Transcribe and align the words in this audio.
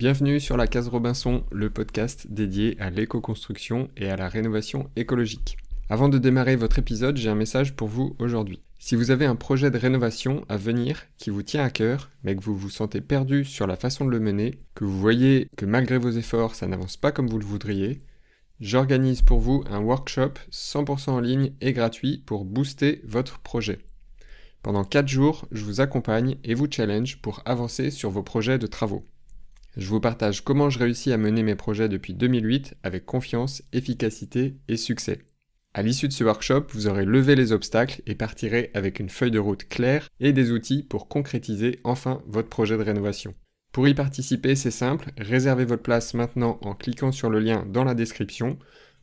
Bienvenue 0.00 0.40
sur 0.40 0.56
la 0.56 0.66
case 0.66 0.88
Robinson, 0.88 1.44
le 1.52 1.68
podcast 1.68 2.26
dédié 2.30 2.74
à 2.80 2.88
l'éco-construction 2.88 3.90
et 3.98 4.08
à 4.08 4.16
la 4.16 4.30
rénovation 4.30 4.88
écologique. 4.96 5.58
Avant 5.90 6.08
de 6.08 6.16
démarrer 6.16 6.56
votre 6.56 6.78
épisode, 6.78 7.18
j'ai 7.18 7.28
un 7.28 7.34
message 7.34 7.76
pour 7.76 7.88
vous 7.88 8.16
aujourd'hui. 8.18 8.62
Si 8.78 8.96
vous 8.96 9.10
avez 9.10 9.26
un 9.26 9.36
projet 9.36 9.70
de 9.70 9.76
rénovation 9.76 10.46
à 10.48 10.56
venir 10.56 11.02
qui 11.18 11.28
vous 11.28 11.42
tient 11.42 11.62
à 11.62 11.68
cœur, 11.68 12.08
mais 12.24 12.34
que 12.34 12.42
vous 12.42 12.56
vous 12.56 12.70
sentez 12.70 13.02
perdu 13.02 13.44
sur 13.44 13.66
la 13.66 13.76
façon 13.76 14.06
de 14.06 14.10
le 14.10 14.20
mener, 14.20 14.58
que 14.74 14.84
vous 14.84 14.98
voyez 14.98 15.50
que 15.58 15.66
malgré 15.66 15.98
vos 15.98 16.12
efforts 16.12 16.54
ça 16.54 16.66
n'avance 16.66 16.96
pas 16.96 17.12
comme 17.12 17.28
vous 17.28 17.38
le 17.38 17.44
voudriez, 17.44 17.98
j'organise 18.58 19.20
pour 19.20 19.40
vous 19.40 19.64
un 19.68 19.80
workshop 19.80 20.32
100% 20.50 21.10
en 21.10 21.20
ligne 21.20 21.52
et 21.60 21.74
gratuit 21.74 22.22
pour 22.24 22.46
booster 22.46 23.02
votre 23.04 23.40
projet. 23.40 23.80
Pendant 24.62 24.84
4 24.84 25.08
jours, 25.08 25.46
je 25.52 25.62
vous 25.62 25.82
accompagne 25.82 26.38
et 26.42 26.54
vous 26.54 26.68
challenge 26.70 27.20
pour 27.20 27.42
avancer 27.44 27.90
sur 27.90 28.08
vos 28.08 28.22
projets 28.22 28.58
de 28.58 28.66
travaux. 28.66 29.04
Je 29.76 29.86
vous 29.86 30.00
partage 30.00 30.42
comment 30.42 30.68
je 30.68 30.78
réussis 30.78 31.12
à 31.12 31.16
mener 31.16 31.42
mes 31.42 31.54
projets 31.54 31.88
depuis 31.88 32.14
2008 32.14 32.74
avec 32.82 33.06
confiance, 33.06 33.62
efficacité 33.72 34.56
et 34.68 34.76
succès. 34.76 35.20
À 35.72 35.82
l'issue 35.82 36.08
de 36.08 36.12
ce 36.12 36.24
workshop, 36.24 36.66
vous 36.72 36.88
aurez 36.88 37.04
levé 37.04 37.36
les 37.36 37.52
obstacles 37.52 38.02
et 38.06 38.16
partirez 38.16 38.70
avec 38.74 38.98
une 38.98 39.08
feuille 39.08 39.30
de 39.30 39.38
route 39.38 39.68
claire 39.68 40.08
et 40.18 40.32
des 40.32 40.50
outils 40.50 40.82
pour 40.82 41.06
concrétiser 41.06 41.78
enfin 41.84 42.22
votre 42.26 42.48
projet 42.48 42.76
de 42.76 42.82
rénovation. 42.82 43.34
Pour 43.72 43.86
y 43.86 43.94
participer, 43.94 44.56
c'est 44.56 44.72
simple, 44.72 45.12
réservez 45.16 45.64
votre 45.64 45.84
place 45.84 46.14
maintenant 46.14 46.58
en 46.62 46.74
cliquant 46.74 47.12
sur 47.12 47.30
le 47.30 47.38
lien 47.38 47.64
dans 47.68 47.84
la 47.84 47.94
description 47.94 48.58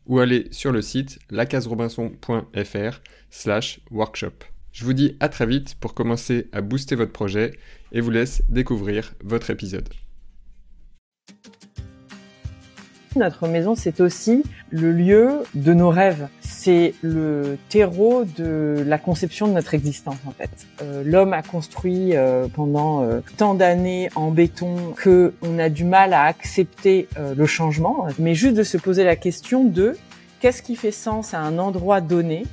ou 0.07 0.19
allez 0.19 0.47
sur 0.51 0.73
le 0.73 0.81
site 0.81 1.19
lacaserobinson.fr 1.29 3.01
slash 3.29 3.79
workshop. 3.89 4.43
Je 4.73 4.83
vous 4.83 4.93
dis 4.93 5.15
à 5.21 5.29
très 5.29 5.45
vite 5.45 5.75
pour 5.79 5.93
commencer 5.93 6.49
à 6.51 6.59
booster 6.59 6.95
votre 6.95 7.13
projet 7.13 7.57
et 7.93 8.01
vous 8.01 8.11
laisse 8.11 8.43
découvrir 8.49 9.15
votre 9.23 9.49
épisode. 9.49 9.87
Notre 13.17 13.47
maison, 13.47 13.75
c'est 13.75 13.99
aussi 14.01 14.43
le 14.69 14.91
lieu 14.91 15.43
de 15.55 15.73
nos 15.73 15.89
rêves. 15.89 16.27
C'est 16.41 16.93
le 17.01 17.57
terreau 17.69 18.23
de 18.23 18.83
la 18.85 18.97
conception 18.97 19.47
de 19.47 19.53
notre 19.53 19.73
existence, 19.73 20.17
en 20.25 20.31
fait. 20.31 20.67
Euh, 20.81 21.03
L'homme 21.05 21.33
a 21.33 21.41
construit 21.41 22.15
euh, 22.15 22.47
pendant 22.47 23.03
euh, 23.03 23.21
tant 23.37 23.53
d'années 23.53 24.09
en 24.15 24.31
béton 24.31 24.93
que 24.95 25.33
on 25.41 25.59
a 25.59 25.69
du 25.69 25.83
mal 25.83 26.13
à 26.13 26.23
accepter 26.23 27.07
le 27.35 27.45
changement, 27.45 28.07
mais 28.19 28.35
juste 28.35 28.55
de 28.55 28.63
se 28.63 28.77
poser 28.77 29.03
la 29.03 29.15
question 29.15 29.63
de 29.63 29.97
qu'est-ce 30.39 30.61
qui 30.61 30.75
fait 30.75 30.91
sens 30.91 31.33
à 31.33 31.39
un 31.39 31.57
endroit 31.57 32.01
donné 32.01 32.45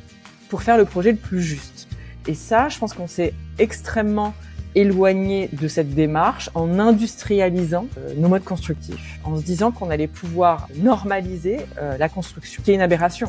pour 0.48 0.62
faire 0.62 0.78
le 0.78 0.84
projet 0.84 1.12
le 1.12 1.18
plus 1.18 1.42
juste. 1.42 1.88
Et 2.26 2.34
ça, 2.34 2.68
je 2.68 2.78
pense 2.78 2.94
qu'on 2.94 3.06
s'est 3.06 3.34
extrêmement 3.58 4.34
éloigné 4.74 5.48
de 5.52 5.68
cette 5.68 5.94
démarche 5.94 6.50
en 6.54 6.78
industrialisant 6.78 7.86
euh, 7.98 8.14
nos 8.16 8.28
modes 8.28 8.44
constructifs, 8.44 9.18
en 9.24 9.36
se 9.36 9.42
disant 9.42 9.70
qu'on 9.70 9.90
allait 9.90 10.08
pouvoir 10.08 10.68
normaliser 10.76 11.58
euh, 11.78 11.96
la 11.98 12.08
construction, 12.08 12.62
qui 12.62 12.72
est 12.72 12.74
une 12.74 12.80
aberration. 12.80 13.28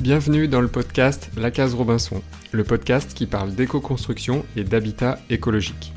Bienvenue 0.00 0.48
dans 0.48 0.60
le 0.60 0.68
podcast 0.68 1.30
La 1.36 1.50
Case 1.50 1.74
Robinson, 1.74 2.22
le 2.50 2.64
podcast 2.64 3.14
qui 3.14 3.26
parle 3.26 3.54
d'éco-construction 3.54 4.44
et 4.56 4.64
d'habitat 4.64 5.18
écologique. 5.30 5.92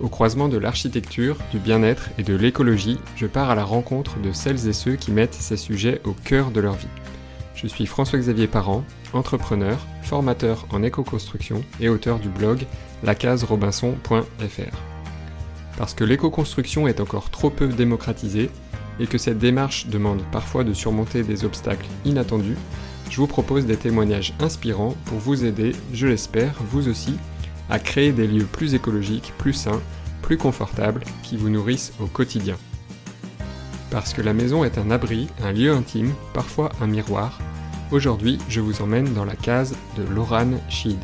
Au 0.00 0.08
croisement 0.08 0.48
de 0.48 0.58
l'architecture, 0.58 1.36
du 1.50 1.58
bien-être 1.58 2.10
et 2.18 2.22
de 2.22 2.34
l'écologie, 2.34 2.98
je 3.16 3.26
pars 3.26 3.50
à 3.50 3.54
la 3.54 3.64
rencontre 3.64 4.18
de 4.20 4.32
celles 4.32 4.68
et 4.68 4.72
ceux 4.72 4.96
qui 4.96 5.12
mettent 5.12 5.34
ces 5.34 5.56
sujets 5.56 6.00
au 6.04 6.12
cœur 6.12 6.50
de 6.50 6.60
leur 6.60 6.74
vie. 6.74 6.88
Je 7.54 7.66
suis 7.66 7.86
François-Xavier 7.86 8.48
Parent, 8.48 8.84
entrepreneur, 9.12 9.78
formateur 10.02 10.66
en 10.70 10.82
éco-construction 10.82 11.62
et 11.80 11.88
auteur 11.88 12.18
du 12.18 12.28
blog 12.28 12.66
lacaserobinson.fr. 13.02 14.76
Parce 15.76 15.94
que 15.94 16.04
l'éco-construction 16.04 16.86
est 16.86 17.00
encore 17.00 17.30
trop 17.30 17.50
peu 17.50 17.68
démocratisée 17.68 18.50
et 19.00 19.06
que 19.06 19.18
cette 19.18 19.38
démarche 19.38 19.86
demande 19.86 20.22
parfois 20.30 20.64
de 20.64 20.74
surmonter 20.74 21.22
des 21.22 21.44
obstacles 21.44 21.86
inattendus, 22.04 22.56
je 23.10 23.16
vous 23.16 23.26
propose 23.26 23.66
des 23.66 23.76
témoignages 23.76 24.34
inspirants 24.40 24.94
pour 25.04 25.18
vous 25.18 25.44
aider, 25.44 25.72
je 25.92 26.06
l'espère, 26.06 26.54
vous 26.70 26.88
aussi, 26.88 27.14
à 27.68 27.78
créer 27.78 28.12
des 28.12 28.26
lieux 28.26 28.46
plus 28.46 28.74
écologiques, 28.74 29.32
plus 29.38 29.52
sains, 29.52 29.80
plus 30.22 30.36
confortables, 30.36 31.02
qui 31.22 31.36
vous 31.36 31.50
nourrissent 31.50 31.92
au 32.00 32.06
quotidien. 32.06 32.56
Parce 33.90 34.14
que 34.14 34.22
la 34.22 34.32
maison 34.32 34.64
est 34.64 34.78
un 34.78 34.90
abri, 34.90 35.28
un 35.42 35.52
lieu 35.52 35.72
intime, 35.72 36.14
parfois 36.32 36.70
un 36.80 36.86
miroir, 36.86 37.38
aujourd'hui 37.92 38.38
je 38.48 38.60
vous 38.60 38.82
emmène 38.82 39.12
dans 39.12 39.24
la 39.24 39.36
case 39.36 39.76
de 39.96 40.02
Laurane 40.14 40.58
Schied. 40.68 40.98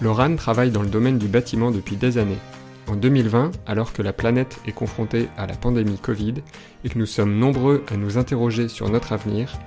Laurane 0.00 0.36
travaille 0.36 0.70
dans 0.70 0.82
le 0.82 0.88
domaine 0.88 1.18
du 1.18 1.26
bâtiment 1.26 1.70
depuis 1.70 1.96
des 1.96 2.18
années. 2.18 2.38
En 2.86 2.94
2020, 2.94 3.50
alors 3.66 3.92
que 3.92 4.02
la 4.02 4.12
planète 4.12 4.60
est 4.66 4.72
confrontée 4.72 5.28
à 5.36 5.46
la 5.46 5.54
pandémie 5.54 5.98
Covid 5.98 6.34
et 6.84 6.88
que 6.88 6.98
nous 6.98 7.06
sommes 7.06 7.36
nombreux 7.36 7.84
à 7.88 7.96
nous 7.96 8.18
interroger 8.18 8.68
sur 8.68 8.88
notre 8.88 9.12
avenir, 9.12 9.58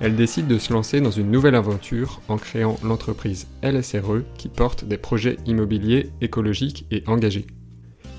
elle 0.00 0.16
décide 0.16 0.46
de 0.46 0.58
se 0.58 0.72
lancer 0.72 1.00
dans 1.00 1.10
une 1.10 1.30
nouvelle 1.30 1.56
aventure 1.56 2.20
en 2.28 2.36
créant 2.36 2.78
l'entreprise 2.84 3.48
LSRE 3.62 4.22
qui 4.38 4.48
porte 4.48 4.84
des 4.84 4.98
projets 4.98 5.36
immobiliers 5.46 6.10
écologiques 6.20 6.86
et 6.90 7.02
engagés. 7.06 7.46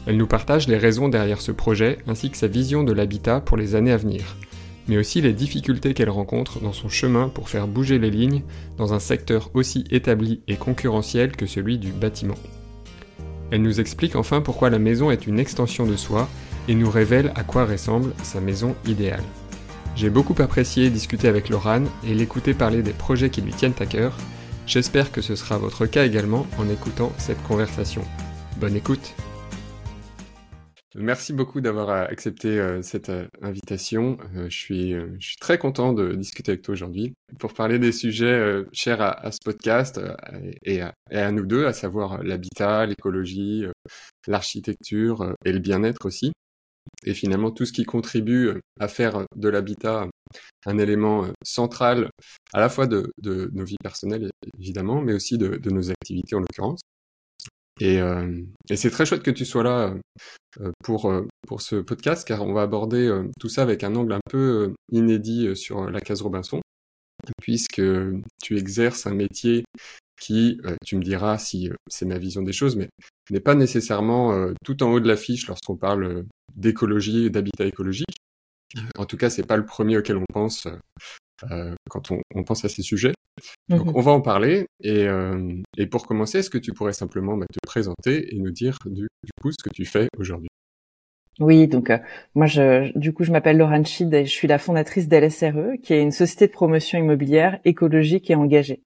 Elle 0.06 0.18
nous 0.18 0.28
partage 0.28 0.68
les 0.68 0.78
raisons 0.78 1.10
derrière 1.10 1.42
ce 1.42 1.52
projet 1.52 2.00
ainsi 2.08 2.30
que 2.30 2.38
sa 2.38 2.48
vision 2.48 2.84
de 2.84 2.92
l'habitat 2.92 3.40
pour 3.40 3.56
les 3.56 3.76
années 3.76 3.92
à 3.92 3.98
venir, 3.98 4.36
mais 4.88 4.98
aussi 4.98 5.22
les 5.22 5.34
difficultés 5.34 5.94
qu'elle 5.94 6.10
rencontre 6.10 6.60
dans 6.60 6.74
son 6.74 6.90
chemin 6.90 7.30
pour 7.30 7.50
faire 7.50 7.68
bouger 7.68 8.00
les 8.00 8.12
lignes 8.12 8.44
dans 8.78 8.94
un 8.94 9.00
secteur 9.00 9.50
aussi 9.54 9.86
établi 9.92 10.42
et 10.48 10.56
concurrentiel 10.56 11.36
que 11.36 11.46
celui 11.46 11.78
du 11.78 11.92
bâtiment. 11.92 12.38
Elle 13.52 13.62
nous 13.62 13.80
explique 13.80 14.16
enfin 14.16 14.42
pourquoi 14.42 14.70
la 14.70 14.80
maison 14.80 15.12
est 15.12 15.28
une 15.28 15.40
extension 15.40 15.86
de 15.86 15.98
soi 15.98 16.30
et 16.68 16.76
nous 16.76 16.90
révèle 16.90 17.32
à 17.36 17.44
quoi 17.44 17.66
ressemble 17.66 18.14
sa 18.24 18.40
maison 18.40 18.76
idéale. 18.86 19.24
J'ai 19.96 20.10
beaucoup 20.10 20.36
apprécié 20.42 20.90
discuter 20.90 21.28
avec 21.28 21.50
Laurane 21.50 21.88
et 22.08 22.14
l'écouter 22.14 22.54
parler 22.54 22.82
des 22.82 22.94
projets 22.94 23.30
qui 23.30 23.42
lui 23.42 23.52
tiennent 23.52 23.74
à 23.80 23.86
cœur. 23.86 24.18
J'espère 24.66 25.12
que 25.12 25.22
ce 25.22 25.36
sera 25.36 25.58
votre 25.58 25.86
cas 25.86 26.06
également 26.06 26.48
en 26.58 26.70
écoutant 26.70 27.12
cette 27.18 27.44
conversation. 27.44 28.04
Bonne 28.58 28.76
écoute 28.76 29.14
Merci 30.96 31.32
beaucoup 31.32 31.62
d'avoir 31.62 31.90
accepté 31.90 32.60
euh, 32.60 32.82
cette 32.82 33.08
euh, 33.08 33.26
invitation. 33.42 34.18
Euh, 34.36 34.50
je, 34.50 34.58
suis, 34.58 34.92
je 34.92 35.26
suis 35.26 35.38
très 35.38 35.58
content 35.58 35.94
de 35.94 36.16
discuter 36.16 36.52
avec 36.52 36.64
toi 36.64 36.74
aujourd'hui 36.74 37.14
pour 37.40 37.54
parler 37.54 37.80
des 37.80 37.94
sujets 37.94 38.64
chers 38.74 39.02
à, 39.02 39.32
ce 39.32 39.38
podcast 39.44 40.02
et 40.64 40.82
à, 40.82 41.32
nous 41.32 41.46
deux, 41.46 41.66
à 41.66 41.72
savoir 41.72 42.22
l'habitat, 42.24 42.86
l'écologie, 42.86 43.66
l'architecture 44.28 45.34
et 45.46 45.54
le 45.54 45.60
bien-être 45.60 46.06
aussi. 46.06 46.34
Et 47.06 47.14
finalement, 47.14 47.52
tout 47.52 47.66
ce 47.66 47.72
qui 47.72 47.86
contribue 47.86 48.52
à 48.80 48.90
faire 48.90 49.26
de 49.36 49.50
l'habitat 49.50 50.08
un 50.66 50.78
élément 50.78 51.28
central 51.44 52.10
à 52.54 52.60
la 52.60 52.68
fois 52.68 52.86
de, 52.86 53.14
nos 53.24 53.64
vies 53.64 53.78
personnelles, 53.82 54.30
évidemment, 54.60 55.02
mais 55.02 55.14
aussi 55.14 55.38
de 55.38 55.70
nos 55.70 55.90
activités 55.90 56.36
en 56.36 56.40
l'occurrence. 56.40 56.82
Et, 57.82 58.00
euh, 58.00 58.44
et 58.70 58.76
c'est 58.76 58.92
très 58.92 59.08
chouette 59.08 59.24
que 59.24 59.32
tu 59.32 59.44
sois 59.44 59.64
là 59.64 59.96
euh, 60.60 60.72
pour, 60.84 61.10
euh, 61.10 61.28
pour 61.48 61.64
ce 61.64 61.78
podcast, 61.78 62.28
car 62.28 62.44
on 62.44 62.54
va 62.54 62.62
aborder 62.62 63.12
tout 63.40 63.50
ça 63.50 63.64
avec 63.64 63.84
un 63.84 63.96
angle 63.96 64.14
un 64.14 64.20
peu 64.30 64.74
inédit 64.92 65.56
sur 65.56 65.90
la 65.90 66.00
case 66.00 66.22
Robinson, 66.22 66.62
puisque 67.42 67.82
tu 68.44 68.58
exerces 68.58 69.08
un 69.08 69.16
métier 69.16 69.64
qui, 70.22 70.62
tu 70.86 70.96
me 70.96 71.02
diras 71.02 71.40
si 71.40 71.72
c'est 71.90 72.06
ma 72.06 72.20
vision 72.20 72.44
des 72.44 72.54
choses, 72.54 72.76
mais 72.76 72.88
n'est 73.32 73.40
pas 73.40 73.56
nécessairement 73.56 74.54
tout 74.64 74.84
en 74.84 74.92
haut 74.92 75.00
de 75.00 75.08
l'affiche 75.08 75.48
lorsqu'on 75.48 75.76
parle 75.76 76.26
d'écologie 76.56 77.26
et 77.26 77.30
d'habitat 77.32 77.66
écologique. 77.66 78.18
En 78.96 79.06
tout 79.06 79.18
cas, 79.18 79.32
c'est 79.32 79.48
pas 79.48 79.58
le 79.58 79.66
premier 79.66 79.98
auquel 79.98 80.18
on 80.18 80.26
pense 80.32 80.68
quand 81.90 82.12
on, 82.12 82.22
on, 82.36 82.44
pense 82.44 82.66
à 82.66 82.70
ces 82.70 82.82
sujets. 82.82 83.14
Donc, 83.70 83.86
mmh 83.86 83.92
on 83.96 84.02
va 84.02 84.12
en 84.12 84.22
parler. 84.22 84.66
Et, 84.82 85.08
euh, 85.08 85.62
et 85.78 85.88
pour 85.88 86.06
commencer, 86.06 86.40
est-ce 86.40 86.50
que 86.50 86.58
tu 86.58 86.74
pourrais 86.74 86.94
simplement 86.94 87.38
bah, 87.38 87.46
te 87.52 87.60
présenter 87.66 88.34
et 88.36 88.40
nous 88.40 88.52
dire 88.52 88.78
du, 88.86 89.08
du, 89.24 89.32
coup 89.42 89.52
ce 89.52 89.64
que 89.64 89.74
tu 89.74 89.86
fais 89.86 90.08
aujourd'hui? 90.18 90.50
Oui, 91.40 91.68
donc 91.68 91.90
euh, 91.90 91.98
moi, 92.36 92.46
je, 92.46 92.96
du 92.98 93.14
coup, 93.14 93.24
je 93.24 93.32
m'appelle 93.32 93.58
Laurent 93.58 93.84
Chid 93.84 94.14
et 94.14 94.26
je 94.26 94.32
suis 94.32 94.48
la 94.48 94.58
fondatrice 94.58 95.08
d'LSRE, 95.08 95.80
qui 95.82 95.94
est 95.94 96.02
une 96.02 96.12
société 96.12 96.48
de 96.48 96.52
promotion 96.52 97.00
immobilière 97.00 97.60
écologique 97.66 98.30
et 98.30 98.36
engagée. 98.36 98.84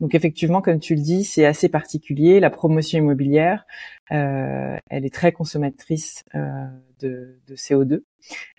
Donc 0.00 0.14
effectivement, 0.14 0.60
comme 0.60 0.78
tu 0.78 0.94
le 0.94 1.00
dis, 1.00 1.24
c'est 1.24 1.46
assez 1.46 1.68
particulier. 1.68 2.38
La 2.38 2.50
promotion 2.50 2.98
immobilière, 2.98 3.64
euh, 4.12 4.76
elle 4.90 5.06
est 5.06 5.14
très 5.14 5.32
consommatrice 5.32 6.22
euh, 6.34 6.66
de, 7.00 7.38
de, 7.46 7.54
CO2. 7.56 8.02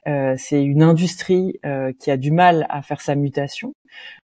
Euh, 0.08 0.36
c'est 0.38 0.64
une 0.64 0.84
industrie 0.84 1.60
euh, 1.66 1.92
qui 2.00 2.12
a 2.12 2.18
du 2.18 2.32
mal 2.32 2.66
à 2.70 2.82
faire 2.82 3.02
sa 3.02 3.16
mutation. 3.16 3.74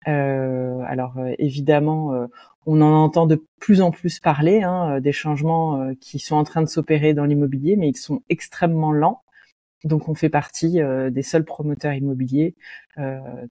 Euh, 0.08 0.80
alors 0.88 1.16
évidemment, 1.38 2.28
on 2.66 2.81
en 2.81 2.94
entend 2.94 3.25
de 3.25 3.44
plus 3.60 3.81
en 3.81 3.92
plus 3.92 4.19
parler 4.19 4.62
hein, 4.62 5.00
des 5.00 5.12
changements 5.12 5.94
qui 6.00 6.19
sont 6.19 6.36
en 6.36 6.44
train 6.44 6.62
de 6.62 6.68
s'opérer 6.68 7.13
dans 7.13 7.25
l'immobilier, 7.25 7.75
mais 7.75 7.90
ils 7.90 7.98
sont 7.98 8.22
extrêmement 8.30 8.92
lents. 8.92 9.22
Donc 9.84 10.10
on 10.10 10.14
fait 10.14 10.30
partie 10.30 10.80
des 11.10 11.24
seuls 11.24 11.46
promoteurs 11.46 11.94
immobiliers 11.94 12.56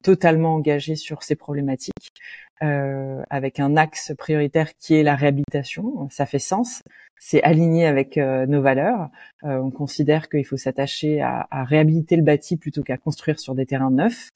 totalement 0.03 0.55
engagés 0.55 0.95
sur 0.97 1.23
ces 1.23 1.35
problématiques, 1.37 2.13
avec 2.61 3.61
un 3.61 3.77
axe 3.77 4.12
prioritaire 4.19 4.75
qui 4.77 4.95
est 4.95 5.03
la 5.03 5.17
réhabilitation. 5.17 6.09
Ça 6.11 6.27
fait 6.27 6.39
sens, 6.39 6.83
c'est 7.19 7.43
aligné 7.43 7.87
avec 7.87 8.17
nos 8.17 8.62
valeurs. 8.62 9.09
on 9.43 9.71
considère 9.71 10.29
qu'il 10.29 10.45
faut 10.45 10.57
s'attacher 10.57 11.21
à, 11.21 11.47
à, 11.51 11.65
réhabiliter 11.65 12.17
le 12.17 12.23
bâti 12.23 12.57
plutôt 12.57 12.83
qu'à 12.83 12.99
construire 12.99 13.39
sur 13.41 13.55
des 13.55 13.67
terrains 13.67 13.91
neufs. 13.91 14.31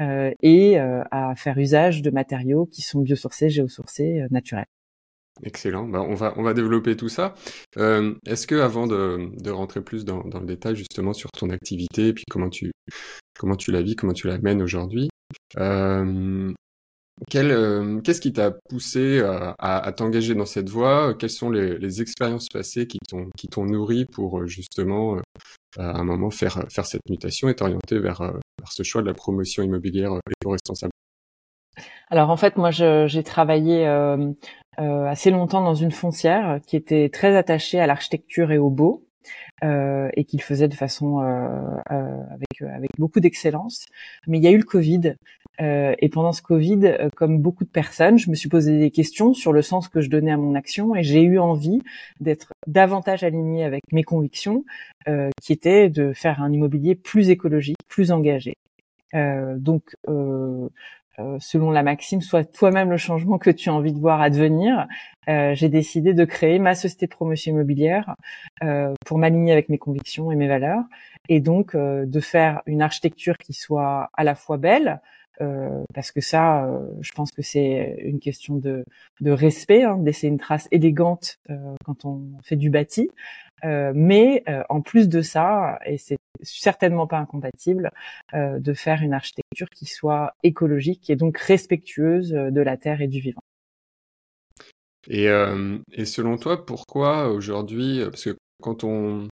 et 0.00 0.78
à 0.78 1.34
faire 1.36 1.58
usage 1.58 2.02
de 2.02 2.10
matériaux 2.10 2.66
qui 2.66 2.82
sont 2.82 3.00
biosourcés, 3.00 3.50
géosourcés, 3.50 4.26
naturels. 4.30 4.66
Excellent. 5.42 5.86
Bah, 5.86 6.00
on 6.00 6.14
va 6.14 6.32
on 6.36 6.42
va 6.42 6.54
développer 6.54 6.96
tout 6.96 7.08
ça. 7.08 7.34
Euh, 7.76 8.14
est-ce 8.26 8.46
que 8.46 8.54
avant 8.54 8.86
de, 8.86 9.30
de 9.38 9.50
rentrer 9.50 9.82
plus 9.82 10.04
dans, 10.04 10.24
dans, 10.24 10.40
le 10.40 10.46
détail 10.46 10.76
justement 10.76 11.12
sur 11.12 11.30
ton 11.30 11.50
activité 11.50 12.08
et 12.08 12.12
puis 12.14 12.24
comment 12.30 12.48
tu 12.48 12.72
comment 13.38 13.56
tu 13.56 13.70
la 13.70 13.82
vis, 13.82 13.96
comment 13.96 14.14
tu 14.14 14.28
la 14.28 14.38
mènes 14.38 14.62
aujourd'hui, 14.62 15.10
euh, 15.58 16.54
euh, 17.34 18.00
qu'est-ce 18.00 18.20
qui 18.20 18.32
t'a 18.32 18.50
poussé 18.50 19.20
à, 19.20 19.54
à, 19.58 19.92
t'engager 19.92 20.34
dans 20.34 20.46
cette 20.46 20.68
voie? 20.68 21.14
Quelles 21.14 21.30
sont 21.30 21.50
les, 21.50 22.00
expériences 22.02 22.48
passées 22.48 22.86
qui 22.86 22.98
t'ont 23.50 23.64
nourri 23.64 24.04
pour 24.04 24.46
justement 24.46 25.18
à 25.78 25.98
un 25.98 26.04
moment 26.04 26.30
faire 26.30 26.64
cette 26.68 27.08
mutation 27.08 27.48
et 27.48 27.54
t'orienter 27.54 27.98
vers, 27.98 28.32
ce 28.70 28.82
choix 28.82 29.02
de 29.02 29.06
la 29.06 29.14
promotion 29.14 29.62
immobilière 29.62 30.12
éco-responsable? 30.40 30.92
Alors 32.08 32.30
en 32.30 32.36
fait, 32.36 32.56
moi, 32.56 32.70
j'ai 32.70 33.22
travaillé 33.22 33.86
euh, 33.86 34.32
euh, 34.78 35.06
assez 35.06 35.30
longtemps 35.30 35.62
dans 35.62 35.74
une 35.74 35.90
foncière 35.90 36.60
qui 36.66 36.76
était 36.76 37.08
très 37.08 37.36
attachée 37.36 37.80
à 37.80 37.86
l'architecture 37.86 38.52
et 38.52 38.58
au 38.58 38.70
beau. 38.70 39.02
Euh, 39.64 40.08
et 40.14 40.24
qu'il 40.24 40.40
faisait 40.40 40.68
de 40.68 40.74
façon 40.74 41.18
avec 41.88 42.90
beaucoup 42.98 43.18
d'excellence. 43.20 43.86
Mais 44.28 44.38
il 44.38 44.44
y 44.44 44.46
a 44.46 44.50
eu 44.50 44.58
le 44.58 44.64
Covid 44.64 45.16
et 45.58 46.08
pendant 46.12 46.32
ce 46.32 46.42
Covid, 46.42 47.08
comme 47.16 47.40
beaucoup 47.40 47.64
de 47.64 47.70
personnes, 47.70 48.18
je 48.18 48.30
me 48.30 48.34
suis 48.34 48.48
posé 48.48 48.78
des 48.78 48.90
questions 48.90 49.32
sur 49.32 49.52
le 49.52 49.62
sens 49.62 49.88
que 49.88 50.00
je 50.00 50.10
donnais 50.10 50.32
à 50.32 50.36
mon 50.36 50.54
action 50.54 50.94
et 50.94 51.02
j'ai 51.02 51.22
eu 51.22 51.38
envie 51.38 51.80
d'être 52.20 52.52
davantage 52.66 53.24
alignée 53.24 53.64
avec 53.64 53.82
mes 53.92 54.02
convictions, 54.02 54.64
qui 55.42 55.52
étaient 55.52 55.88
de 55.88 56.12
faire 56.12 56.42
un 56.42 56.52
immobilier 56.52 56.94
plus 56.94 57.30
écologique, 57.30 57.78
plus 57.88 58.12
engagé. 58.12 58.54
Euh, 59.14 59.56
donc, 59.58 59.94
euh, 60.08 60.68
euh, 61.18 61.38
selon 61.40 61.70
la 61.70 61.82
maxime, 61.82 62.20
soit 62.20 62.44
toi-même 62.44 62.90
le 62.90 62.98
changement 62.98 63.38
que 63.38 63.50
tu 63.50 63.70
as 63.70 63.74
envie 63.74 63.92
de 63.92 63.98
voir 63.98 64.20
advenir. 64.20 64.86
Euh, 65.28 65.54
j'ai 65.54 65.68
décidé 65.68 66.12
de 66.12 66.24
créer 66.24 66.58
ma 66.58 66.74
société 66.74 67.06
promotion 67.06 67.52
immobilière 67.52 68.14
euh, 68.62 68.92
pour 69.06 69.18
m'aligner 69.18 69.52
avec 69.52 69.68
mes 69.70 69.78
convictions 69.78 70.30
et 70.30 70.36
mes 70.36 70.48
valeurs, 70.48 70.82
et 71.28 71.40
donc 71.40 71.74
de 71.74 72.20
faire 72.20 72.62
une 72.66 72.82
architecture 72.82 73.36
qui 73.38 73.52
soit 73.52 74.10
à 74.14 74.24
la 74.24 74.34
fois 74.34 74.58
belle, 74.58 75.00
parce 75.94 76.12
que 76.12 76.20
ça, 76.20 76.68
je 77.00 77.12
pense 77.12 77.30
que 77.30 77.42
c'est 77.42 77.96
une 78.00 78.20
question 78.20 78.56
de, 78.56 78.84
de 79.20 79.30
respect, 79.30 79.84
hein, 79.84 80.00
laisser 80.04 80.28
une 80.28 80.38
trace 80.38 80.68
élégante 80.70 81.38
quand 81.84 82.04
on 82.04 82.22
fait 82.42 82.56
du 82.56 82.70
bâti, 82.70 83.10
euh, 83.64 83.92
mais 83.94 84.42
euh, 84.48 84.62
en 84.68 84.82
plus 84.82 85.08
de 85.08 85.22
ça, 85.22 85.78
et 85.86 85.96
c'est 85.96 86.18
certainement 86.42 87.06
pas 87.06 87.18
incompatible, 87.18 87.90
euh, 88.34 88.58
de 88.58 88.74
faire 88.74 89.02
une 89.02 89.14
architecture 89.14 89.68
qui 89.70 89.86
soit 89.86 90.34
écologique 90.42 91.08
et 91.08 91.16
donc 91.16 91.38
respectueuse 91.38 92.30
de 92.30 92.60
la 92.60 92.76
terre 92.76 93.00
et 93.00 93.08
du 93.08 93.20
vivant. 93.20 93.40
Et, 95.08 95.28
et 95.92 96.04
selon 96.04 96.36
toi, 96.36 96.66
pourquoi 96.66 97.28
aujourd'hui, 97.28 98.00
parce 98.04 98.24
que 98.24 98.36
quand 98.60 98.82
on, 98.82 99.28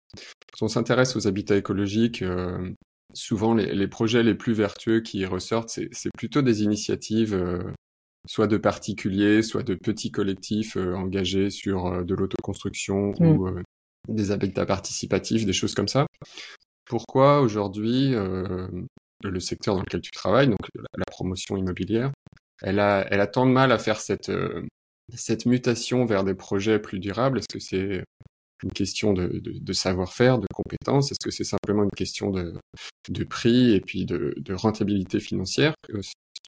on 0.60 0.68
s'intéresse 0.68 1.16
aux 1.16 1.28
habitats 1.28 1.56
écologiques, 1.56 2.24
souvent 3.14 3.54
les, 3.54 3.74
les, 3.74 3.88
projets 3.88 4.24
les 4.24 4.36
plus 4.36 4.54
vertueux 4.54 5.02
qui 5.02 5.26
ressortent, 5.26 5.70
c'est 5.70 6.12
plutôt 6.18 6.42
des 6.42 6.64
initiatives 6.64 7.64
soit 8.28 8.48
de 8.48 8.58
particuliers, 8.58 9.42
soit 9.42 9.64
de 9.64 9.76
petits 9.76 10.12
collectifs 10.12 10.78
engagés 10.78 11.50
sur 11.50 12.06
de 12.06 12.16
l'autoconstruction 12.16 13.14
mmh. 13.20 13.26
ou 13.26 13.62
des 14.08 14.32
habitats 14.32 14.66
participatifs, 14.66 15.46
des 15.46 15.54
choses 15.54 15.74
comme 15.74 15.88
ça. 15.88 16.06
Pourquoi 16.86 17.42
aujourd'hui 17.42 18.14
euh, 18.16 18.68
le 19.24 19.40
secteur 19.40 19.76
dans 19.76 19.82
lequel 19.82 20.02
tu 20.02 20.12
travailles, 20.12 20.48
donc 20.48 20.60
la, 20.76 21.06
promotion 21.10 21.56
immobilière, 21.58 22.12
elle 22.62 22.80
a, 22.80 23.06
elle 23.10 23.22
a 23.22 23.28
tant 23.28 23.46
de 23.46 23.52
mal 23.52 23.72
à 23.72 23.78
faire 23.78 24.00
cette, 24.00 24.30
euh, 24.30 24.66
cette 25.14 25.46
mutation 25.46 26.06
vers 26.06 26.24
des 26.24 26.34
projets 26.34 26.80
plus 26.80 27.00
durables? 27.00 27.40
Est-ce 27.40 27.48
que 27.48 27.60
c'est 27.60 28.04
une 28.64 28.72
question 28.72 29.14
de, 29.14 29.28
de, 29.28 29.58
de 29.60 29.74
savoir-faire, 29.74 30.40
de 30.40 30.48
compétences. 30.54 31.12
Est-ce 31.12 31.24
que 31.24 31.32
c'est 31.32 31.44
simplement 31.44 31.84
une 31.84 31.92
question 31.96 32.30
de, 32.30 32.54
de 33.10 33.24
prix 33.24 33.74
et 33.74 33.82
puis 33.82 34.06
de, 34.06 34.34
de 34.38 34.54
rentabilité 34.54 35.20
financière? 35.20 35.74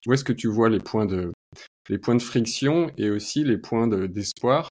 Où 0.05 0.13
est-ce 0.13 0.23
que 0.23 0.33
tu 0.33 0.47
vois 0.47 0.69
les 0.69 0.79
points 0.79 1.05
de, 1.05 1.31
les 1.89 1.97
points 1.97 2.15
de 2.15 2.21
friction 2.21 2.91
et 2.97 3.09
aussi 3.09 3.43
les 3.43 3.57
points 3.57 3.87
d'espoir? 3.87 4.69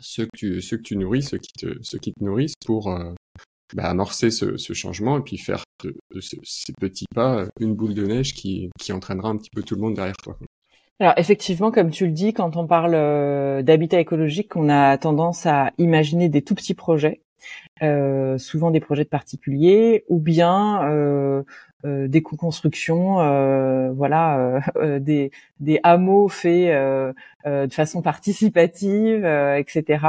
Ceux 0.00 0.24
que 0.24 0.36
tu, 0.36 0.60
ceux 0.60 0.76
que 0.76 0.82
tu 0.82 0.96
nourris, 0.96 1.22
ceux 1.22 1.38
qui 1.38 1.52
te, 1.52 1.78
ceux 1.82 1.98
qui 1.98 2.12
te 2.12 2.22
nourrissent 2.22 2.56
pour 2.66 2.90
euh, 2.90 3.12
bah, 3.74 3.84
amorcer 3.84 4.30
ce, 4.30 4.56
changement 4.56 5.18
et 5.18 5.22
puis 5.22 5.38
faire 5.38 5.62
de, 5.82 5.94
ces 6.20 6.72
petits 6.80 7.06
pas 7.14 7.40
euh, 7.40 7.46
une 7.60 7.74
boule 7.74 7.94
de 7.94 8.06
neige 8.06 8.34
qui 8.34 8.70
entraînera 8.90 9.28
un 9.28 9.36
petit 9.36 9.50
peu 9.50 9.62
tout 9.62 9.76
le 9.76 9.80
monde 9.80 9.94
derrière 9.94 10.16
toi. 10.16 10.36
Alors 11.00 11.14
effectivement, 11.16 11.72
comme 11.72 11.90
tu 11.90 12.06
le 12.06 12.12
dis, 12.12 12.32
quand 12.32 12.56
on 12.56 12.66
parle 12.68 12.94
euh, 12.94 13.62
d'habitat 13.62 13.98
écologique, 13.98 14.54
on 14.54 14.68
a 14.68 14.96
tendance 14.96 15.44
à 15.44 15.72
imaginer 15.78 16.28
des 16.28 16.42
tout 16.42 16.54
petits 16.54 16.74
projets, 16.74 17.20
euh, 17.82 18.38
souvent 18.38 18.70
des 18.70 18.78
projets 18.78 19.02
de 19.02 19.08
particuliers, 19.08 20.04
ou 20.08 20.20
bien 20.20 20.84
euh, 20.84 21.42
des 21.84 22.22
co-constructions, 22.22 23.16
voilà, 23.92 24.60
des 25.00 25.30
hameaux 25.82 26.28
faits 26.28 26.72
de 27.44 27.72
façon 27.74 28.00
participative, 28.00 29.26
etc. 29.58 30.06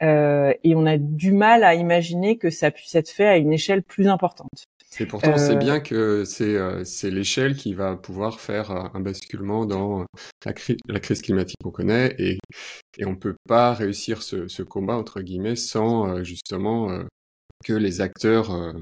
et 0.00 0.74
on 0.74 0.86
a 0.86 0.96
du 0.98 1.32
mal 1.32 1.64
à 1.64 1.74
imaginer 1.74 2.38
que 2.38 2.50
ça 2.50 2.70
puisse 2.70 2.94
être 2.94 3.10
fait 3.10 3.28
à 3.28 3.36
une 3.36 3.52
échelle 3.52 3.82
plus 3.82 4.08
importante. 4.08 4.66
Et 5.00 5.06
pourtant, 5.06 5.36
c'est 5.36 5.56
bien 5.56 5.80
que 5.80 6.24
c'est 6.24 6.56
c'est 6.84 7.10
l'échelle 7.10 7.56
qui 7.56 7.74
va 7.74 7.96
pouvoir 7.96 8.40
faire 8.40 8.70
un 8.70 9.00
basculement 9.00 9.66
dans 9.66 10.06
la, 10.44 10.52
la 10.88 11.00
crise 11.00 11.22
climatique 11.22 11.56
qu'on 11.62 11.70
connaît 11.70 12.14
et 12.18 12.38
et 12.98 13.04
on 13.04 13.16
peut 13.16 13.34
pas 13.48 13.74
réussir 13.74 14.22
ce, 14.22 14.46
ce 14.46 14.62
combat 14.62 14.96
entre 14.96 15.20
guillemets 15.20 15.56
sans 15.56 16.22
justement 16.22 17.02
que 17.64 17.72
les 17.72 18.00
acteurs 18.00 18.74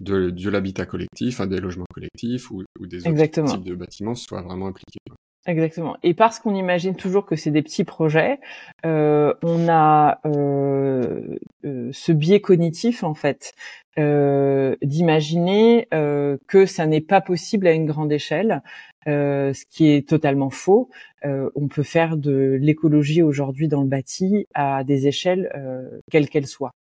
de, 0.00 0.30
de 0.30 0.50
l'habitat 0.50 0.86
collectif, 0.86 1.40
des 1.42 1.60
logements 1.60 1.86
collectifs 1.92 2.50
ou, 2.50 2.64
des 2.80 3.06
autres 3.06 3.44
types 3.44 3.64
de 3.64 3.74
bâtiments 3.74 4.14
soient 4.14 4.42
vraiment 4.42 4.68
impliqués. 4.68 4.98
Exactement. 5.46 5.96
Et 6.02 6.12
parce 6.12 6.38
qu'on 6.38 6.54
imagine 6.54 6.94
toujours 6.94 7.24
que 7.24 7.34
c'est 7.34 7.50
des 7.50 7.62
petits 7.62 7.84
projets, 7.84 8.40
euh, 8.84 9.32
on 9.42 9.68
a 9.68 10.20
euh, 10.26 11.38
euh, 11.64 11.88
ce 11.92 12.12
biais 12.12 12.42
cognitif 12.42 13.04
en 13.04 13.14
fait 13.14 13.54
euh, 13.54 13.79
d'imaginer 13.96 15.88
euh, 15.92 16.36
que 16.46 16.66
ça 16.66 16.86
n'est 16.86 17.00
pas 17.00 17.20
possible 17.20 17.66
à 17.66 17.72
une 17.72 17.86
grande 17.86 18.12
échelle, 18.12 18.62
euh, 19.06 19.52
ce 19.52 19.64
qui 19.66 19.90
est 19.90 20.08
totalement 20.08 20.50
faux. 20.50 20.90
on 21.24 21.68
peut 21.68 21.82
faire 21.82 22.16
de 22.16 22.58
l'écologie 22.60 23.22
aujourd'hui 23.22 23.68
dans 23.68 23.82
le 23.82 23.88
bâti 23.88 24.46
à 24.54 24.84
des 24.84 25.06
échelles 25.06 25.50
quelles 26.10 26.28
qu'elles 26.28 26.46
soient. 26.46 26.72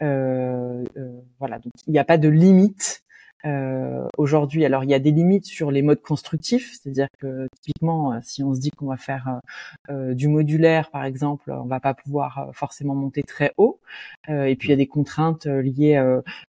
voilà, 0.00 1.58
donc 1.58 1.72
il 1.86 1.92
n'y 1.92 1.98
a 1.98 2.04
pas 2.04 2.18
de 2.18 2.28
limite 2.28 3.01
euh, 3.44 4.06
aujourd'hui. 4.18 4.64
Alors 4.64 4.84
il 4.84 4.90
y 4.90 4.94
a 4.94 4.98
des 4.98 5.10
limites 5.10 5.46
sur 5.46 5.70
les 5.70 5.82
modes 5.82 6.02
constructifs, 6.02 6.72
c'est-à-dire 6.72 7.08
que 7.18 7.48
typiquement, 7.60 8.12
euh, 8.12 8.18
si 8.22 8.42
on 8.42 8.54
se 8.54 8.60
dit 8.60 8.70
qu'on 8.70 8.86
va 8.86 8.96
faire 8.96 9.40
euh, 9.88 9.92
euh, 9.92 10.14
du 10.14 10.28
modulaire, 10.28 10.90
par 10.90 11.04
exemple, 11.04 11.50
on 11.50 11.66
va 11.66 11.80
pas 11.80 11.94
pouvoir 11.94 12.50
forcément 12.52 12.94
monter 12.94 13.22
très 13.22 13.52
haut. 13.56 13.80
et 14.28 14.56
puis 14.56 14.68
il 14.68 14.70
y 14.70 14.74
a 14.74 14.76
des 14.76 14.86
contraintes 14.86 15.46
liées 15.46 15.96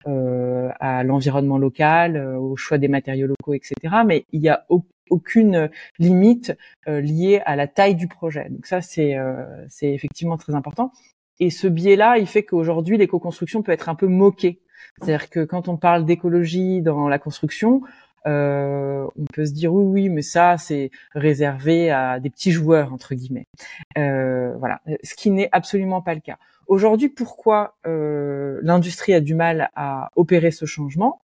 à 0.04 1.04
l'environnement 1.04 1.58
local, 1.58 2.16
au 2.36 2.56
choix 2.56 2.78
des 2.78 2.88
matériaux 2.88 3.26
locaux, 3.26 3.54
etc. 3.54 3.74
Mais 4.06 4.24
il 4.32 4.40
y 4.40 4.48
a 4.48 4.66
aucune 5.10 5.70
limite 5.98 6.56
liée 6.86 7.40
à 7.44 7.56
la 7.56 7.66
taille 7.66 7.94
du 7.94 8.08
projet. 8.08 8.48
Donc 8.50 8.66
ça, 8.66 8.80
c'est 8.80 9.16
c'est 9.68 9.92
effectivement 9.92 10.36
très 10.36 10.54
important. 10.54 10.92
Et 11.40 11.50
ce 11.50 11.66
biais-là, 11.66 12.18
il 12.18 12.26
fait 12.26 12.44
qu'aujourd'hui, 12.44 12.98
l'éco-construction 12.98 13.62
peut 13.62 13.72
être 13.72 13.88
un 13.88 13.94
peu 13.94 14.06
moquée 14.06 14.60
c'est-à-dire 14.98 15.30
que 15.30 15.44
quand 15.44 15.68
on 15.68 15.76
parle 15.76 16.04
d'écologie 16.04 16.82
dans 16.82 17.08
la 17.08 17.18
construction, 17.18 17.82
euh, 18.26 19.06
on 19.16 19.24
peut 19.32 19.46
se 19.46 19.52
dire 19.52 19.72
oui, 19.72 19.84
oui, 19.84 20.08
mais 20.08 20.22
ça 20.22 20.58
c'est 20.58 20.90
réservé 21.14 21.90
à 21.90 22.20
des 22.20 22.30
petits 22.30 22.52
joueurs 22.52 22.92
entre 22.92 23.14
guillemets. 23.14 23.46
Euh, 23.98 24.54
voilà, 24.58 24.80
ce 25.02 25.14
qui 25.14 25.30
n'est 25.30 25.48
absolument 25.52 26.02
pas 26.02 26.14
le 26.14 26.20
cas. 26.20 26.36
Aujourd'hui, 26.66 27.08
pourquoi 27.08 27.76
euh, 27.86 28.60
l'industrie 28.62 29.12
a 29.12 29.20
du 29.20 29.34
mal 29.34 29.70
à 29.74 30.10
opérer 30.14 30.50
ce 30.50 30.66
changement? 30.66 31.20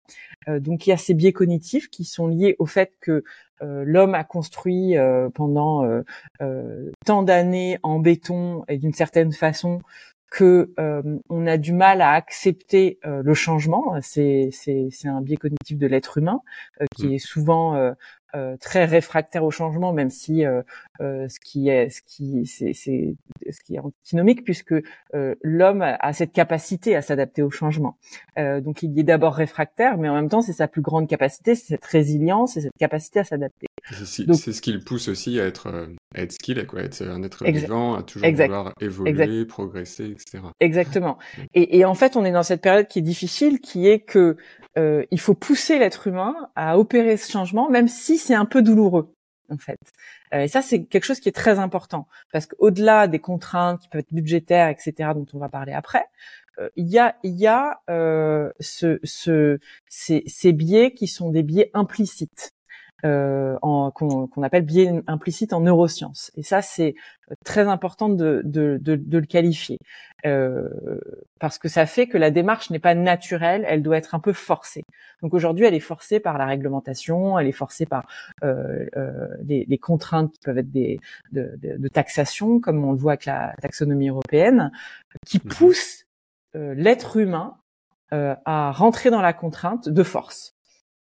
Donc 0.47 0.85
il 0.85 0.91
y 0.91 0.93
a 0.93 0.97
ces 0.97 1.15
biais 1.15 1.33
cognitifs 1.33 1.89
qui 1.89 2.03
sont 2.03 2.27
liés 2.27 2.55
au 2.59 2.67
fait 2.67 2.93
que 3.01 3.24
l'homme 3.62 4.13
a 4.13 4.24
construit 4.24 4.93
pendant 5.33 5.83
tant 7.03 7.24
d'années 7.24 7.79
en 7.81 7.97
béton 7.97 8.63
et 8.67 8.77
d'une 8.77 8.93
certaine 8.93 9.31
façon 9.31 9.81
que 10.36 10.74
on 11.30 11.48
a 11.48 11.56
du 11.56 11.72
mal 11.72 12.01
à 12.01 12.12
accepter 12.12 13.00
le 13.04 13.34
changement. 13.34 13.96
C'est 14.01 14.50
c'est 14.51 14.89
c'est 14.92 15.08
un 15.08 15.22
biais 15.22 15.38
cognitif 15.38 15.77
de 15.77 15.88
l'être 15.88 16.18
humain 16.18 16.42
qui 16.96 17.08
mmh. 17.08 17.13
est 17.13 17.20
souvent 17.20 17.75
euh, 17.75 17.94
très 18.60 18.86
réfractaire 18.86 19.44
au 19.44 19.51
changement, 19.51 19.94
même 19.94 20.10
si 20.10 20.46
euh, 20.46 20.62
euh, 21.01 21.27
ce 21.27 21.39
qui 21.39 21.70
est 21.70 21.89
ce 21.89 22.01
qui 22.01 22.46
c'est 22.46 22.74
ce 22.74 23.63
qui 23.63 23.75
est 23.75 23.80
antinomique 23.80 24.44
puisque 24.44 24.75
l'homme 25.44 25.82
a, 25.82 26.13
cette 26.13 26.34
capacité 26.34 26.96
à 26.96 27.01
s'adapter 27.01 27.42
au 27.44 27.50
changement. 27.50 27.98
donc 28.38 28.84
il 28.84 28.98
est 29.00 29.04
d'abord 29.04 29.36
réfractaire, 29.36 29.98
mais 29.98 30.10
en 30.10 30.15
même 30.15 30.30
temps 30.30 30.42
c'est 30.42 30.54
sa 30.54 30.68
plus 30.68 30.82
grande 30.82 31.08
capacité, 31.08 31.56
c'est 31.56 31.68
cette 31.68 31.86
résilience 31.86 32.58
et 32.58 32.62
cette 32.62 32.77
capacité 32.77 33.20
à 33.20 33.24
s'adapter. 33.24 33.68
C'est 33.92 34.25
ce 34.54 34.62
qui 34.62 34.72
le 34.72 34.80
pousse 34.80 35.08
aussi 35.08 35.39
à 35.39 35.46
être 35.46 35.68
à 36.15 36.22
être 36.22 36.32
skillé, 36.32 36.65
quoi, 36.65 36.82
être 36.82 37.04
un 37.04 37.24
être 37.24 37.44
vivant, 37.44 37.96
à 37.96 38.04
toujours 38.04 38.30
vouloir 38.32 38.74
évoluer, 38.80 39.46
progresser, 39.46 40.06
etc. 40.06 40.44
Exactement. 40.60 41.18
Et, 41.54 41.77
et 41.77 41.86
en 41.86 41.94
fait, 41.94 42.15
on 42.15 42.24
est 42.24 42.32
dans 42.32 42.44
cette 42.44 42.62
période 42.62 42.88
qui 42.88 43.00
est 43.00 43.04
difficile, 43.04 43.60
qui 43.60 43.88
est 43.88 44.00
que 44.00 44.38
euh, 44.77 45.06
il 45.12 45.20
faut 45.20 45.34
pousser 45.34 45.80
l'être 45.80 46.08
humain 46.08 46.36
à 46.56 46.77
opérer 46.77 47.15
ce 47.18 47.32
changement, 47.32 47.70
même 47.70 47.88
si 47.88 48.18
c'est 48.25 48.36
un 48.36 48.46
peu 48.46 48.62
douloureux, 48.62 49.15
en 49.50 49.58
fait. 49.58 49.79
Euh, 50.34 50.41
et 50.41 50.48
ça, 50.48 50.62
c'est 50.62 50.86
quelque 50.86 51.05
chose 51.05 51.20
qui 51.20 51.29
est 51.29 51.34
très 51.44 51.60
important, 51.60 52.08
parce 52.32 52.46
qu'au-delà 52.48 53.08
des 53.08 53.20
contraintes 53.20 53.82
qui 53.82 53.89
peuvent 53.89 54.01
être 54.01 54.13
budgétaires, 54.13 54.70
etc., 54.70 55.12
dont 55.15 55.27
on 55.34 55.39
va 55.39 55.50
parler 55.50 55.74
après, 55.74 56.05
euh, 56.60 56.70
il 56.75 56.88
y 56.88 57.00
a, 57.00 57.15
il 57.24 57.36
y 57.36 57.48
a 57.48 57.82
ce, 58.60 59.00
ce, 59.03 59.60
ces, 59.88 60.24
ces 60.27 60.53
biais 60.53 60.94
qui 60.94 61.08
sont 61.08 61.29
des 61.29 61.44
biais 61.44 61.70
implicites 61.74 62.54
euh, 63.05 63.57
qu'on 63.59 64.43
appelle 64.43 64.63
biais 64.63 64.91
implicite 65.07 65.53
en 65.53 65.62
neurosciences. 65.62 66.31
Et 66.35 66.43
ça, 66.43 66.62
c'est 66.62 66.95
très 67.43 67.67
important 67.67 68.09
de, 68.09 68.41
de, 68.43 68.77
de, 68.81 68.95
de 68.95 69.17
le 69.17 69.25
qualifier, 69.25 69.77
euh, 70.25 70.69
parce 71.39 71.57
que 71.57 71.67
ça 71.67 71.85
fait 71.85 72.07
que 72.07 72.17
la 72.17 72.31
démarche 72.31 72.69
n'est 72.69 72.79
pas 72.79 72.95
naturelle, 72.95 73.65
elle 73.67 73.83
doit 73.83 73.97
être 73.97 74.15
un 74.15 74.19
peu 74.19 74.33
forcée. 74.33 74.83
Donc 75.21 75.33
aujourd'hui, 75.33 75.65
elle 75.65 75.74
est 75.74 75.79
forcée 75.79 76.19
par 76.19 76.38
la 76.38 76.45
réglementation, 76.45 77.38
elle 77.39 77.47
est 77.47 77.51
forcée 77.51 77.85
par 77.85 78.05
euh, 78.43 78.85
euh, 78.97 79.27
les, 79.43 79.65
les, 79.67 79.77
contraintes 79.77 80.31
qui 80.31 80.39
peuvent 80.43 80.57
être 80.57 80.71
des, 80.71 81.00
de, 81.31 81.57
de, 81.62 81.88
taxation, 81.88 82.59
comme 82.59 82.83
on 82.83 82.91
le 82.91 82.97
voit 82.97 83.13
avec 83.13 83.25
la 83.25 83.53
taxonomie 83.62 84.09
européenne, 84.09 84.71
qui 85.25 85.38
mmh 85.38 85.50
pousse 85.50 86.05
euh, 86.55 86.74
l'être 86.75 87.17
humain 87.17 87.57
euh, 88.13 88.35
à 88.45 88.71
rentrer 88.71 89.09
dans 89.09 89.21
la 89.21 89.33
contrainte 89.33 89.89
de 89.89 90.03
force. 90.03 90.54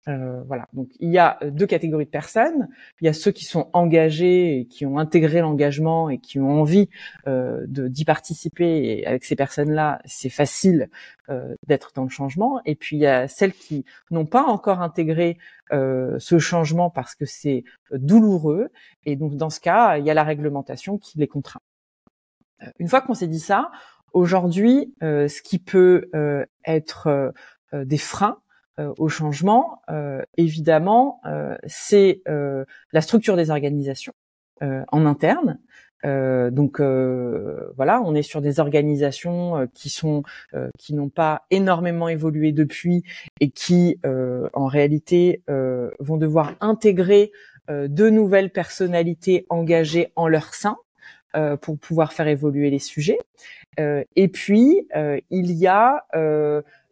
Euh, 0.08 0.42
voilà. 0.46 0.68
Donc 0.74 0.88
il 1.00 1.10
y 1.10 1.18
a 1.18 1.38
euh, 1.42 1.50
deux 1.50 1.66
catégories 1.66 2.04
de 2.04 2.10
personnes. 2.10 2.68
Il 3.00 3.06
y 3.06 3.08
a 3.08 3.12
ceux 3.12 3.30
qui 3.30 3.44
sont 3.44 3.70
engagés 3.72 4.58
et 4.58 4.66
qui 4.66 4.84
ont 4.84 4.98
intégré 4.98 5.40
l'engagement 5.40 6.10
et 6.10 6.18
qui 6.18 6.38
ont 6.38 6.60
envie 6.60 6.90
euh, 7.26 7.64
d'y 7.66 8.04
participer. 8.04 8.84
Et 8.84 9.06
avec 9.06 9.24
ces 9.24 9.36
personnes-là, 9.36 10.00
c'est 10.04 10.28
facile 10.28 10.90
euh, 11.30 11.54
d'être 11.66 11.92
dans 11.94 12.02
le 12.02 12.10
changement. 12.10 12.60
Et 12.66 12.74
puis 12.74 12.96
il 12.96 13.00
y 13.00 13.06
a 13.06 13.28
celles 13.28 13.54
qui 13.54 13.84
n'ont 14.10 14.26
pas 14.26 14.42
encore 14.42 14.82
intégré 14.82 15.38
euh, 15.72 16.18
ce 16.18 16.38
changement 16.38 16.90
parce 16.90 17.14
que 17.14 17.24
c'est 17.24 17.64
douloureux. 17.92 18.68
Et 19.06 19.16
donc 19.16 19.36
dans 19.36 19.50
ce 19.50 19.60
cas, 19.60 19.96
il 19.96 20.04
y 20.04 20.10
a 20.10 20.14
la 20.14 20.24
réglementation 20.24 20.98
qui 20.98 21.18
les 21.18 21.28
contraint. 21.28 21.60
Une 22.78 22.88
fois 22.88 23.00
qu'on 23.00 23.14
s'est 23.14 23.26
dit 23.26 23.40
ça, 23.40 23.70
aujourd'hui, 24.12 24.94
ce 25.00 25.42
qui 25.42 25.58
peut 25.58 26.08
être 26.64 27.32
des 27.72 27.98
freins 27.98 28.38
euh, 28.38 28.43
au 28.78 29.08
changement, 29.08 29.82
euh, 29.90 30.22
évidemment, 30.36 31.20
euh, 31.26 31.56
c'est 31.66 32.22
la 32.26 33.00
structure 33.00 33.36
des 33.36 33.50
organisations 33.50 34.12
en 34.60 35.04
interne. 35.04 35.58
donc 36.04 36.80
voilà, 36.80 38.00
on 38.04 38.14
est 38.14 38.22
sur 38.22 38.40
des 38.40 38.60
organisations 38.60 39.68
qui 39.74 39.90
sont 39.90 40.22
qui 40.78 40.94
n'ont 40.94 41.08
pas 41.08 41.42
énormément 41.50 42.08
évolué 42.08 42.52
depuis 42.52 43.04
et 43.40 43.50
qui 43.50 44.00
en 44.04 44.66
réalité 44.66 45.42
vont 46.00 46.16
devoir 46.16 46.54
intégrer 46.60 47.32
de 47.68 48.10
nouvelles 48.10 48.50
personnalités 48.50 49.46
engagées 49.50 50.12
en 50.16 50.28
leur 50.28 50.54
sein 50.54 50.76
pour 51.60 51.78
pouvoir 51.78 52.12
faire 52.12 52.28
évoluer 52.28 52.70
les 52.70 52.78
sujets. 52.78 53.18
et 53.78 54.28
puis 54.28 54.86
il 55.30 55.52
y 55.52 55.66
a 55.66 56.04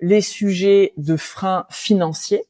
les 0.00 0.20
sujets 0.20 0.92
de 0.96 1.16
freins 1.16 1.66
financiers. 1.70 2.46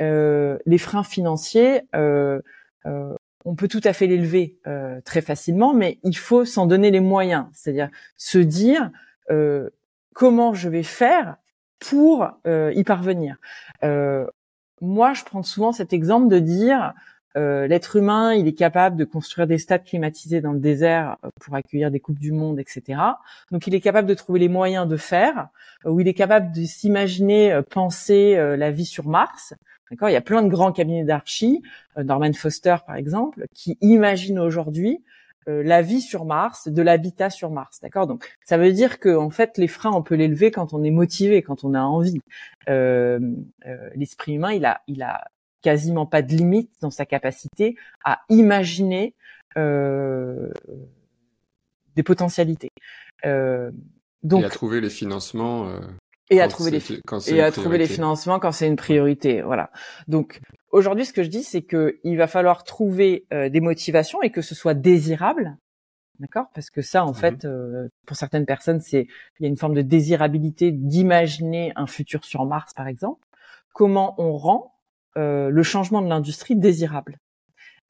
Euh, 0.00 0.58
les 0.64 0.78
freins 0.78 1.02
financiers, 1.02 1.82
euh, 1.94 2.40
euh, 2.86 3.14
on 3.44 3.54
peut 3.54 3.68
tout 3.68 3.80
à 3.84 3.92
fait 3.92 4.06
les 4.06 4.16
lever 4.16 4.58
très 5.04 5.22
facilement, 5.22 5.72
mais 5.72 5.98
il 6.02 6.16
faut 6.16 6.44
s'en 6.44 6.66
donner 6.66 6.90
les 6.90 7.00
moyens, 7.00 7.46
c'est-à-dire 7.52 7.88
se 8.16 8.38
dire 8.38 8.90
comment 10.14 10.52
je 10.52 10.68
vais 10.68 10.82
faire 10.82 11.36
pour 11.78 12.28
y 12.46 12.84
parvenir. 12.84 13.36
moi, 14.82 15.14
je 15.14 15.24
prends 15.24 15.42
souvent 15.42 15.72
cet 15.72 15.94
exemple 15.94 16.28
de 16.28 16.38
dire 16.38 16.92
euh, 17.36 17.66
l'être 17.66 17.96
humain, 17.96 18.34
il 18.34 18.48
est 18.48 18.54
capable 18.54 18.96
de 18.96 19.04
construire 19.04 19.46
des 19.46 19.58
stades 19.58 19.84
climatisés 19.84 20.40
dans 20.40 20.52
le 20.52 20.58
désert 20.58 21.16
euh, 21.24 21.30
pour 21.40 21.54
accueillir 21.54 21.90
des 21.90 22.00
coupes 22.00 22.18
du 22.18 22.32
monde, 22.32 22.58
etc. 22.58 23.00
Donc, 23.50 23.66
il 23.66 23.74
est 23.74 23.80
capable 23.80 24.08
de 24.08 24.14
trouver 24.14 24.40
les 24.40 24.48
moyens 24.48 24.88
de 24.88 24.96
faire, 24.96 25.48
euh, 25.86 25.90
ou 25.90 26.00
il 26.00 26.08
est 26.08 26.14
capable 26.14 26.52
de 26.52 26.64
s'imaginer 26.64 27.60
penser 27.70 28.34
la 28.56 28.70
vie 28.70 28.84
sur 28.84 29.06
Mars. 29.06 29.54
D'accord? 29.90 30.08
Il 30.08 30.12
y 30.12 30.16
a 30.16 30.20
plein 30.20 30.42
de 30.42 30.48
grands 30.48 30.72
cabinets 30.72 31.04
d'archi, 31.04 31.62
Norman 31.96 32.32
Foster 32.32 32.76
par 32.86 32.96
exemple, 32.96 33.46
qui 33.54 33.76
imaginent 33.80 34.38
aujourd'hui 34.38 35.02
la 35.46 35.82
vie 35.82 36.00
sur 36.00 36.24
Mars, 36.24 36.68
de 36.68 36.82
l'habitat 36.82 37.30
sur 37.30 37.50
Mars, 37.50 37.80
d'accord? 37.80 38.06
Donc 38.06 38.36
ça 38.44 38.58
veut 38.58 38.72
dire 38.72 39.00
que 39.00 39.16
en 39.16 39.30
fait 39.30 39.58
les 39.58 39.68
freins 39.68 39.92
on 39.92 40.02
peut 40.02 40.14
les 40.14 40.28
lever 40.28 40.50
quand 40.50 40.74
on 40.74 40.82
est 40.84 40.90
motivé, 40.90 41.42
quand 41.42 41.64
on 41.64 41.74
a 41.74 41.80
envie. 41.80 42.20
Euh, 42.68 43.18
euh, 43.66 43.90
L'esprit 43.94 44.34
humain 44.34 44.52
il 44.52 44.64
a 44.64 44.82
il 44.86 45.02
a 45.02 45.24
quasiment 45.62 46.06
pas 46.06 46.22
de 46.22 46.34
limite 46.34 46.70
dans 46.80 46.90
sa 46.90 47.06
capacité 47.06 47.76
à 48.04 48.20
imaginer 48.28 49.14
euh, 49.56 50.50
des 51.96 52.02
potentialités. 52.02 52.70
Euh, 53.24 53.70
donc, 54.22 54.42
et 54.42 54.46
à 54.46 54.50
trouver 54.50 54.80
les 54.80 54.90
financements. 54.90 55.68
Euh, 55.68 55.80
et 56.30 56.40
à 56.40 56.48
trouver 56.48 56.70
les 56.70 57.32
et 57.34 57.42
à 57.42 57.50
trouver 57.50 57.78
les 57.78 57.86
financements 57.86 58.38
quand 58.38 58.52
c'est 58.52 58.68
une 58.68 58.76
priorité. 58.76 59.42
Voilà. 59.42 59.70
Donc 60.06 60.40
aujourd'hui, 60.70 61.04
ce 61.04 61.12
que 61.12 61.24
je 61.24 61.28
dis, 61.28 61.42
c'est 61.42 61.62
que 61.62 61.98
il 62.04 62.16
va 62.16 62.28
falloir 62.28 62.62
trouver 62.62 63.26
euh, 63.32 63.48
des 63.48 63.60
motivations 63.60 64.22
et 64.22 64.30
que 64.30 64.42
ce 64.42 64.54
soit 64.54 64.74
désirable. 64.74 65.56
D'accord? 66.20 66.46
Parce 66.54 66.70
que 66.70 66.82
ça, 66.82 67.04
en 67.04 67.12
mmh 67.12 67.14
fait, 67.14 67.44
euh, 67.46 67.88
pour 68.06 68.16
certaines 68.16 68.44
personnes, 68.44 68.80
c'est 68.80 69.08
il 69.38 69.42
y 69.42 69.46
a 69.46 69.48
une 69.48 69.56
forme 69.56 69.74
de 69.74 69.82
désirabilité 69.82 70.70
d'imaginer 70.70 71.72
un 71.76 71.86
futur 71.86 72.24
sur 72.24 72.44
Mars, 72.44 72.74
par 72.74 72.86
exemple. 72.86 73.26
Comment 73.72 74.14
on 74.18 74.36
rend 74.36 74.74
euh, 74.74 74.79
le 75.16 75.62
changement 75.62 76.02
de 76.02 76.08
l'industrie 76.08 76.56
désirable. 76.56 77.18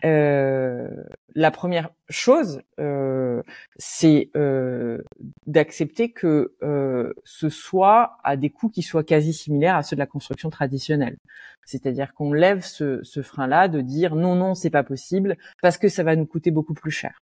Euh, 0.04 0.88
la 1.34 1.50
première 1.50 1.90
chose, 2.08 2.62
euh, 2.78 3.42
c'est 3.76 4.30
euh, 4.36 5.02
d'accepter 5.46 6.10
que 6.10 6.54
euh, 6.62 7.12
ce 7.24 7.48
soit 7.48 8.16
à 8.24 8.36
des 8.36 8.50
coûts 8.50 8.70
qui 8.70 8.82
soient 8.82 9.04
quasi 9.04 9.32
similaires 9.32 9.76
à 9.76 9.82
ceux 9.82 9.96
de 9.96 10.00
la 10.00 10.06
construction 10.06 10.50
traditionnelle. 10.50 11.18
C'est-à-dire 11.64 12.14
qu'on 12.14 12.32
lève 12.32 12.64
ce, 12.64 13.00
ce 13.02 13.22
frein-là 13.22 13.68
de 13.68 13.80
dire 13.80 14.16
non, 14.16 14.34
non, 14.34 14.54
c'est 14.54 14.70
pas 14.70 14.82
possible 14.82 15.36
parce 15.62 15.78
que 15.78 15.88
ça 15.88 16.02
va 16.02 16.16
nous 16.16 16.26
coûter 16.26 16.50
beaucoup 16.50 16.74
plus 16.74 16.90
cher. 16.90 17.20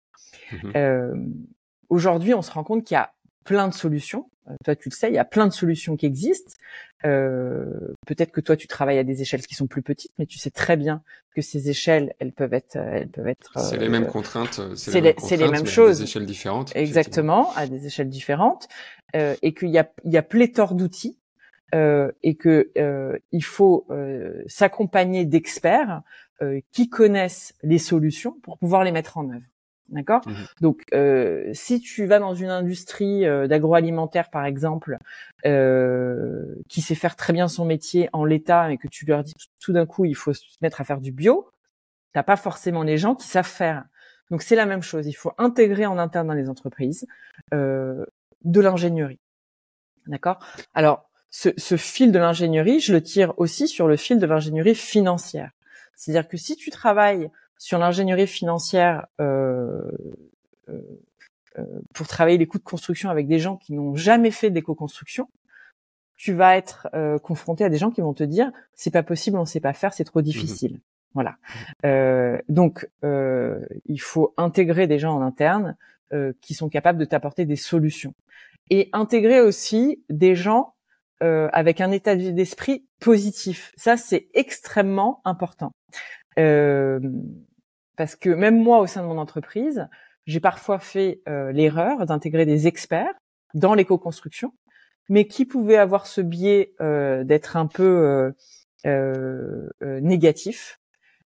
Mmh 0.53 1.33
aujourd'hui, 1.89 2.33
on 2.33 2.41
se 2.41 2.51
rend 2.51 2.65
compte 2.65 2.85
qu'il 2.85 2.95
y 2.95 2.99
a 2.99 3.13
plein 3.45 3.69
de 3.69 3.75
solutions. 3.75 4.29
Euh, 4.49 4.55
toi, 4.65 4.75
tu 4.75 4.89
le 4.89 4.95
sais, 4.95 5.09
il 5.09 5.15
y 5.15 5.19
a 5.19 5.25
plein 5.25 5.47
de 5.47 5.53
solutions 5.53 5.97
qui 5.97 6.07
existent. 6.07 6.53
Euh, 7.05 7.95
Peut-être 8.07 8.33
que 8.33 8.41
toi, 8.41 8.57
tu 8.57 8.67
travailles 8.67 8.99
à 8.99 9.05
des 9.05 9.23
échelles 9.23 9.47
qui 9.47 9.55
sont 9.55 9.67
plus 9.67 9.83
petites, 9.83 10.13
mais 10.19 10.27
tu 10.27 10.39
sais 10.39 10.51
très 10.51 10.77
bien 10.77 11.03
que 11.35 11.43
ces 11.43 11.71
échelles, 11.71 12.15
elles 12.19 12.33
peuvent 12.33 12.55
être, 12.55 12.77
elles 12.77 13.09
peuvent 13.09 13.29
être. 13.29 13.59
C'est 13.59 13.79
les 13.79 13.89
mêmes 13.89 14.05
euh, 14.05 14.07
contraintes. 14.07 14.61
C'est 14.77 15.01
les, 15.01 15.15
les, 15.31 15.49
mêmes 15.49 15.67
choses. 15.67 15.99
À 15.99 16.05
des 16.05 16.11
échelles 16.11 16.27
différentes. 16.27 16.77
Exactement, 16.77 17.53
à 17.57 17.67
des 17.67 17.87
échelles 17.87 18.09
différentes, 18.09 18.69
euh, 19.17 19.35
et 19.43 19.55
qu'il 19.55 19.71
y 19.71 19.79
a, 19.79 19.91
il 20.05 20.13
y 20.13 20.19
a 20.19 20.23
pléthore 20.23 20.75
d'outils. 20.75 21.19
Euh, 21.75 22.13
et 22.23 22.35
que 22.35 22.71
euh, 22.77 23.17
il 23.31 23.43
faut 23.43 23.87
s'accompagner 24.47 25.25
d'experts 25.25 26.03
qui 26.73 26.89
connaissent 26.91 27.55
les 27.63 27.79
solutions 27.79 28.37
pour 28.43 28.59
pouvoir 28.59 28.85
les 28.85 28.93
mettre 28.93 29.17
en 29.17 29.31
œuvre. 29.31 29.45
D'accord? 29.89 30.23
Mmh 30.27 30.33
Donc, 30.61 30.83
euh, 30.95 31.51
si 31.53 31.81
tu 31.81 32.07
vas 32.07 32.19
dans 32.19 32.35
une 32.35 32.49
industrie 32.49 33.27
euh, 33.27 33.47
d'agroalimentaire, 33.47 34.31
par 34.31 34.45
exemple, 34.45 34.99
euh, 35.45 36.55
qui 36.69 36.81
sait 36.81 36.95
faire 36.95 37.17
très 37.17 37.33
bien 37.33 37.49
son 37.49 37.65
métier 37.65 38.09
en 38.13 38.25
l'état 38.25 38.73
et 38.73 38.79
que 38.79 38.89
tu 38.89 39.05
leur 39.05 39.23
dis 39.23 39.35
tout 39.61 39.73
d'un 39.73 39.87
coup, 39.87 40.05
il 40.05 40.15
faut 40.15 40.33
se 40.33 40.45
mettre 40.63 40.81
à 40.81 40.85
faire 40.85 41.01
du 41.01 41.13
bio, 41.13 41.51
t'as 42.13 42.23
pas 42.23 42.37
forcément 42.37 42.83
les 42.83 42.97
gens 42.97 43.15
qui 43.15 43.27
savent 43.27 43.47
faire. 43.47 43.85
Donc, 44.31 44.43
c'est 44.43 44.57
la 44.57 44.67
même 44.67 44.83
chose. 44.83 45.07
Il 45.07 45.13
faut 45.13 45.33
intégrer 45.37 45.85
en 45.85 45.99
interne 45.99 46.27
dans 46.27 46.35
les 46.35 46.49
entreprises 46.49 47.07
euh, 47.53 48.07
de 48.45 48.61
l'ingénierie. 48.61 49.21
D'accord? 50.07 50.39
Alors, 50.75 51.11
ce, 51.29 51.51
ce 51.59 51.77
fil 51.77 52.13
de 52.13 52.19
l'ingénierie, 52.19 52.81
je 52.81 52.93
le 52.93 53.03
tire 53.03 53.35
aussi 53.37 53.69
sur 53.69 53.89
le 53.89 53.97
fil 53.97 54.19
de 54.19 54.27
l'ingénierie 54.27 54.75
financière. 54.75 55.51
C'est-à-dire 55.97 56.29
que 56.29 56.37
si 56.37 56.57
tu 56.57 56.71
travailles 56.71 57.31
sur 57.63 57.79
l'ingénierie 57.79 58.27
financière 58.27 59.07
euh, 59.21 59.81
euh, 60.69 61.65
pour 61.95 62.09
travailler 62.09 62.37
les 62.37 62.49
coûts 62.49 62.59
de 62.59 62.65
construction 62.65 63.09
avec 63.09 63.29
des 63.29 63.39
gens 63.39 63.57
qui 63.57 63.73
n'ont 63.73 63.95
jamais 63.95 64.33
fait 64.33 64.51
d'éco-construction, 64.51 65.29
tu 66.17 66.33
vas 66.33 66.57
être 66.57 66.89
confronté 67.23 67.63
à 67.65 67.69
des 67.69 67.79
gens 67.79 67.93
qui 67.93 68.01
vont 68.01 68.15
te 68.15 68.25
dire 68.25 68.51
c'est 68.75 68.91
pas 68.91 69.05
possible, 69.05 69.39
on 69.39 69.45
sait 69.45 69.61
pas 69.61 69.75
faire, 69.75 69.95
c'est 69.95 70.03
trop 70.03 70.21
mmh 70.21 70.25
difficile. 70.25 70.81
Voilà. 71.15 71.37
Euh, 71.85 72.39
donc, 72.49 72.89
euh, 73.05 73.61
il 73.87 74.01
faut 74.01 74.35
intégrer 74.37 74.89
des 74.89 74.99
gens 74.99 75.15
en 75.15 75.23
interne 75.23 75.77
euh, 76.13 76.33
qui 76.41 76.55
sont 76.55 76.69
capables 76.69 76.99
de 76.99 77.05
t'apporter 77.05 77.45
des 77.45 77.57
solutions 77.57 78.15
et 78.71 78.89
intégrer 78.93 79.41
aussi 79.41 80.03
des 80.09 80.35
gens 80.35 80.75
euh, 81.23 81.49
avec 81.53 81.81
un 81.81 81.93
état 81.93 82.17
d'esprit 82.17 82.87
positif. 82.99 83.73
Ça, 83.77 83.97
c'est 83.97 84.29
extrêmement 84.35 85.21
important 85.25 85.73
euh, 86.39 87.01
parce 87.97 88.17
que 88.17 88.31
même 88.31 88.63
moi, 88.63 88.81
au 88.81 88.87
sein 88.87 89.03
de 89.03 89.07
mon 89.07 89.19
entreprise, 89.19 89.89
j'ai 90.27 90.41
parfois 90.41 90.79
fait 90.79 91.21
l'erreur 91.27 92.07
d'intégrer 92.07 92.47
des 92.47 92.67
experts 92.67 93.15
dans 93.55 93.75
l'éco-construction, 93.75 94.53
mais 95.09 95.27
qui 95.27 95.45
pouvaient 95.45 95.77
avoir 95.77 96.07
ce 96.07 96.21
biais 96.21 96.75
d'être 97.25 97.57
un 97.57 97.67
peu 97.67 98.33
négatif 99.83 100.79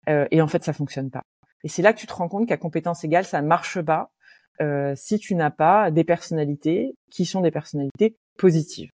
euh, 0.08 0.26
et 0.30 0.40
en 0.42 0.48
fait, 0.48 0.64
ça 0.64 0.72
fonctionne 0.72 1.10
pas. 1.10 1.22
Et 1.64 1.68
c'est 1.68 1.82
là 1.82 1.92
que 1.92 1.98
tu 1.98 2.06
te 2.06 2.12
rends 2.12 2.28
compte 2.28 2.48
qu'à 2.48 2.56
compétence 2.56 3.04
égale, 3.04 3.24
ça 3.24 3.40
ne 3.40 3.46
marche 3.46 3.80
pas 3.80 4.10
euh, 4.60 4.94
si 4.96 5.18
tu 5.18 5.34
n'as 5.34 5.50
pas 5.50 5.90
des 5.90 6.04
personnalités 6.04 6.94
qui 7.10 7.24
sont 7.24 7.40
des 7.40 7.50
personnalités 7.50 8.16
positives. 8.36 8.90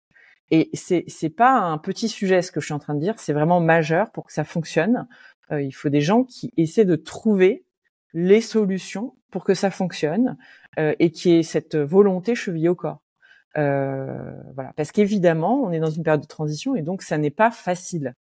Et 0.50 0.71
c'est 0.75 1.04
c'est 1.09 1.30
pas 1.30 1.52
un 1.52 1.78
petit 1.78 2.09
sujet 2.09 2.42
ce 2.42 2.52
que 2.52 2.61
je 2.61 2.66
suis 2.66 2.75
en 2.75 2.78
train 2.78 2.94
de 2.94 3.00
dire, 3.00 3.18
c'est 3.18 3.33
vraiment 3.33 3.61
majeur 3.61 4.11
pour 4.12 4.26
que 4.26 4.33
ça 4.33 4.44
fonctionne. 4.44 5.06
Euh, 5.53 5.63
il 5.63 5.73
faut 5.73 5.89
des 5.89 6.01
gens 6.01 6.25
qui 6.25 6.53
essaient 6.57 6.85
de 6.85 6.97
trouver 6.97 7.65
les 8.13 8.41
solutions 8.41 9.15
pour 9.31 9.45
que 9.45 9.55
ça 9.55 9.71
fonctionne 9.71 10.37
euh, 10.79 10.95
et 10.99 11.11
qui 11.11 11.33
aient 11.33 11.43
cette 11.43 11.77
volonté 11.77 12.35
chevillée 12.35 12.69
au 12.69 12.75
corps. 12.75 13.03
Euh, 13.57 14.33
voilà, 14.55 14.73
parce 14.77 14.93
qu'évidemment, 14.93 15.63
on 15.63 15.71
est 15.71 15.81
dans 15.81 15.91
une 15.91 16.03
période 16.03 16.23
de 16.23 16.27
transition 16.27 16.75
et 16.75 16.83
donc 16.83 17.03
ça 17.03 17.19
n'est 17.19 17.31
pas 17.31 17.51
facile. 17.51 18.15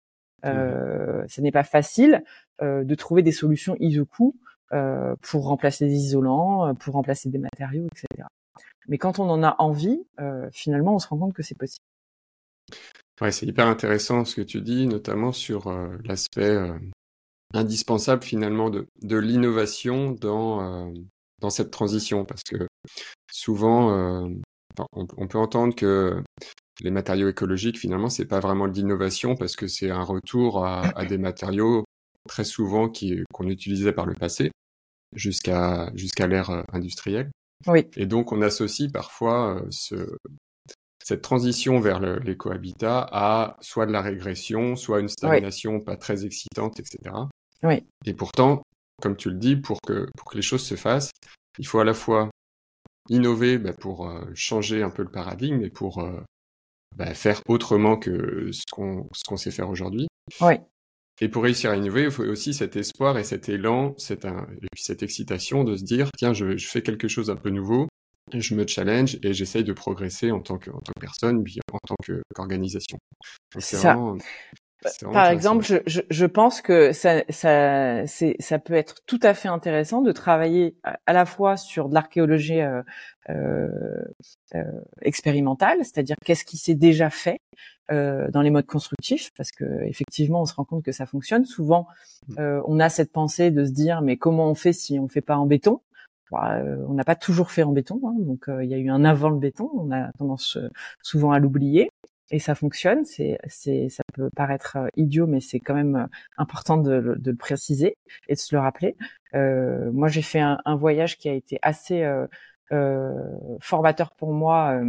Euh, 0.45 1.25
ce 1.29 1.41
n'est 1.41 1.53
pas 1.53 1.65
facile 1.65 2.25
euh, 2.62 2.85
de 2.85 2.95
trouver 2.95 3.23
des 3.23 3.33
solutions 3.33 3.77
isoku 3.79 4.37
euh, 4.73 5.15
pour 5.21 5.45
remplacer 5.45 5.87
des 5.87 5.95
isolants, 5.95 6.75
pour 6.77 6.95
remplacer 6.95 7.29
des 7.29 7.39
matériaux, 7.39 7.87
etc. 7.87 8.27
Mais 8.89 8.99
quand 8.99 9.19
on 9.19 9.29
en 9.29 9.43
a 9.43 9.57
envie, 9.59 10.00
finalement, 10.53 10.95
on 10.95 10.99
se 10.99 11.07
rend 11.09 11.19
compte 11.19 11.35
que 11.35 11.43
c'est 11.43 11.57
possible. 11.57 11.85
Ouais, 13.21 13.31
c'est 13.31 13.47
hyper 13.47 13.67
intéressant 13.67 14.25
ce 14.25 14.35
que 14.35 14.41
tu 14.41 14.62
dis, 14.62 14.87
notamment 14.87 15.33
sur 15.33 15.71
l'aspect 16.05 16.57
indispensable 17.52 18.23
finalement 18.23 18.71
de, 18.71 18.87
de 19.02 19.16
l'innovation 19.16 20.12
dans, 20.12 20.92
dans 21.40 21.50
cette 21.50 21.71
transition, 21.71 22.25
parce 22.25 22.42
que 22.42 22.69
souvent, 23.30 24.30
on, 24.92 25.07
on, 25.16 25.26
peut 25.26 25.38
entendre 25.38 25.75
que 25.75 26.23
les 26.83 26.90
matériaux 26.90 27.28
écologiques, 27.28 27.78
finalement, 27.78 28.09
c'est 28.09 28.26
pas 28.26 28.40
vraiment 28.40 28.69
de 28.69 28.75
l'innovation 28.75 29.35
parce 29.37 29.57
que 29.57 29.66
c'est 29.66 29.90
un 29.90 30.02
retour 30.02 30.64
à, 30.64 31.04
des 31.04 31.19
matériaux 31.19 31.85
très 32.28 32.45
souvent 32.45 32.88
qui, 32.88 33.23
qu'on 33.33 33.49
utilisait 33.49 33.92
par 33.92 34.07
le 34.07 34.14
passé 34.14 34.50
jusqu'à 35.14 35.90
jusqu'à 35.95 36.26
l'ère 36.26 36.50
euh, 36.50 36.62
industrielle. 36.73 37.30
Oui. 37.66 37.87
Et 37.97 38.07
donc, 38.07 38.33
on 38.33 38.42
associe 38.42 38.90
parfois 38.90 39.57
euh, 39.57 39.66
ce, 39.71 40.16
cette 41.02 41.23
transition 41.23 41.80
vers 41.80 42.00
l'écohabitat 42.00 43.09
à 43.11 43.57
soit 43.61 43.87
de 43.87 43.92
la 43.92 44.02
régression, 44.02 44.76
soit 44.76 45.00
une 45.00 45.09
stagnation 45.09 45.80
pas 45.80 45.97
très 45.97 46.25
excitante, 46.25 46.78
etc. 46.78 47.14
Oui. 47.62 47.85
Et 48.07 48.14
pourtant, 48.14 48.62
comme 49.02 49.17
tu 49.17 49.31
le 49.31 49.37
dis, 49.37 49.57
pour 49.57 49.81
que, 49.81 50.07
pour 50.17 50.31
que 50.31 50.37
les 50.37 50.43
choses 50.43 50.64
se 50.64 50.75
fassent, 50.75 51.11
il 51.59 51.67
faut 51.67 51.81
à 51.81 51.85
la 51.85 51.95
fois 51.95 52.31
innover 53.09 53.59
bah, 53.59 53.73
pour 53.73 54.09
euh, 54.09 54.25
changer 54.35 54.83
un 54.83 54.90
peu 54.90 55.02
le 55.02 55.11
paradigme 55.11 55.62
et 55.62 55.71
pour 55.71 56.02
bah, 56.97 57.14
faire 57.14 57.40
autrement 57.49 57.97
que 57.97 58.50
ce 58.52 58.62
qu'on 58.71 59.09
ce 59.12 59.23
qu'on 59.26 59.37
sait 59.37 59.50
faire 59.50 59.69
aujourd'hui. 59.69 60.07
Oui. 60.40 60.55
Et 61.21 61.29
pour 61.29 61.43
réussir 61.43 61.71
à 61.71 61.76
innover, 61.76 62.05
il 62.05 62.11
faut 62.11 62.25
aussi 62.25 62.55
cet 62.55 62.76
espoir 62.76 63.19
et 63.19 63.25
cet 63.25 63.49
élan, 63.50 63.95
cette, 63.99 64.25
et 64.25 64.69
puis 64.73 64.83
cette 64.83 65.02
excitation 65.02 65.64
de 65.64 65.76
se 65.76 65.85
dire, 65.85 66.09
tiens, 66.17 66.33
je, 66.33 66.57
je 66.57 66.67
fais 66.67 66.83
quelque 66.83 67.09
chose 67.09 67.29
un 67.29 67.37
peu 67.37 67.50
nouveau, 67.50 67.88
je 68.33 68.55
me 68.55 68.67
challenge 68.67 69.19
et 69.23 69.35
j'essaye 69.35 69.64
de 69.64 69.73
progresser 69.73 70.31
en 70.31 70.40
tant 70.40 70.57
que, 70.57 70.71
en 70.71 70.81
tant 70.81 70.93
que 70.95 71.00
personne, 71.00 71.43
puis 71.45 71.59
en 71.73 71.79
tant 71.87 71.97
qu'organisation. 72.07 72.99
C'est 73.59 73.76
ça. 73.76 73.99
Par 75.13 75.29
exemple, 75.29 75.65
je, 75.65 75.77
je, 75.87 76.01
je, 76.09 76.27
pense 76.27 76.63
que 76.63 76.93
ça, 76.93 77.23
ça, 77.29 78.07
ça 78.07 78.59
peut 78.59 78.75
être 78.75 78.97
tout 79.07 79.21
à 79.23 79.35
fait 79.35 79.49
intéressant 79.49 80.01
de 80.01 80.12
travailler 80.12 80.77
à, 80.83 81.12
la 81.12 81.27
fois 81.27 81.57
sur 81.57 81.88
de 81.88 81.95
l'archéologie 81.95 82.61
euh, 82.61 82.83
euh, 83.29 83.69
euh, 84.55 84.64
expérimentale, 85.03 85.79
c'est-à-dire 85.81 86.16
qu'est-ce 86.25 86.45
qui 86.45 86.57
s'est 86.57 86.75
déjà 86.75 87.11
fait 87.11 87.38
euh, 87.93 88.29
dans 88.31 88.43
les 88.43 88.51
modes 88.51 88.66
constructifs, 88.66 89.31
parce 89.37 89.53
que 89.53 89.64
effectivement, 89.83 90.43
on 90.43 90.47
se 90.47 90.55
rend 90.55 90.64
compte 90.64 90.83
que 90.83 90.93
ça 90.93 91.07
fonctionne. 91.07 91.45
Souvent, 91.45 91.87
mmh. 92.29 92.35
euh, 92.38 92.62
on 92.66 92.81
a 92.81 92.88
cette 92.88 93.12
pensée 93.12 93.51
de 93.51 93.64
se 93.64 93.73
dire, 93.73 94.01
mais 94.03 94.16
comment 94.16 94.49
on 94.51 94.55
fait 94.55 94.73
si 94.73 94.99
on 94.99 95.09
fait 95.09 95.21
pas 95.21 95.37
en 95.37 95.47
béton? 95.47 95.81
Bah, 96.31 96.62
on 96.88 96.95
n'a 96.95 97.05
pas 97.05 97.16
toujours 97.16 97.51
fait 97.51 97.64
en 97.64 97.73
béton, 97.73 98.01
hein, 98.05 98.14
donc 98.21 98.45
il 98.62 98.69
y 98.69 98.75
a 98.75 98.79
eu 98.79 98.88
un 98.88 99.05
avant 99.05 99.31
le 99.31 99.38
béton. 99.38 99.69
On 99.75 99.90
a 99.90 100.12
tendance 100.12 100.59
souvent 101.03 101.33
à 101.33 101.40
l'oublier 101.40 101.90
et 102.31 102.38
ça 102.38 102.55
fonctionne. 102.55 103.05
C'est, 103.05 103.38
c'est, 103.49 103.88
ça 103.88 104.03
peut 104.14 104.31
paraître 104.35 104.77
euh, 104.77 104.88
idiot, 104.97 105.27
mais 105.27 105.40
c'est 105.40 105.61
quand 105.61 105.75
même 105.75 105.97
euh, 105.97 106.07
important 106.37 106.77
de, 106.79 107.16
de, 107.19 107.31
le 107.31 107.37
préciser 107.37 107.97
et 108.29 108.35
de 108.35 108.38
se 108.38 108.55
le 108.55 108.61
rappeler. 108.61 108.97
Euh, 109.35 109.90
moi, 109.93 110.09
j'ai 110.09 110.23
fait 110.23 110.40
un, 110.40 110.59
un, 110.64 110.77
voyage 110.77 111.19
qui 111.19 111.29
a 111.29 111.35
été 111.35 111.59
assez 111.62 112.03
euh, 112.03 112.27
euh 112.73 113.12
formateur 113.61 114.12
pour 114.12 114.33
moi 114.33 114.81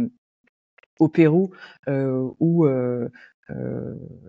au 0.98 1.08
Pérou, 1.08 1.50
où 1.88 2.66
euh, 2.66 3.08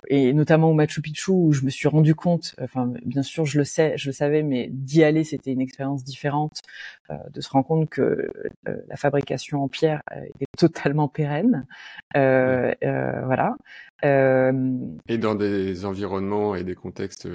et 0.08 0.34
notamment 0.34 0.72
au 0.72 0.74
Machu 0.74 1.02
Picchu 1.02 1.32
où 1.32 1.54
je 1.54 1.64
me 1.64 1.70
suis 1.70 1.88
rendu 1.88 2.16
compte, 2.16 2.56
enfin 2.62 2.92
bien 3.06 3.24
sûr 3.24 3.46
je 3.46 3.58
le 3.58 3.64
sais, 3.64 3.94
je 3.98 4.10
le 4.10 4.14
savais, 4.14 4.44
mais 4.44 4.68
d'y 4.72 5.04
aller 5.04 5.24
c'était 5.24 5.52
une 5.52 5.62
expérience 5.62 6.04
différente, 6.04 6.62
euh, 7.10 7.16
de 7.32 7.42
se 7.42 7.50
rendre 7.50 7.66
compte 7.66 7.90
que 7.90 8.02
euh, 8.02 8.76
la 8.88 8.96
fabrication 8.96 9.64
en 9.64 9.68
pierre 9.68 10.02
est 10.12 10.46
totalement 10.58 11.08
pérenne, 11.08 11.66
voilà. 12.14 13.56
et 14.04 15.18
dans 15.18 15.36
des 15.36 15.86
environnements 15.86 16.56
et 16.56 16.64
des 16.64 16.76
contextes 16.76 17.28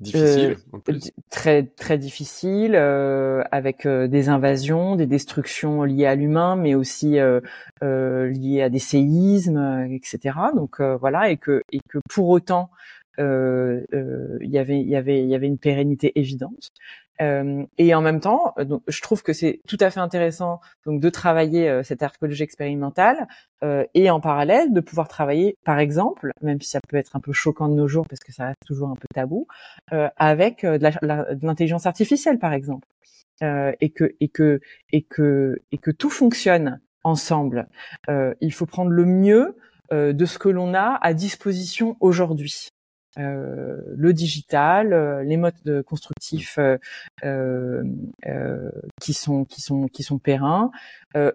Difficile, 0.00 0.56
en 0.72 0.80
plus. 0.80 1.12
Très 1.30 1.62
très 1.62 1.98
difficile, 1.98 2.74
euh, 2.74 3.44
avec 3.52 3.86
euh, 3.86 4.08
des 4.08 4.28
invasions, 4.28 4.96
des 4.96 5.06
destructions 5.06 5.84
liées 5.84 6.06
à 6.06 6.16
l'humain, 6.16 6.56
mais 6.56 6.74
aussi 6.74 7.18
euh, 7.18 7.40
liées 7.80 8.62
à 8.62 8.68
des 8.68 8.80
séismes, 8.80 9.86
etc. 9.88 10.36
Donc 10.56 10.80
voilà, 10.80 11.30
et 11.30 11.36
que 11.36 11.62
et 11.70 11.80
que 11.88 11.98
pour 12.10 12.28
autant, 12.28 12.70
il 13.18 13.84
y 14.40 14.58
avait 14.58 14.80
il 14.80 14.88
y 14.88 14.96
avait 14.96 15.22
il 15.22 15.28
y 15.28 15.34
avait 15.34 15.46
une 15.46 15.58
pérennité 15.58 16.12
évidente. 16.18 16.72
Euh, 17.20 17.64
et 17.78 17.94
en 17.94 18.02
même 18.02 18.20
temps, 18.20 18.54
euh, 18.58 18.64
donc, 18.64 18.82
je 18.88 19.00
trouve 19.00 19.22
que 19.22 19.32
c'est 19.32 19.60
tout 19.68 19.76
à 19.80 19.90
fait 19.90 20.00
intéressant 20.00 20.60
donc 20.84 21.00
de 21.00 21.10
travailler 21.10 21.68
euh, 21.68 21.82
cette 21.82 22.02
archéologie 22.02 22.42
expérimentale 22.42 23.26
et 23.94 24.10
en 24.10 24.20
parallèle 24.20 24.74
de 24.74 24.80
pouvoir 24.80 25.08
travailler, 25.08 25.56
par 25.64 25.78
exemple, 25.78 26.32
même 26.42 26.60
si 26.60 26.68
ça 26.68 26.80
peut 26.86 26.98
être 26.98 27.16
un 27.16 27.20
peu 27.20 27.32
choquant 27.32 27.66
de 27.66 27.72
nos 27.72 27.88
jours 27.88 28.06
parce 28.06 28.20
que 28.20 28.30
ça 28.30 28.48
reste 28.48 28.60
toujours 28.66 28.90
un 28.90 28.94
peu 28.94 29.06
tabou, 29.14 29.46
avec 30.18 30.66
de 30.66 31.46
l'intelligence 31.46 31.86
artificielle, 31.86 32.38
par 32.38 32.52
exemple, 32.52 32.86
et 33.40 33.88
que 33.88 34.14
et 34.20 34.28
que 34.28 34.60
et 34.92 35.00
que 35.00 35.62
et 35.72 35.78
que 35.78 35.90
tout 35.90 36.10
fonctionne 36.10 36.82
ensemble. 37.04 37.66
il 38.42 38.52
faut 38.52 38.66
prendre 38.66 38.90
le 38.90 39.06
mieux 39.06 39.56
de 39.90 40.24
ce 40.26 40.38
que 40.38 40.50
l'on 40.50 40.74
a 40.74 40.98
à 41.00 41.14
disposition 41.14 41.96
aujourd'hui. 42.00 42.73
Euh, 43.18 43.80
le 43.86 44.12
digital, 44.12 44.92
euh, 44.92 45.22
les 45.22 45.36
modes 45.36 45.82
constructifs 45.86 46.58
euh, 47.24 47.82
qui 49.00 49.12
sont 49.12 49.44
qui 49.44 49.60
sont 49.60 49.86
qui 49.86 50.02
sont 50.02 50.18
pérennes, 50.18 50.70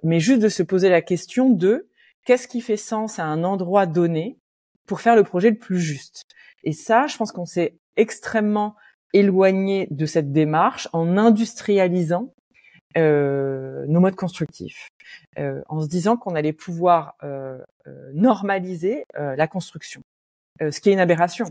mais 0.03 0.19
juste 0.19 0.41
de 0.41 0.49
se 0.49 0.63
poser 0.63 0.89
la 0.89 1.01
question 1.01 1.49
de 1.49 1.87
qu'est-ce 2.25 2.47
qui 2.47 2.61
fait 2.61 2.77
sens 2.77 3.19
à 3.19 3.25
un 3.25 3.43
endroit 3.43 3.85
donné 3.85 4.37
pour 4.85 5.01
faire 5.01 5.15
le 5.15 5.23
projet 5.23 5.51
le 5.51 5.57
plus 5.57 5.79
juste. 5.79 6.23
Et 6.63 6.73
ça, 6.73 7.07
je 7.07 7.15
pense 7.15 7.31
qu'on 7.31 7.45
s'est 7.45 7.77
extrêmement 7.95 8.75
éloigné 9.13 9.87
de 9.91 10.05
cette 10.05 10.31
démarche 10.31 10.87
en 10.93 11.17
industrialisant 11.17 12.33
euh, 12.97 13.85
nos 13.87 13.99
modes 13.99 14.15
constructifs, 14.15 14.89
euh, 15.37 15.61
en 15.69 15.79
se 15.79 15.87
disant 15.87 16.17
qu'on 16.17 16.33
allait 16.33 16.53
pouvoir 16.53 17.15
euh, 17.23 17.59
normaliser 18.13 19.05
la 19.15 19.47
construction, 19.47 20.01
ce 20.59 20.79
qui 20.79 20.89
est 20.89 20.93
une 20.93 20.99
aberration. 20.99 21.45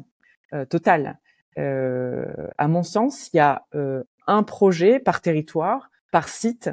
Euh, 0.55 0.65
total. 0.65 1.19
Euh, 1.59 2.25
à 2.57 2.69
mon 2.69 2.83
sens, 2.83 3.29
il 3.33 3.37
y 3.37 3.41
a 3.41 3.67
euh, 3.75 4.03
un 4.27 4.43
projet 4.43 4.99
par 4.99 5.21
territoire, 5.21 5.91
par 6.11 6.29
site, 6.29 6.71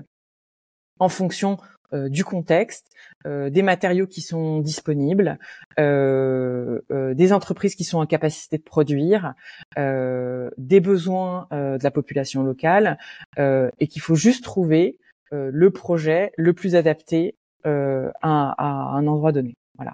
en 0.99 1.09
fonction 1.09 1.57
du 1.93 2.25
contexte, 2.25 2.88
des 3.25 3.61
matériaux 3.61 4.07
qui 4.07 4.19
sont 4.19 4.59
disponibles, 4.59 5.38
des 5.77 7.31
entreprises 7.31 7.75
qui 7.75 7.85
sont 7.85 7.99
en 7.99 8.05
capacité 8.05 8.57
de 8.57 8.63
produire, 8.63 9.33
des 9.77 10.79
besoins 10.81 11.47
de 11.51 11.81
la 11.81 11.91
population 11.91 12.43
locale, 12.43 12.97
et 13.38 13.88
qu'il 13.88 14.01
faut 14.01 14.15
juste 14.15 14.43
trouver 14.43 14.97
le 15.31 15.69
projet 15.69 16.33
le 16.38 16.53
plus 16.53 16.75
adapté 16.75 17.35
à, 17.63 18.55
un 18.97 19.07
endroit 19.07 19.31
donné. 19.31 19.55
Voilà. 19.77 19.93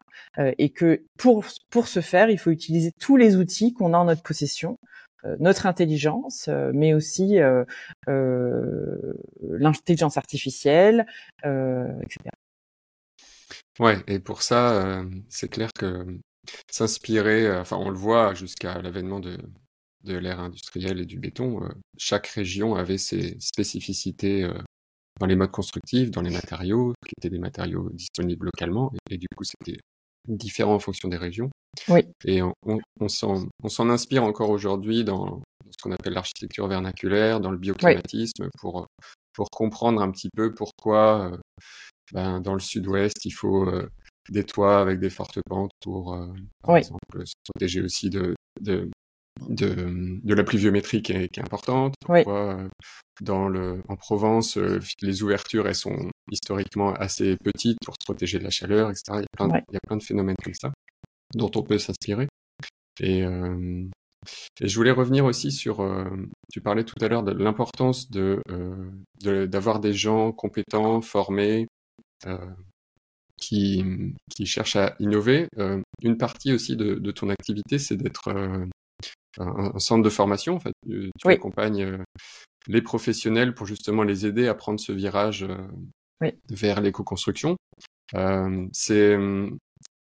et 0.58 0.70
que 0.70 1.04
pour 1.18 1.46
pour 1.70 1.88
ce 1.88 2.02
faire, 2.02 2.30
il 2.30 2.38
faut 2.38 2.52
utiliser 2.52 2.92
tous 3.00 3.18
les 3.18 3.36
outils 3.36 3.74
qu'on 3.74 3.94
a 3.94 3.98
en 3.98 4.06
notre 4.06 4.24
possession, 4.24 4.78
notre 5.40 5.66
intelligence, 5.66 6.50
mais 6.74 6.94
aussi 6.94 7.38
l'intelligence 8.08 10.18
artificielle, 10.18 11.06
etc. 11.44 12.30
Ouais, 13.80 13.98
et 14.08 14.20
pour 14.20 14.42
ça, 14.42 15.04
c'est 15.30 15.50
clair 15.50 15.72
que 15.74 16.06
s'inspirer, 16.70 17.52
enfin 17.58 17.78
on 17.78 17.90
le 17.90 17.98
voit 17.98 18.34
jusqu'à 18.34 18.82
l'avènement 18.82 19.20
de, 19.20 19.38
de 20.04 20.18
l'ère 20.18 20.40
industrielle 20.40 21.00
et 21.00 21.06
du 21.06 21.20
béton, 21.20 21.62
chaque 21.98 22.28
région 22.28 22.76
avait 22.76 22.98
ses 22.98 23.38
spécificités 23.40 24.50
dans 25.22 25.28
les 25.28 25.36
modes 25.36 25.52
constructifs, 25.52 26.10
dans 26.10 26.24
les 26.24 26.32
matériaux, 26.32 26.94
qui 27.06 27.14
étaient 27.16 27.30
des 27.30 27.40
matériaux 27.40 27.92
disponibles 27.94 28.48
localement, 28.48 28.92
et, 29.12 29.20
du 29.20 29.28
coup 29.38 29.44
c'était 29.44 29.78
différent 30.28 30.74
en 30.74 30.80
fonction 30.80 31.10
des 31.10 31.18
régions. 31.18 31.52
Oui. 31.90 32.02
Et 32.26 32.42
on, 32.42 32.54
on, 33.00 33.08
s'en 33.08 33.90
inspire 33.90 34.24
encore 34.24 34.50
aujourd'hui 34.50 35.04
dans, 35.04 35.44
ce 35.70 35.78
qu'on 35.84 35.92
appelle 35.92 36.14
l'architecture 36.14 36.68
vernaculaire, 36.68 37.40
dans 37.40 37.52
le 37.52 37.60
bioclimatisme, 37.60 38.50
pour, 38.58 38.88
pour 39.34 39.52
comprendre 39.52 40.02
un 40.02 40.10
petit 40.10 40.30
peu 40.36 40.56
pourquoi 40.56 41.38
ben, 42.14 42.42
dans 42.42 42.56
le 42.56 42.60
sud-ouest 42.60 43.24
il 43.24 43.32
faut 43.32 43.72
des 44.30 44.44
toits 44.44 44.80
avec 44.80 45.00
des 45.00 45.12
fortes 45.12 45.40
pentes 45.48 45.72
pour, 45.82 46.18
par 46.64 46.78
exemple, 46.78 47.26
se 47.26 47.34
protéger 47.48 47.82
aussi 47.82 48.10
de, 48.10 48.34
de, 48.60 48.90
de, 49.50 50.20
de 50.24 50.34
la 50.34 50.44
pluviométrie 50.44 51.02
qui 51.02 51.14
est, 51.14 51.28
qui 51.30 51.40
est 51.40 51.44
importante. 51.44 51.96
Pourquoi, 52.00 52.58
dans 53.22 53.48
le, 53.48 53.82
en 53.88 53.96
Provence, 53.96 54.58
les 55.02 55.24
ouvertures 55.24 55.68
elles 55.68 55.76
sont 55.76 56.10
historiquement 56.32 56.94
assez 56.94 57.38
petites 57.44 57.78
pour 57.86 57.94
se 57.96 58.06
protéger 58.06 58.40
de 58.40 58.44
la 58.44 58.50
chaleur, 58.50 58.90
etc. 58.90 59.04
Il 59.14 59.20
y 59.20 59.24
a 59.24 59.28
plein, 59.38 59.48
de, 59.48 59.54
il 59.70 59.74
y 59.74 59.78
a 59.78 59.88
plein 59.88 59.98
de 59.98 60.04
phénomènes 60.04 60.36
comme 60.44 60.54
ça 60.54 60.72
dont 61.36 61.52
on 61.56 61.64
peut 61.64 61.78
s'inspirer. 61.78 62.28
Et, 63.00 63.24
euh, 63.24 63.88
et, 64.60 64.68
je 64.68 64.76
voulais 64.76 64.92
revenir 64.92 65.26
aussi 65.26 65.52
sur, 65.52 65.82
euh, 65.82 66.06
tu 66.52 66.62
parlais 66.62 66.84
tout 66.84 66.96
à 67.02 67.08
l'heure 67.08 67.24
de 67.24 67.32
l'importance 67.32 68.10
de 68.12 68.42
d'avoir 69.22 69.80
des 69.80 69.94
gens 69.94 70.32
compétents, 70.32 71.02
formés, 71.02 71.68
euh, 72.26 72.38
qui, 73.38 73.84
qui 74.36 74.46
cherchent 74.46 74.76
à 74.76 74.96
innover. 75.00 75.48
une 76.04 76.18
partie 76.18 76.54
aussi 76.54 76.76
de, 76.76 76.96
de 76.96 77.12
ton 77.12 77.30
activité, 77.30 77.80
c'est 77.80 77.98
d'être 77.98 78.30
un, 79.40 79.78
centre 79.80 80.04
de 80.04 80.10
formation. 80.10 80.56
En 80.56 80.60
fait, 80.60 80.74
tu, 80.88 81.12
accompagnes 81.26 81.98
les 82.68 82.82
professionnels 82.82 83.54
pour 83.54 83.66
justement 83.66 84.04
les 84.04 84.26
aider 84.26 84.48
à 84.48 84.54
prendre 84.54 84.80
ce 84.80 84.92
virage 84.92 85.48
vers 86.50 86.82
l'éco-construction. 86.82 87.58
c'est 88.74 89.18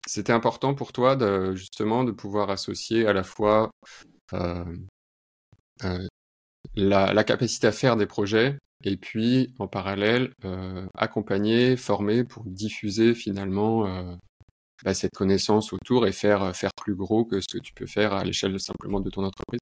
c'était 0.10 0.34
important 0.34 0.74
pour 0.74 0.92
toi 0.92 1.16
de, 1.16 1.54
justement 1.54 2.04
de 2.04 2.12
pouvoir 2.12 2.50
associer 2.50 3.06
à 3.06 3.14
la 3.14 3.24
fois 3.24 3.70
euh, 4.34 4.66
euh, 5.84 6.08
la, 6.76 7.14
la, 7.14 7.24
capacité 7.24 7.68
à 7.68 7.72
faire 7.72 7.96
des 7.96 8.08
projets 8.08 8.58
et 8.84 8.98
puis 8.98 9.54
en 9.60 9.68
parallèle 9.68 10.34
euh, 10.46 10.88
accompagner, 10.96 11.78
former 11.78 12.24
pour 12.24 12.44
diffuser 12.46 13.14
finalement 13.14 13.86
euh, 13.86 14.16
bah, 14.84 14.94
cette 14.94 15.14
connaissance 15.14 15.74
autour 15.74 16.08
et 16.08 16.12
faire 16.12 16.56
faire 16.56 16.72
plus 16.74 16.96
gros 16.96 17.26
que 17.26 17.40
ce 17.42 17.48
que 17.48 17.60
tu 17.60 17.74
peux 17.74 17.88
faire 17.88 18.14
à 18.14 18.24
l'échelle 18.24 18.60
simplement 18.60 19.00
de 19.00 19.10
ton 19.10 19.24
entreprise. 19.24 19.60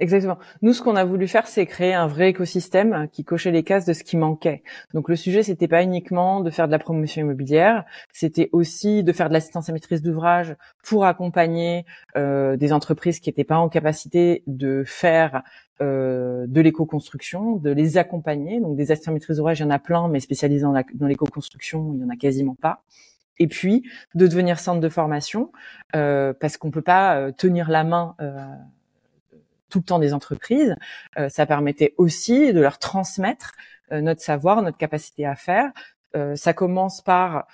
Exactement. 0.00 0.38
Nous, 0.62 0.72
ce 0.72 0.82
qu'on 0.82 0.96
a 0.96 1.04
voulu 1.04 1.28
faire, 1.28 1.46
c'est 1.46 1.66
créer 1.66 1.92
un 1.92 2.06
vrai 2.06 2.30
écosystème 2.30 3.06
qui 3.12 3.22
cochait 3.22 3.50
les 3.50 3.62
cases 3.62 3.84
de 3.84 3.92
ce 3.92 4.02
qui 4.02 4.16
manquait. 4.16 4.62
Donc, 4.94 5.10
le 5.10 5.16
sujet, 5.16 5.42
c'était 5.42 5.68
pas 5.68 5.82
uniquement 5.82 6.40
de 6.40 6.48
faire 6.48 6.66
de 6.66 6.72
la 6.72 6.78
promotion 6.78 7.20
immobilière, 7.20 7.84
c'était 8.10 8.48
aussi 8.52 9.04
de 9.04 9.12
faire 9.12 9.28
de 9.28 9.34
l'assistance 9.34 9.68
à 9.68 9.74
maîtrise 9.74 10.00
d'ouvrage 10.00 10.56
pour 10.82 11.04
accompagner 11.04 11.84
euh, 12.16 12.56
des 12.56 12.72
entreprises 12.72 13.20
qui 13.20 13.28
n'étaient 13.28 13.44
pas 13.44 13.58
en 13.58 13.68
capacité 13.68 14.42
de 14.46 14.84
faire 14.86 15.42
euh, 15.82 16.46
de 16.48 16.62
l'éco-construction, 16.62 17.56
de 17.56 17.70
les 17.70 17.98
accompagner. 17.98 18.58
Donc, 18.58 18.76
des 18.76 18.92
assistants 18.92 19.10
à 19.10 19.14
maîtrise 19.14 19.36
d'ouvrage, 19.36 19.60
il 19.60 19.64
y 19.64 19.66
en 19.66 19.70
a 19.70 19.78
plein, 19.78 20.08
mais 20.08 20.20
spécialisés 20.20 20.62
dans, 20.62 20.72
dans 20.72 21.06
l'éco-construction, 21.06 21.92
il 21.94 22.00
y 22.00 22.04
en 22.04 22.08
a 22.08 22.16
quasiment 22.16 22.54
pas 22.54 22.82
et 23.40 23.48
puis 23.48 23.82
de 24.14 24.28
devenir 24.28 24.60
centre 24.60 24.80
de 24.80 24.88
formation 24.88 25.50
euh, 25.96 26.32
parce 26.38 26.56
qu'on 26.56 26.70
peut 26.70 26.82
pas 26.82 27.16
euh, 27.16 27.32
tenir 27.32 27.68
la 27.68 27.82
main 27.82 28.14
euh, 28.20 28.46
tout 29.70 29.78
le 29.78 29.84
temps 29.84 29.98
des 30.00 30.14
entreprises. 30.14 30.74
Ça 31.28 31.46
permettait 31.46 31.94
aussi 31.96 32.52
de 32.52 32.60
leur 32.60 32.80
transmettre 32.80 33.52
notre 33.92 34.20
savoir, 34.20 34.62
notre 34.62 34.78
capacité 34.78 35.24
à 35.24 35.36
faire. 35.36 35.70
Ça 36.34 36.52
commence 36.52 37.02
par 37.02 37.46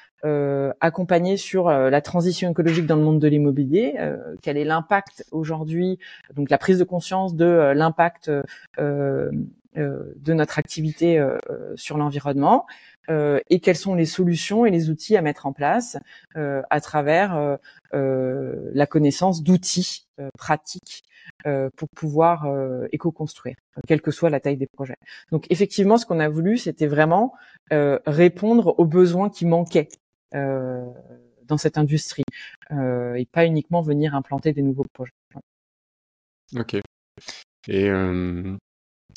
accompagner 0.80 1.36
sur 1.36 1.70
la 1.70 2.00
transition 2.00 2.50
écologique 2.50 2.86
dans 2.86 2.96
le 2.96 3.02
monde 3.02 3.20
de 3.20 3.28
l'immobilier. 3.28 3.94
quel 4.42 4.56
est 4.56 4.64
l'impact 4.64 5.24
aujourd'hui 5.30 5.98
Donc 6.34 6.50
la 6.50 6.58
prise 6.58 6.78
de 6.78 6.84
conscience 6.84 7.36
de 7.36 7.72
l'impact 7.74 8.30
de 8.78 9.30
notre 10.26 10.58
activité 10.58 11.24
sur 11.76 11.96
l'environnement. 11.96 12.66
et 13.08 13.60
quelles 13.60 13.76
sont 13.76 13.94
les 13.94 14.06
solutions 14.06 14.66
et 14.66 14.70
les 14.70 14.90
outils 14.90 15.16
à 15.16 15.22
mettre 15.22 15.46
en 15.46 15.52
place 15.52 15.96
à 16.34 16.80
travers 16.80 17.58
la 17.92 18.86
connaissance 18.86 19.44
d'outils 19.44 20.08
pratiques 20.36 21.04
euh, 21.46 21.70
pour 21.76 21.88
pouvoir 21.90 22.46
euh, 22.46 22.86
éco-construire, 22.92 23.56
quelle 23.86 24.00
que 24.00 24.10
soit 24.10 24.30
la 24.30 24.40
taille 24.40 24.56
des 24.56 24.66
projets. 24.66 24.96
Donc 25.30 25.46
effectivement, 25.50 25.96
ce 25.96 26.06
qu'on 26.06 26.18
a 26.18 26.28
voulu, 26.28 26.56
c'était 26.56 26.86
vraiment 26.86 27.34
euh, 27.72 27.98
répondre 28.06 28.74
aux 28.78 28.84
besoins 28.84 29.28
qui 29.28 29.44
manquaient 29.44 29.88
dans 30.36 31.56
cette 31.56 31.78
industrie 31.78 32.24
et 32.70 33.26
pas 33.30 33.46
uniquement 33.46 33.80
venir 33.80 34.14
implanter 34.14 34.52
des 34.52 34.62
nouveaux 34.62 34.86
projets. 34.92 35.12
Ok. 36.56 36.76
Et 37.68 37.90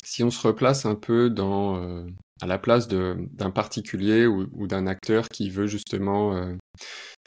si 0.02 0.24
on 0.24 0.30
se 0.30 0.46
replace 0.46 0.86
un 0.86 0.94
peu 0.94 1.30
dans 1.30 2.06
à 2.42 2.46
la 2.46 2.58
place 2.58 2.88
d'un 2.88 3.50
particulier 3.50 4.26
ou, 4.26 4.48
ou 4.52 4.66
d'un 4.66 4.86
acteur 4.86 5.28
qui 5.28 5.50
veut 5.50 5.66
justement 5.66 6.56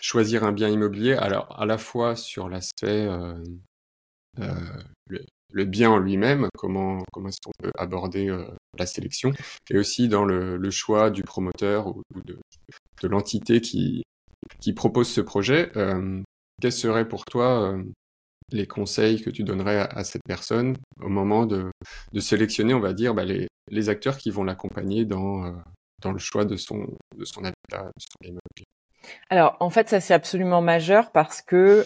choisir 0.01 0.43
un 0.43 0.51
bien 0.51 0.69
immobilier, 0.69 1.13
alors 1.13 1.59
à 1.59 1.65
la 1.65 1.77
fois 1.77 2.15
sur 2.15 2.49
l'aspect 2.49 3.07
euh, 4.39 4.57
le, 5.51 5.65
bien 5.65 5.91
en 5.91 5.99
lui-même, 5.99 6.47
comment, 6.57 7.03
comment 7.11 7.29
est-ce 7.29 7.37
qu'on 7.43 7.51
peut 7.59 7.71
aborder 7.77 8.29
euh, 8.29 8.45
la 8.77 8.87
sélection, 8.87 9.31
et 9.69 9.77
aussi 9.77 10.07
dans 10.07 10.25
le, 10.25 10.57
le 10.57 10.71
choix 10.71 11.11
du 11.11 11.21
promoteur 11.21 11.87
ou, 11.87 12.01
de, 12.25 12.39
de 13.03 13.07
l'entité 13.07 13.61
qui, 13.61 14.03
qui 14.59 14.73
propose 14.73 15.09
ce 15.09 15.21
projet. 15.21 15.71
Euh, 15.75 16.21
quels 16.61 16.71
seraient 16.71 17.07
pour 17.07 17.25
toi 17.25 17.77
les 18.51 18.67
conseils 18.67 19.21
que 19.21 19.29
tu 19.29 19.43
donnerais 19.43 19.79
à, 19.79 20.03
cette 20.03 20.23
personne 20.25 20.77
au 21.01 21.09
moment 21.09 21.45
de, 21.45 21.71
de 22.11 22.19
sélectionner, 22.19 22.73
on 22.73 22.79
va 22.79 22.93
dire, 22.93 23.13
bah, 23.13 23.25
les, 23.25 23.47
les, 23.71 23.89
acteurs 23.89 24.17
qui 24.17 24.29
vont 24.29 24.43
l'accompagner 24.43 25.05
dans, 25.05 25.55
dans 26.01 26.11
le 26.11 26.19
choix 26.19 26.45
de 26.45 26.55
son, 26.55 26.85
de 27.17 27.25
son 27.25 27.43
habitat, 27.43 27.83
de 27.83 27.99
son 27.99 28.27
immobilier 28.27 28.67
Alors, 29.29 29.57
en 29.59 29.69
fait, 29.69 29.89
ça 29.89 29.99
c'est 29.99 30.13
absolument 30.13 30.61
majeur 30.61 31.11
parce 31.11 31.41
que 31.41 31.85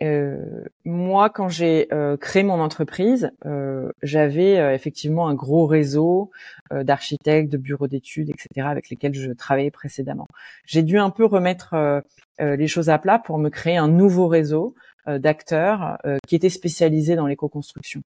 euh, 0.00 0.64
moi, 0.84 1.28
quand 1.30 1.48
j'ai 1.48 1.88
euh, 1.92 2.16
créé 2.16 2.42
mon 2.42 2.60
entreprise, 2.60 3.30
euh, 3.46 3.90
j'avais 4.02 4.58
euh, 4.58 4.74
effectivement 4.74 5.28
un 5.28 5.34
gros 5.34 5.66
réseau 5.66 6.30
d'architectes, 6.70 7.50
de 7.50 7.56
bureaux 7.56 7.88
d'études, 7.88 8.28
etc., 8.28 8.66
avec 8.68 8.90
lesquels 8.90 9.14
je 9.14 9.32
travaillais 9.32 9.70
précédemment. 9.70 10.26
J'ai 10.66 10.82
dû 10.82 10.98
un 10.98 11.08
peu 11.08 11.24
remettre 11.24 12.02
les 12.38 12.68
choses 12.68 12.90
à 12.90 12.98
plat 12.98 13.18
pour 13.18 13.38
me 13.38 13.48
créer 13.48 13.78
un 13.78 13.88
nouveau 13.88 14.28
réseau 14.28 14.74
d'acteurs 15.06 15.96
qui 16.26 16.36
étaient 16.36 16.50
spécialisés 16.50 17.16
dans 17.16 17.26
l'éco-construction 17.26 18.02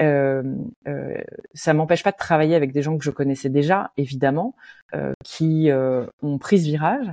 euh, 0.00 0.42
euh, 0.86 1.20
ça 1.54 1.74
m'empêche 1.74 2.02
pas 2.02 2.12
de 2.12 2.16
travailler 2.16 2.54
avec 2.54 2.72
des 2.72 2.82
gens 2.82 2.96
que 2.96 3.04
je 3.04 3.10
connaissais 3.10 3.48
déjà, 3.48 3.90
évidemment, 3.96 4.54
euh, 4.94 5.12
qui 5.24 5.70
euh, 5.70 6.06
ont 6.22 6.38
pris 6.38 6.60
ce 6.60 6.64
virage. 6.64 7.06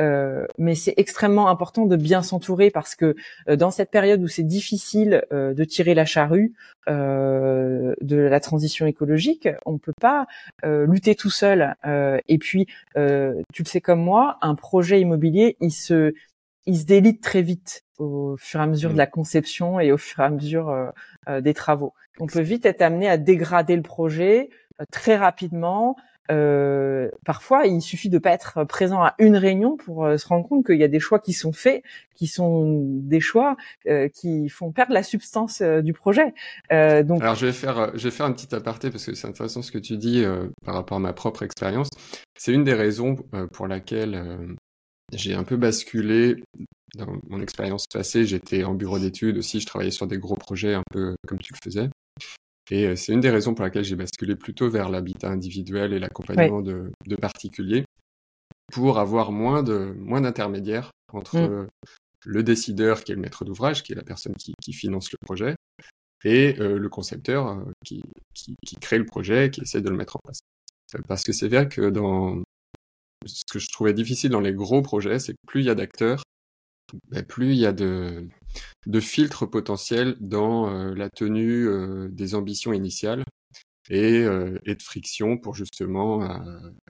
Euh, 0.00 0.46
mais 0.58 0.74
c'est 0.74 0.94
extrêmement 0.96 1.48
important 1.48 1.86
de 1.86 1.96
bien 1.96 2.22
s'entourer 2.22 2.70
parce 2.70 2.96
que 2.96 3.14
dans 3.48 3.70
cette 3.70 3.90
période 3.90 4.20
où 4.20 4.28
c'est 4.28 4.42
difficile 4.42 5.24
de 5.30 5.64
tirer 5.64 5.94
la 5.94 6.04
charrue 6.04 6.52
de 6.88 8.16
la 8.16 8.40
transition 8.40 8.86
écologique, 8.86 9.48
on 9.64 9.78
peut 9.78 9.94
pas 10.00 10.26
lutter 10.64 11.14
tout 11.14 11.30
seul. 11.30 11.74
et 12.28 12.38
puis, 12.38 12.66
tu 12.94 13.62
le 13.62 13.64
sais 13.64 13.80
comme 13.80 14.02
moi, 14.02 14.38
un 14.42 14.54
projet 14.54 15.00
immobilier, 15.00 15.56
il 15.60 15.72
se 15.72 16.12
il 16.66 16.78
se 16.78 16.84
délite 16.84 17.22
très 17.22 17.42
vite 17.42 17.83
au 17.98 18.36
fur 18.38 18.60
et 18.60 18.62
à 18.62 18.66
mesure 18.66 18.90
de 18.90 18.94
mmh. 18.94 18.98
la 18.98 19.06
conception 19.06 19.80
et 19.80 19.92
au 19.92 19.98
fur 19.98 20.20
et 20.20 20.26
à 20.26 20.30
mesure 20.30 20.92
des 21.40 21.54
travaux. 21.54 21.94
On 22.20 22.26
peut 22.26 22.40
vite 22.40 22.64
être 22.66 22.82
amené 22.82 23.08
à 23.08 23.16
dégrader 23.16 23.76
le 23.76 23.82
projet 23.82 24.50
euh, 24.80 24.84
très 24.90 25.16
rapidement 25.16 25.96
euh, 26.30 27.10
parfois 27.26 27.66
il 27.66 27.82
suffit 27.82 28.08
de 28.08 28.16
pas 28.16 28.30
être 28.30 28.64
présent 28.64 29.02
à 29.02 29.14
une 29.18 29.36
réunion 29.36 29.76
pour 29.76 30.08
se 30.18 30.26
rendre 30.26 30.48
compte 30.48 30.64
qu'il 30.64 30.78
y 30.78 30.82
a 30.82 30.88
des 30.88 30.98
choix 30.98 31.18
qui 31.18 31.34
sont 31.34 31.52
faits, 31.52 31.82
qui 32.14 32.26
sont 32.28 32.80
des 32.82 33.20
choix 33.20 33.56
qui 34.14 34.48
font 34.48 34.72
perdre 34.72 34.94
la 34.94 35.02
substance 35.02 35.60
du 35.60 35.92
projet. 35.92 36.32
donc, 36.70 37.20
alors 37.20 37.34
je 37.34 37.44
vais 37.44 37.52
faire, 37.52 37.90
je 37.94 38.04
vais 38.04 38.10
faire 38.10 38.24
un 38.24 38.32
petit 38.32 38.54
aparté 38.54 38.90
parce 38.90 39.04
que 39.04 39.14
c'est 39.14 39.28
intéressant 39.28 39.60
ce 39.60 39.70
que 39.70 39.76
tu 39.76 39.98
dis 39.98 40.24
par 40.64 40.76
rapport 40.76 40.96
à 40.96 41.00
ma 41.00 41.12
propre 41.12 41.42
expérience. 41.42 41.90
C'est 42.38 42.54
une 42.54 42.64
des 42.64 42.72
raisons 42.72 43.16
pour 43.52 43.66
laquelle 43.66 44.56
j'ai 45.14 45.34
un 45.34 45.44
peu 45.44 45.56
basculé 45.56 46.42
dans 46.96 47.16
mon 47.28 47.40
expérience 47.40 47.86
passée. 47.86 48.24
J'étais 48.24 48.64
en 48.64 48.74
bureau 48.74 48.98
d'études 48.98 49.38
aussi, 49.38 49.60
je 49.60 49.66
travaillais 49.66 49.90
sur 49.90 50.06
des 50.06 50.18
gros 50.18 50.36
projets 50.36 50.74
un 50.74 50.82
peu 50.90 51.16
comme 51.26 51.38
tu 51.38 51.52
le 51.52 51.58
faisais. 51.62 51.88
Et 52.70 52.86
euh, 52.86 52.96
c'est 52.96 53.12
une 53.12 53.20
des 53.20 53.30
raisons 53.30 53.54
pour 53.54 53.64
laquelle 53.64 53.84
j'ai 53.84 53.96
basculé 53.96 54.36
plutôt 54.36 54.70
vers 54.70 54.88
l'habitat 54.88 55.28
individuel 55.28 55.92
et 55.92 55.98
l'accompagnement 55.98 56.62
de, 56.62 56.90
particuliers 57.20 57.84
pour 58.72 58.98
avoir 58.98 59.32
moins 59.32 59.62
de 59.62 59.94
moins 59.98 60.22
d'intermédiaires 60.22 60.90
entre 61.12 61.38
mmh. 61.38 61.68
le 62.24 62.42
décideur 62.42 63.04
qui 63.04 63.12
est 63.12 63.14
le 63.14 63.20
maître 63.20 63.44
d'ouvrage, 63.44 63.82
qui 63.82 63.92
est 63.92 63.96
la 63.96 64.02
personne 64.02 64.34
qui, 64.34 64.72
finance 64.72 65.12
le 65.12 65.18
projet, 65.20 65.54
et 66.24 66.58
euh, 66.58 66.78
le 66.78 66.88
concepteur 66.88 67.48
euh, 67.48 67.64
qui, 67.84 68.02
qui, 68.34 68.76
crée 68.80 68.98
le 68.98 69.04
projet, 69.04 69.50
qui 69.50 69.60
essaie 69.60 69.82
de 69.82 69.90
le 69.90 69.96
mettre 69.96 70.16
en 70.16 70.20
place. 70.24 70.40
Parce 71.06 71.22
que 71.22 71.32
c'est 71.32 71.48
vrai 71.48 71.68
que 71.68 71.90
dans 71.90 72.42
ce 73.26 73.44
que 73.50 73.58
je 73.58 73.68
trouvais 73.72 73.94
difficile 73.94 74.30
dans 74.30 74.40
les 74.40 74.52
gros 74.52 74.82
projets, 74.82 75.18
c'est 75.18 75.32
que 75.32 75.46
plus 75.46 75.60
il 75.60 75.66
y 75.66 75.70
a 75.70 75.74
d'acteurs, 75.74 76.22
ben, 77.10 77.22
plus 77.22 77.52
il 77.52 77.58
y 77.58 77.66
a 77.66 77.72
de, 77.72 78.28
de 78.86 79.00
filtres 79.00 79.48
potentiels 79.48 80.16
dans 80.20 80.68
euh, 80.68 80.94
la 80.94 81.10
tenue 81.10 81.66
euh, 81.66 82.08
des 82.10 82.34
ambitions 82.34 82.72
initiales 82.72 83.24
et, 83.90 84.18
euh, 84.18 84.58
et 84.64 84.74
de 84.74 84.82
friction 84.82 85.38
pour 85.38 85.54
justement 85.54 86.28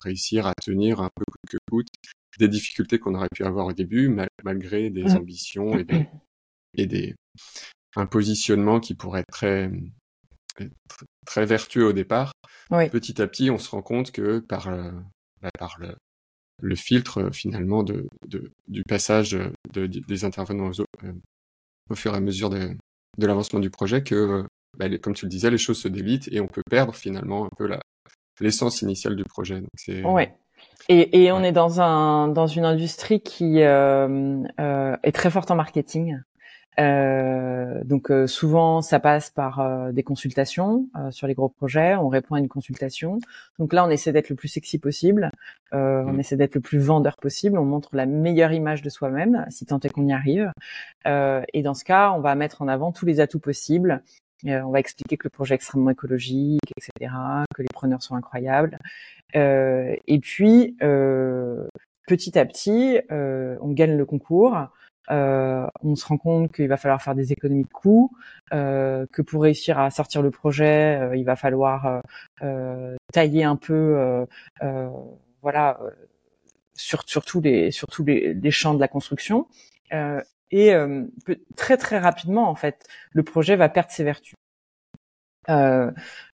réussir 0.00 0.46
à 0.46 0.54
tenir 0.54 1.00
un 1.00 1.10
peu 1.14 1.24
que 1.48 1.56
coûte 1.70 1.88
des 2.38 2.48
difficultés 2.48 2.98
qu'on 2.98 3.14
aurait 3.14 3.28
pu 3.32 3.44
avoir 3.44 3.66
au 3.66 3.72
début 3.72 4.08
malgré 4.42 4.90
des 4.90 5.04
mmh. 5.04 5.16
ambitions 5.16 5.78
et 5.78 5.84
des, 5.84 6.06
et 6.74 6.86
des 6.86 7.14
un 7.96 8.06
positionnement 8.06 8.80
qui 8.80 8.94
pourrait 8.94 9.20
être 9.20 9.32
très 9.32 9.70
très 11.26 11.46
vertueux 11.46 11.86
au 11.86 11.92
départ. 11.92 12.32
Petit 12.70 13.22
à 13.22 13.26
petit, 13.28 13.50
on 13.50 13.58
se 13.58 13.70
rend 13.70 13.82
compte 13.82 14.10
que 14.10 14.40
par, 14.40 14.68
bah, 15.40 15.50
par 15.58 15.76
le, 15.78 15.94
le 16.62 16.74
filtre 16.74 17.30
finalement 17.32 17.82
de, 17.82 18.06
de, 18.28 18.50
du 18.68 18.82
passage 18.84 19.38
de, 19.72 19.86
des 19.86 20.24
intervenants 20.24 20.70
au, 20.70 20.84
au 21.90 21.94
fur 21.94 22.14
et 22.14 22.16
à 22.16 22.20
mesure 22.20 22.50
de, 22.50 22.70
de 23.18 23.26
l'avancement 23.26 23.60
du 23.60 23.70
projet 23.70 24.02
que, 24.02 24.44
bah, 24.78 24.86
comme 24.98 25.14
tu 25.14 25.26
le 25.26 25.30
disais, 25.30 25.50
les 25.50 25.58
choses 25.58 25.78
se 25.78 25.88
délitent 25.88 26.28
et 26.32 26.40
on 26.40 26.46
peut 26.46 26.62
perdre 26.70 26.94
finalement 26.94 27.46
un 27.46 27.50
peu 27.56 27.66
la 27.66 27.80
l'essence 28.40 28.82
initiale 28.82 29.14
du 29.14 29.24
projet. 29.24 29.60
Donc 29.60 30.12
ouais. 30.12 30.34
Et, 30.88 31.24
et 31.24 31.32
on 31.32 31.42
est 31.42 31.52
dans 31.52 31.80
un 31.80 32.28
dans 32.28 32.46
une 32.46 32.64
industrie 32.64 33.20
qui 33.20 33.62
euh, 33.62 34.42
euh, 34.60 34.96
est 35.02 35.12
très 35.12 35.30
forte 35.30 35.50
en 35.50 35.56
marketing. 35.56 36.18
Euh, 36.80 37.84
donc 37.84 38.10
euh, 38.10 38.26
souvent 38.26 38.82
ça 38.82 38.98
passe 38.98 39.30
par 39.30 39.60
euh, 39.60 39.92
des 39.92 40.02
consultations 40.02 40.88
euh, 40.96 41.10
sur 41.10 41.26
les 41.26 41.34
gros 41.34 41.48
projets, 41.48 41.94
on 41.96 42.08
répond 42.08 42.34
à 42.34 42.38
une 42.38 42.48
consultation. 42.48 43.18
Donc 43.58 43.72
là 43.72 43.84
on 43.84 43.90
essaie 43.90 44.12
d'être 44.12 44.30
le 44.30 44.36
plus 44.36 44.48
sexy 44.48 44.78
possible, 44.78 45.30
on 45.72 46.12
mmh. 46.12 46.20
essaie 46.20 46.36
d'être 46.36 46.54
le 46.54 46.60
plus 46.60 46.78
vendeur 46.78 47.16
possible, 47.16 47.58
on 47.58 47.64
montre 47.64 47.90
la 47.94 48.06
meilleure 48.06 48.52
image 48.52 48.82
de 48.82 48.88
soi-même, 48.88 49.44
si 49.50 49.66
tant 49.66 49.80
est 49.80 49.88
qu'on 49.88 50.06
y 50.06 50.12
arrive. 50.12 50.52
et 51.06 51.62
dans 51.62 51.74
ce 51.74 51.84
cas, 51.84 52.12
on 52.12 52.20
va 52.20 52.34
mettre 52.34 52.62
en 52.62 52.68
avant 52.68 52.92
tous 52.92 53.06
les 53.06 53.20
atouts 53.20 53.40
possibles. 53.40 54.02
on 54.44 54.70
va 54.70 54.78
expliquer 54.78 55.16
que 55.16 55.26
le 55.26 55.30
projet 55.30 55.54
est 55.54 55.56
extrêmement 55.56 55.90
écologique, 55.90 56.72
etc., 56.76 57.12
que 57.54 57.62
les 57.62 57.68
preneurs 57.72 58.02
sont 58.02 58.14
incroyables. 58.14 58.78
et 59.34 60.20
puis 60.22 60.76
petit 62.06 62.38
à 62.38 62.46
petit, 62.46 63.00
on 63.10 63.72
gagne 63.72 63.96
le 63.96 64.06
concours. 64.06 64.68
Euh, 65.10 65.66
on 65.82 65.96
se 65.96 66.06
rend 66.06 66.16
compte 66.16 66.52
qu'il 66.52 66.68
va 66.68 66.76
falloir 66.76 67.02
faire 67.02 67.14
des 67.14 67.32
économies 67.32 67.64
de 67.64 67.68
coûts, 67.68 68.10
euh, 68.52 69.06
que 69.12 69.22
pour 69.22 69.42
réussir 69.42 69.78
à 69.78 69.90
sortir 69.90 70.22
le 70.22 70.30
projet, 70.30 70.98
euh, 71.00 71.16
il 71.16 71.24
va 71.24 71.36
falloir 71.36 72.02
euh, 72.42 72.96
tailler 73.12 73.44
un 73.44 73.56
peu, 73.56 74.26
voilà, 75.42 75.78
sur, 76.74 77.04
sur 77.06 77.24
tous 77.24 77.40
les 77.40 77.70
sur 77.70 77.88
tous 77.88 78.04
les, 78.04 78.34
les 78.34 78.50
champs 78.50 78.74
de 78.74 78.80
la 78.80 78.88
construction. 78.88 79.46
et 80.50 80.72
très 81.56 81.76
très 81.76 81.98
rapidement, 81.98 82.48
en 82.48 82.54
fait, 82.54 82.86
le 83.12 83.22
projet 83.22 83.56
va 83.56 83.68
perdre 83.68 83.90
ses 83.90 84.04
vertus. 84.04 84.34
Euh, 85.50 85.90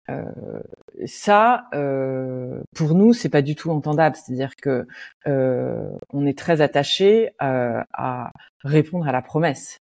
euh, 0.10 0.60
ça, 1.06 1.68
euh, 1.74 2.62
pour 2.76 2.96
nous, 2.96 3.14
c'est 3.14 3.30
pas 3.30 3.42
du 3.42 3.56
tout 3.56 3.72
entendable. 3.72 4.16
C'est-à-dire 4.16 4.56
que 4.56 4.88
euh, 5.28 5.90
on 6.12 6.26
est 6.26 6.38
très 6.38 6.62
attaché 6.62 7.32
euh, 7.42 7.82
à 7.94 8.32
répondre 8.64 9.08
à 9.08 9.12
la 9.12 9.22
promesse. 9.22 9.80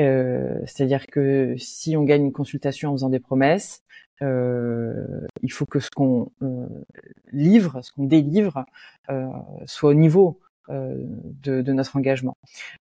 Euh, 0.00 0.60
c'est-à-dire 0.66 1.06
que 1.06 1.54
si 1.58 1.96
on 1.96 2.04
gagne 2.04 2.24
une 2.26 2.32
consultation 2.32 2.90
en 2.90 2.92
faisant 2.92 3.10
des 3.10 3.20
promesses, 3.20 3.82
il 4.20 5.50
faut 5.50 5.66
que 5.66 5.80
ce 5.80 5.90
qu'on 5.90 6.30
livre, 7.32 7.80
ce 7.82 7.90
qu'on 7.90 8.04
délivre, 8.04 8.64
soit 9.66 9.90
au 9.90 9.94
niveau 9.94 10.38
de, 10.68 11.60
de, 11.60 11.72
notre 11.72 11.96
engagement. 11.96 12.36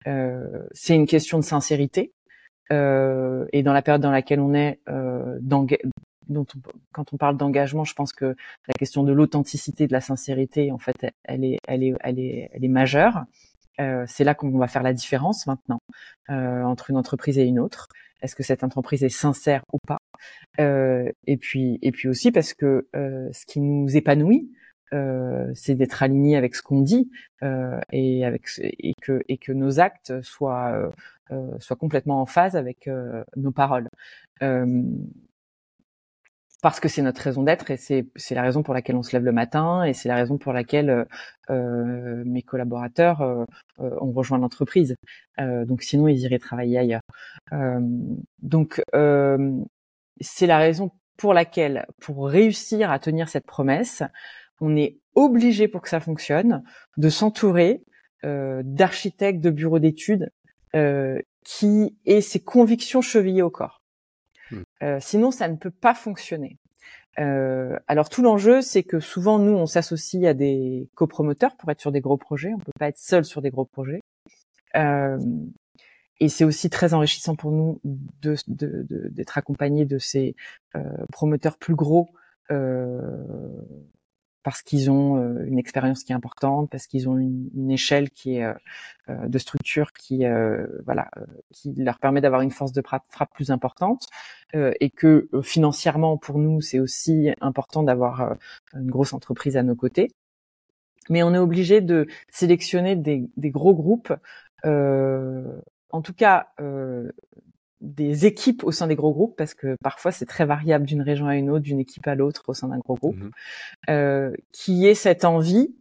c'est 0.05 0.97
une 0.97 1.07
question 1.07 1.39
de 1.39 1.45
sincérité. 1.45 2.13
Euh, 2.71 3.47
et 3.53 3.63
dans 3.63 3.73
la 3.73 3.83
période 3.83 4.03
dans 4.03 4.11
laquelle 4.11 4.41
on 4.41 4.55
est, 4.55 4.79
euh, 4.89 5.39
dont 6.29 6.47
quand 6.93 7.13
on 7.13 7.17
parle 7.17 7.37
d'engagement, 7.37 7.85
je 7.85 7.95
pense 7.95 8.13
que 8.13 8.37
la 8.67 8.75
question 8.79 9.05
de 9.05 9.13
l'authenticité, 9.13 9.87
de 9.87 9.93
la 9.93 10.01
sincérité, 10.01 10.73
en 10.73 10.79
fait, 10.79 10.97
elle 11.25 11.45
est, 11.45 11.59
elle 11.67 11.83
est, 11.83 11.95
elle 12.01 12.19
est, 12.19 12.51
elle 12.53 12.65
est 12.65 12.69
majeure. 12.69 13.25
Euh, 13.81 14.05
c'est 14.09 14.25
là 14.25 14.35
qu'on 14.35 14.51
va 14.59 14.67
faire 14.67 14.83
la 14.83 14.93
différence 14.93 15.47
maintenant 15.47 15.79
euh, 16.31 16.63
entre 16.63 16.91
une 16.91 16.97
entreprise 16.97 17.39
et 17.39 17.45
une 17.45 17.61
autre. 17.61 17.89
Est-ce 18.21 18.35
que 18.35 18.43
cette 18.43 18.65
entreprise 18.65 19.05
est 19.05 19.09
sincère 19.09 19.63
ou 19.73 19.79
pas? 19.87 19.99
Euh, 20.59 21.09
Et 21.29 21.37
puis, 21.37 21.79
et 21.83 21.93
puis 21.93 22.09
aussi 22.09 22.33
parce 22.33 22.53
que 22.55 22.89
euh, 22.97 23.29
ce 23.33 23.47
qui 23.47 23.61
nous 23.61 23.97
épanouit, 23.97 24.51
euh, 24.93 25.49
c'est 25.55 25.77
d'être 25.77 26.03
aligné 26.03 26.37
avec 26.37 26.57
ce 26.57 26.63
qu'on 26.63 26.81
dit 26.81 27.11
euh, 27.43 27.79
et 27.93 28.25
avec 28.25 28.49
et 28.59 28.95
que 29.01 29.23
et 29.29 29.39
que 29.39 29.53
nos 29.53 29.79
actes 29.79 30.21
soient 30.23 30.91
soient 31.61 31.77
complètement 31.77 32.23
en 32.23 32.27
phase 32.27 32.57
avec 32.57 32.89
nos 33.37 33.53
paroles 33.53 33.89
parce 36.61 36.81
que 36.81 36.89
c'est 36.89 37.03
notre 37.03 37.23
raison 37.23 37.43
d'être 37.43 37.71
et 37.71 37.77
c'est 37.77 38.35
la 38.35 38.43
raison 38.43 38.63
pour 38.63 38.75
laquelle 38.75 38.97
on 38.97 39.03
se 39.03 39.13
lève 39.13 39.25
le 39.25 39.33
matin 39.33 39.85
et 39.85 39.95
c'est 39.95 40.09
la 40.09 40.17
raison 40.17 40.39
pour 40.39 40.53
laquelle 40.53 40.91
euh, 40.91 41.05
euh 41.51 42.23
mes 42.27 42.43
collaborateurs 42.43 43.23
euh, 43.23 43.45
euh, 43.81 43.97
ont 44.01 44.13
rejoint 44.13 44.39
l'entreprise. 44.39 44.97
donc 45.39 45.83
sinon 45.83 46.09
ils 46.09 46.19
iraient 46.19 46.39
travailler 46.39 46.79
ailleurs. 46.79 47.03
donc 48.43 48.83
c'est 50.21 50.47
la 50.47 50.59
raison 50.59 50.91
pour 51.17 51.35
laquelle, 51.35 51.87
pour 52.01 52.29
réussir 52.29 52.91
à 52.91 52.99
tenir 52.99 53.29
cette 53.29 53.47
promesse, 53.47 54.03
on 54.61 54.77
est 54.77 54.99
obligé 55.15 55.69
pour 55.69 55.83
que 55.83 55.89
ça 55.89 56.01
fonctionne 56.01 56.63
de 56.97 57.09
s'entourer 57.09 57.85
d'architectes 58.25 59.41
de 59.41 59.51
bureaux 59.51 59.79
d'études 59.79 60.31
qui 61.45 61.97
aient 62.05 62.21
ses 62.21 62.41
convictions 62.41 63.01
chevillées 63.01 63.43
au 63.43 63.51
corps. 63.51 63.78
Euh, 64.83 64.99
sinon, 65.01 65.31
ça 65.31 65.49
ne 65.49 65.57
peut 65.57 65.71
pas 65.71 65.95
fonctionner. 65.95 66.59
Euh, 67.19 67.77
alors 67.89 68.09
tout 68.09 68.23
l'enjeu, 68.23 68.61
c'est 68.61 68.85
que 68.85 69.01
souvent 69.01 69.39
nous, 69.39 69.53
on 69.53 69.67
s'associe 69.67 70.25
à 70.25 70.35
des 70.35 70.89
copromoteurs 70.95 71.57
pour 71.57 71.71
être 71.71 71.81
sur 71.81 71.93
des 71.93 72.01
gros 72.01 72.17
projets. 72.17 72.53
On 72.55 72.59
peut 72.59 72.73
pas 72.79 72.89
être 72.89 72.99
seul 72.99 73.25
sur 73.25 73.43
des 73.43 73.51
gros 73.51 73.65
projets. 73.65 74.03
Euh, 74.77 75.19
et 76.21 76.29
c'est 76.29 76.45
aussi 76.45 76.71
très 76.71 76.95
enrichissant 76.95 77.37
pour 77.37 77.51
nous 77.53 77.81
d'être 77.85 78.45
de, 78.49 78.87
de, 78.89 79.25
accompagnés 79.35 79.85
de 79.85 79.99
ces 79.99 80.35
euh, 80.77 80.83
promoteurs 81.13 81.59
plus 81.59 81.75
gros 81.75 82.11
parce 84.43 84.63
qu'ils 84.63 84.91
ont 84.91 85.17
euh, 85.17 85.45
une 85.47 85.59
expérience 85.59 86.05
qui 86.05 86.13
est 86.13 86.15
importante, 86.15 86.71
parce 86.71 86.87
qu'ils 86.87 87.09
ont 87.09 87.19
une, 87.19 87.71
échelle 87.71 88.11
qui 88.11 88.37
est 88.37 88.45
euh, 88.45 88.55
euh, 89.09 89.29
de 89.29 89.39
structure 89.39 89.93
qui 89.93 90.25
voilà 90.85 91.11
qui 91.53 91.75
leur 91.77 91.99
permet 91.99 92.21
d'avoir 92.21 92.41
une 92.41 92.51
force 92.51 92.73
de 92.73 92.83
frappe, 92.83 93.33
plus 93.35 93.51
importante 93.51 94.07
et 94.55 94.91
que 94.91 95.29
financièrement 95.43 96.17
pour 96.17 96.39
nous 96.39 96.61
c'est 96.61 96.79
aussi 96.79 97.31
important 97.41 97.83
d'avoir 97.83 98.37
une 98.75 98.91
grosse 98.91 99.13
entreprise 99.13 99.57
à 99.57 99.63
nos 99.63 99.75
côtés. 99.75 100.11
Mais 101.11 101.23
on 101.23 101.35
est 101.35 101.39
obligé 101.39 101.81
de 101.81 102.07
sélectionner 102.31 102.97
des, 102.97 103.29
des 103.37 103.51
gros 103.51 103.75
groupes, 103.75 104.13
en 104.65 106.03
tout 106.03 106.15
cas 106.15 106.49
des 107.81 108.27
équipes 108.27 108.65
au 108.65 108.73
sein 108.73 108.87
des 108.87 108.97
gros 108.97 109.13
groupes 109.13 109.37
parce 109.37 109.55
que 109.55 109.77
parfois 109.83 110.11
c'est 110.11 110.27
très 110.27 110.45
variable 110.45 110.85
d'une 110.85 111.03
région 111.03 111.27
à 111.27 111.37
une 111.37 111.51
autre, 111.51 111.63
d'une 111.63 111.79
équipe 111.79 112.07
à 112.07 112.15
l'autre 112.15 112.45
au 112.49 112.55
sein 112.55 112.69
d'un 112.69 112.79
gros 112.79 112.97
groupe, 112.97 113.17
mhm. 113.17 113.31
euh, 113.91 114.33
qui 114.53 114.87
est 114.87 114.95
cette 114.95 115.25
envie, 115.25 115.75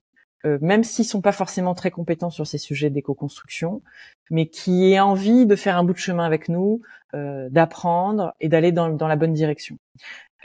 euh, 0.45 0.60
même 0.62 0.83
s'ils 0.83 1.05
sont 1.05 1.21
pas 1.21 1.31
forcément 1.31 1.73
très 1.73 1.91
compétents 1.91 2.29
sur 2.29 2.45
ces 2.45 2.60
sujets 2.60 2.89
d'éco-construction, 2.89 3.81
mais 4.29 4.47
qui 4.47 4.91
est 4.91 4.99
envie 4.99 5.45
de 5.45 5.55
faire 5.55 5.77
un 5.77 5.83
bout 5.83 5.93
de 5.93 5.97
chemin 5.97 6.25
avec 6.25 6.49
nous, 6.49 6.81
euh, 7.15 7.49
d'apprendre 7.49 8.33
et 8.39 8.47
d'aller 8.47 8.71
dans, 8.71 8.89
dans, 8.89 9.07
la 9.07 9.15
bonne 9.15 9.33
direction. 9.33 9.77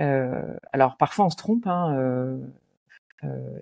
Euh, 0.01 0.57
alors 0.73 0.97
parfois 0.97 1.27
on 1.27 1.31
se 1.31 1.37
trompe, 1.37 1.67
hein, 1.67 2.39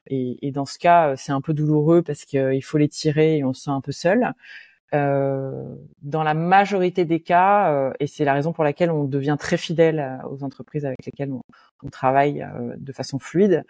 et, 0.06 0.46
et, 0.46 0.52
dans 0.52 0.64
ce 0.64 0.78
cas, 0.78 1.16
c'est 1.16 1.32
un 1.32 1.42
peu 1.42 1.52
douloureux 1.52 2.00
parce 2.00 2.24
qu'il 2.24 2.64
faut 2.64 2.78
les 2.78 2.88
tirer 2.88 3.36
et 3.36 3.44
on 3.44 3.52
se 3.52 3.64
sent 3.64 3.70
un 3.70 3.82
peu 3.82 3.92
seul. 3.92 4.32
Euh, 4.92 5.76
dans 6.02 6.24
la 6.24 6.34
majorité 6.34 7.04
des 7.04 7.20
cas, 7.20 7.72
euh, 7.72 7.92
et 8.00 8.06
c'est 8.06 8.24
la 8.24 8.34
raison 8.34 8.52
pour 8.52 8.64
laquelle 8.64 8.90
on 8.90 9.04
devient 9.04 9.36
très 9.38 9.56
fidèle 9.56 10.18
aux 10.28 10.42
entreprises 10.42 10.84
avec 10.84 11.04
lesquelles 11.06 11.32
on, 11.32 11.88
travaille 11.90 12.42
euh, 12.42 12.74
de 12.76 12.92
façon 12.92 13.18
fluide, 13.18 13.64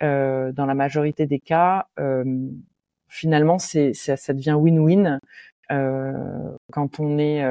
dans 0.00 0.66
la 0.66 0.74
majorité 0.74 1.26
des 1.26 1.40
cas, 1.40 1.86
finalement, 3.08 3.58
c'est, 3.58 3.94
ça, 3.94 4.16
ça 4.18 4.34
devient 4.34 4.52
win-win 4.52 5.20
quand 6.70 7.00
on 7.00 7.18
est 7.18 7.42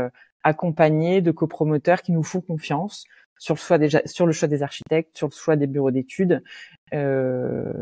accompagné 0.43 1.21
de 1.21 1.31
copromoteurs 1.31 2.03
qui 2.03 2.11
nous 2.11 2.21
font 2.21 2.41
confiance 2.41 3.05
sur 3.37 3.55
le 3.55 3.59
choix 3.59 3.77
des, 3.77 3.89
sur 4.05 4.25
le 4.25 4.31
choix 4.31 4.47
des 4.47 4.63
architectes, 4.63 5.17
sur 5.17 5.27
le 5.27 5.33
choix 5.33 5.55
des 5.55 5.67
bureaux 5.67 5.91
d'études. 5.91 6.43
Euh, 6.93 7.73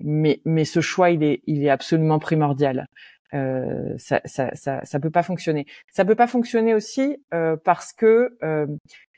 mais, 0.00 0.40
mais 0.44 0.64
ce 0.64 0.80
choix, 0.80 1.10
il 1.10 1.22
est, 1.22 1.42
il 1.46 1.64
est 1.64 1.70
absolument 1.70 2.18
primordial. 2.18 2.86
Euh, 3.34 3.94
ça, 3.98 4.20
ça, 4.24 4.54
ça, 4.54 4.84
ça, 4.84 5.00
peut 5.00 5.10
pas 5.10 5.22
fonctionner. 5.22 5.66
Ça 5.92 6.04
peut 6.04 6.14
pas 6.14 6.26
fonctionner 6.26 6.74
aussi 6.74 7.22
euh, 7.34 7.56
parce 7.62 7.92
que 7.92 8.36
euh, 8.42 8.66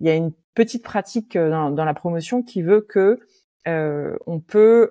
il 0.00 0.06
y 0.06 0.10
a 0.10 0.14
une 0.14 0.32
petite 0.54 0.82
pratique 0.82 1.36
euh, 1.36 1.50
dans, 1.50 1.70
dans, 1.70 1.84
la 1.84 1.94
promotion 1.94 2.42
qui 2.42 2.62
veut 2.62 2.80
que 2.80 3.20
euh, 3.68 4.16
on 4.26 4.40
peut 4.40 4.90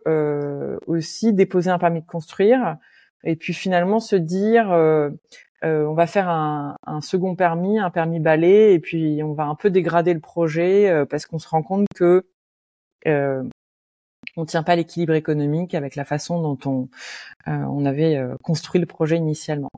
aussi 0.88 1.34
déposer 1.34 1.70
un 1.70 1.80
permis 1.80 2.02
de 2.02 2.06
construire 2.06 2.78
et 3.24 3.36
puis 3.36 3.54
finalement 3.54 4.00
se 4.00 4.16
dire 4.16 4.70
on 5.64 5.94
va 5.94 6.08
faire 6.08 6.30
un, 6.30 6.76
un, 6.86 7.02
second 7.02 7.36
permis, 7.36 7.80
un 7.80 7.90
permis 7.90 8.20
balai 8.20 8.74
et 8.74 8.80
puis 8.80 9.22
on 9.24 9.34
va 9.34 9.46
un 9.46 9.56
peu 9.56 9.72
dégrader 9.72 10.14
le 10.14 10.20
projet 10.20 11.04
parce 11.10 11.26
qu'on 11.26 11.40
se 11.40 11.50
rend 11.50 11.64
compte 11.64 11.88
que 11.96 12.24
on 14.38 14.46
tient 14.46 14.64
pas 14.64 14.76
l'équilibre 14.76 15.14
économique 15.14 15.74
avec 15.74 15.96
la 15.96 16.06
façon 16.06 16.42
dont 16.42 16.58
on, 16.66 16.90
euh, 17.48 17.64
on 17.70 17.86
avait 17.86 18.16
euh, 18.16 18.36
construit 18.44 18.80
le 18.80 18.86
projet 18.86 19.18
initialement. 19.18 19.72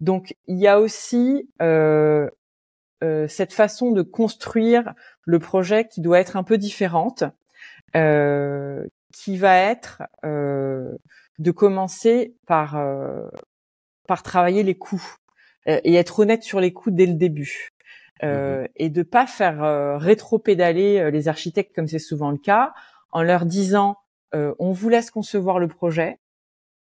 Donc 0.00 0.34
il 0.46 0.58
y 0.58 0.66
a 0.66 0.80
aussi 0.80 1.48
euh, 1.60 2.28
cette 3.28 3.52
façon 3.52 3.90
de 3.90 4.02
construire 4.02 4.94
le 5.24 5.38
projet 5.38 5.86
qui 5.88 6.00
doit 6.00 6.20
être 6.20 6.36
un 6.36 6.44
peu 6.44 6.56
différente, 6.56 7.24
qui 7.92 9.36
va 9.36 9.56
être 9.58 10.02
de 10.24 11.50
commencer 11.50 12.36
par 12.46 12.80
par 14.06 14.22
travailler 14.22 14.62
les 14.62 14.76
coûts 14.76 15.16
et 15.66 15.94
être 15.94 16.20
honnête 16.20 16.44
sur 16.44 16.60
les 16.60 16.72
coûts 16.72 16.92
dès 16.92 17.06
le 17.06 17.14
début. 17.14 17.72
Euh, 18.24 18.68
et 18.76 18.88
de 18.88 19.02
pas 19.02 19.26
faire 19.26 19.64
euh, 19.64 19.98
rétro-pédaler 19.98 21.10
les 21.10 21.26
architectes 21.26 21.74
comme 21.74 21.88
c'est 21.88 21.98
souvent 21.98 22.30
le 22.30 22.38
cas 22.38 22.72
en 23.12 23.22
leur 23.22 23.46
disant 23.46 23.96
euh, 24.34 24.54
on 24.58 24.72
vous 24.72 24.88
laisse 24.88 25.10
concevoir 25.10 25.58
le 25.58 25.68
projet 25.68 26.18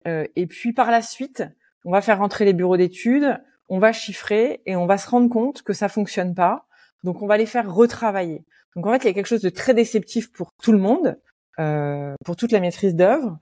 euh, 0.07 0.27
et 0.37 0.47
puis 0.47 0.73
par 0.73 0.91
la 0.91 1.03
suite 1.03 1.45
on 1.85 1.91
va 1.91 2.01
faire 2.01 2.19
rentrer 2.19 2.45
les 2.45 2.53
bureaux 2.53 2.77
d'études, 2.77 3.41
on 3.69 3.79
va 3.79 3.93
chiffrer 3.93 4.63
et 4.67 4.77
on 4.77 4.87
va 4.87 4.99
se 4.99 5.09
rendre 5.11 5.29
compte 5.29 5.63
que 5.63 5.73
ça 5.73 5.89
fonctionne 5.89 6.33
pas. 6.35 6.67
Donc 7.03 7.23
on 7.23 7.27
va 7.27 7.37
les 7.37 7.47
faire 7.47 7.73
retravailler. 7.73 8.45
Donc 8.77 8.87
en 8.87 8.93
fait 8.93 8.99
il 8.99 9.07
y 9.07 9.11
a 9.11 9.13
quelque 9.13 9.27
chose 9.27 9.43
de 9.43 9.51
très 9.51 9.75
déceptif 9.75 10.31
pour 10.31 10.53
tout 10.63 10.71
le 10.71 10.79
monde, 10.79 11.19
euh, 11.59 12.15
pour 12.25 12.37
toute 12.37 12.53
la 12.53 12.61
maîtrise 12.61 12.95
d'œuvre, 12.95 13.39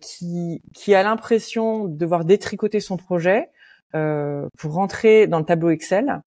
qui 0.00 0.62
qui 0.72 0.94
a 0.94 1.02
l'impression 1.02 1.84
de 1.84 1.98
devoir 1.98 2.24
détricoter 2.24 2.80
son 2.80 2.96
projet 2.96 3.50
pour 3.92 4.72
rentrer 4.72 5.26
dans 5.26 5.38
le 5.38 5.44
tableau 5.44 5.68
Excel. 5.68 6.22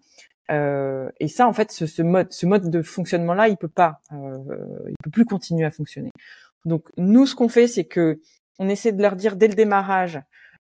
Et 0.49 1.27
ça, 1.27 1.47
en 1.47 1.53
fait, 1.53 1.71
ce, 1.71 2.01
mode, 2.01 2.31
ce 2.31 2.45
mode 2.45 2.69
de 2.69 2.81
fonctionnement-là, 2.81 3.49
il 3.49 3.57
peut 3.57 3.67
pas, 3.67 4.01
il 4.11 4.95
peut 5.03 5.11
plus 5.11 5.25
continuer 5.25 5.65
à 5.65 5.71
fonctionner. 5.71 6.09
Donc 6.65 6.89
nous, 6.97 7.25
ce 7.25 7.35
qu'on 7.35 7.49
fait, 7.49 7.67
c'est 7.67 7.85
que 7.85 8.19
on 8.59 8.67
essaie 8.67 8.91
de 8.91 9.01
leur 9.01 9.15
dire 9.15 9.35
dès 9.35 9.47
le 9.47 9.53
démarrage, 9.53 10.21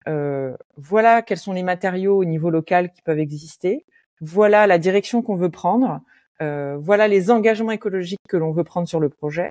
euh, 0.09 0.55
voilà 0.77 1.22
quels 1.22 1.38
sont 1.38 1.53
les 1.53 1.62
matériaux 1.62 2.18
au 2.18 2.25
niveau 2.25 2.51
local 2.51 2.92
qui 2.92 3.03
peuvent 3.03 3.18
exister, 3.18 3.87
voilà 4.20 4.66
la 4.66 4.79
direction 4.79 5.22
qu'on 5.22 5.35
veut 5.35 5.51
prendre, 5.51 6.01
euh, 6.42 6.77
voilà 6.79 7.09
les 7.09 7.31
engagements 7.31 7.72
écologiques 7.72 8.20
que 8.29 8.37
l'on 8.37 8.53
veut 8.53 8.64
prendre 8.64 8.87
sur 8.87 9.01
le 9.01 9.09
projet, 9.09 9.51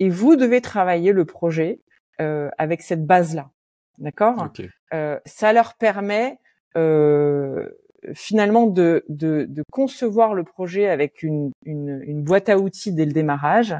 et 0.00 0.10
vous 0.10 0.36
devez 0.36 0.60
travailler 0.60 1.12
le 1.12 1.24
projet 1.24 1.80
euh, 2.20 2.50
avec 2.58 2.82
cette 2.82 3.06
base-là, 3.06 3.50
d'accord? 3.98 4.48
Ça 5.26 5.52
leur 5.52 5.74
permet 5.74 6.38
finalement 8.14 8.66
de, 8.66 9.04
concevoir 9.70 10.34
le 10.34 10.44
projet 10.44 10.88
avec 10.88 11.22
une, 11.22 11.52
boîte 12.22 12.48
à 12.48 12.58
outils 12.58 12.92
dès 12.92 13.06
le 13.06 13.12
démarrage 13.12 13.74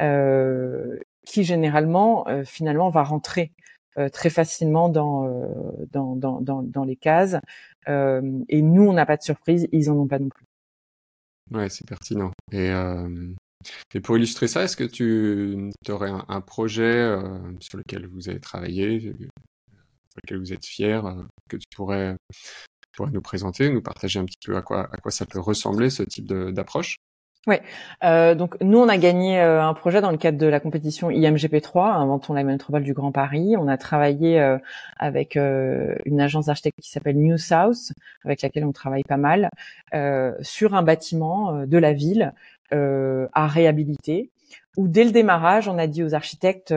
euh, 0.00 0.98
qui 1.26 1.44
généralement 1.44 2.26
euh, 2.28 2.44
finalement 2.44 2.88
va 2.88 3.02
rentrer 3.02 3.52
euh, 3.98 4.08
très 4.08 4.30
facilement 4.30 4.88
dans, 4.88 5.26
les 6.86 6.96
cases. 6.96 7.36
et 7.86 8.62
nous, 8.62 8.82
on 8.82 8.92
n'a 8.92 9.06
pas 9.06 9.16
de 9.16 9.22
surprise, 9.22 9.68
ils 9.72 9.90
en 9.90 9.96
ont 9.96 10.06
pas 10.06 10.18
non 10.18 10.28
plus. 10.28 10.44
Ouais, 11.50 11.68
c'est 11.68 11.86
pertinent. 11.86 12.30
Et, 12.52 12.70
pour 14.02 14.16
illustrer 14.16 14.46
ça, 14.46 14.62
est-ce 14.62 14.76
que 14.76 14.84
tu 14.84 15.72
aurais 15.88 16.12
un, 16.28 16.40
projet 16.40 17.18
sur 17.60 17.78
lequel 17.78 18.06
vous 18.06 18.28
avez 18.28 18.40
travaillé, 18.40 19.00
sur 19.00 20.20
lequel 20.22 20.38
vous 20.38 20.52
êtes 20.52 20.64
fier, 20.64 21.02
que 21.48 21.56
tu 21.56 21.66
pourrais, 21.74 22.16
pourrais 22.98 23.12
nous 23.12 23.22
présenter, 23.22 23.70
nous 23.70 23.82
partager 23.82 24.18
un 24.18 24.24
petit 24.24 24.38
peu 24.44 24.56
à 24.56 24.62
quoi, 24.62 24.88
ça 25.08 25.24
peut 25.24 25.40
ressembler 25.40 25.88
ce 25.90 26.02
type 26.02 26.26
d'approche 26.26 26.98
Ouais. 27.46 27.62
Euh, 28.04 28.34
donc 28.34 28.60
nous, 28.60 28.78
on 28.78 28.88
a 28.88 28.98
gagné 28.98 29.40
euh, 29.40 29.62
un 29.62 29.72
projet 29.72 30.02
dans 30.02 30.10
le 30.10 30.18
cadre 30.18 30.36
de 30.36 30.46
la 30.46 30.60
compétition 30.60 31.08
IMGP3, 31.08 31.94
Inventons 31.94 32.34
la 32.34 32.42
métropole 32.42 32.82
du 32.82 32.92
Grand 32.92 33.12
Paris. 33.12 33.54
On 33.56 33.68
a 33.68 33.78
travaillé 33.78 34.38
euh, 34.38 34.58
avec 34.98 35.36
euh, 35.36 35.94
une 36.04 36.20
agence 36.20 36.46
d'architectes 36.46 36.80
qui 36.82 36.90
s'appelle 36.90 37.16
New 37.16 37.38
South, 37.38 37.92
avec 38.24 38.42
laquelle 38.42 38.64
on 38.64 38.72
travaille 38.72 39.04
pas 39.04 39.16
mal, 39.16 39.48
sur 40.42 40.74
un 40.74 40.82
bâtiment 40.82 41.64
de 41.64 41.78
la 41.78 41.94
ville 41.94 42.34
à 42.70 43.46
réhabiliter. 43.46 44.30
Où 44.76 44.88
dès 44.88 45.04
le 45.04 45.10
démarrage, 45.10 45.68
on 45.68 45.78
a 45.78 45.86
dit 45.86 46.02
aux 46.02 46.14
architectes, 46.14 46.74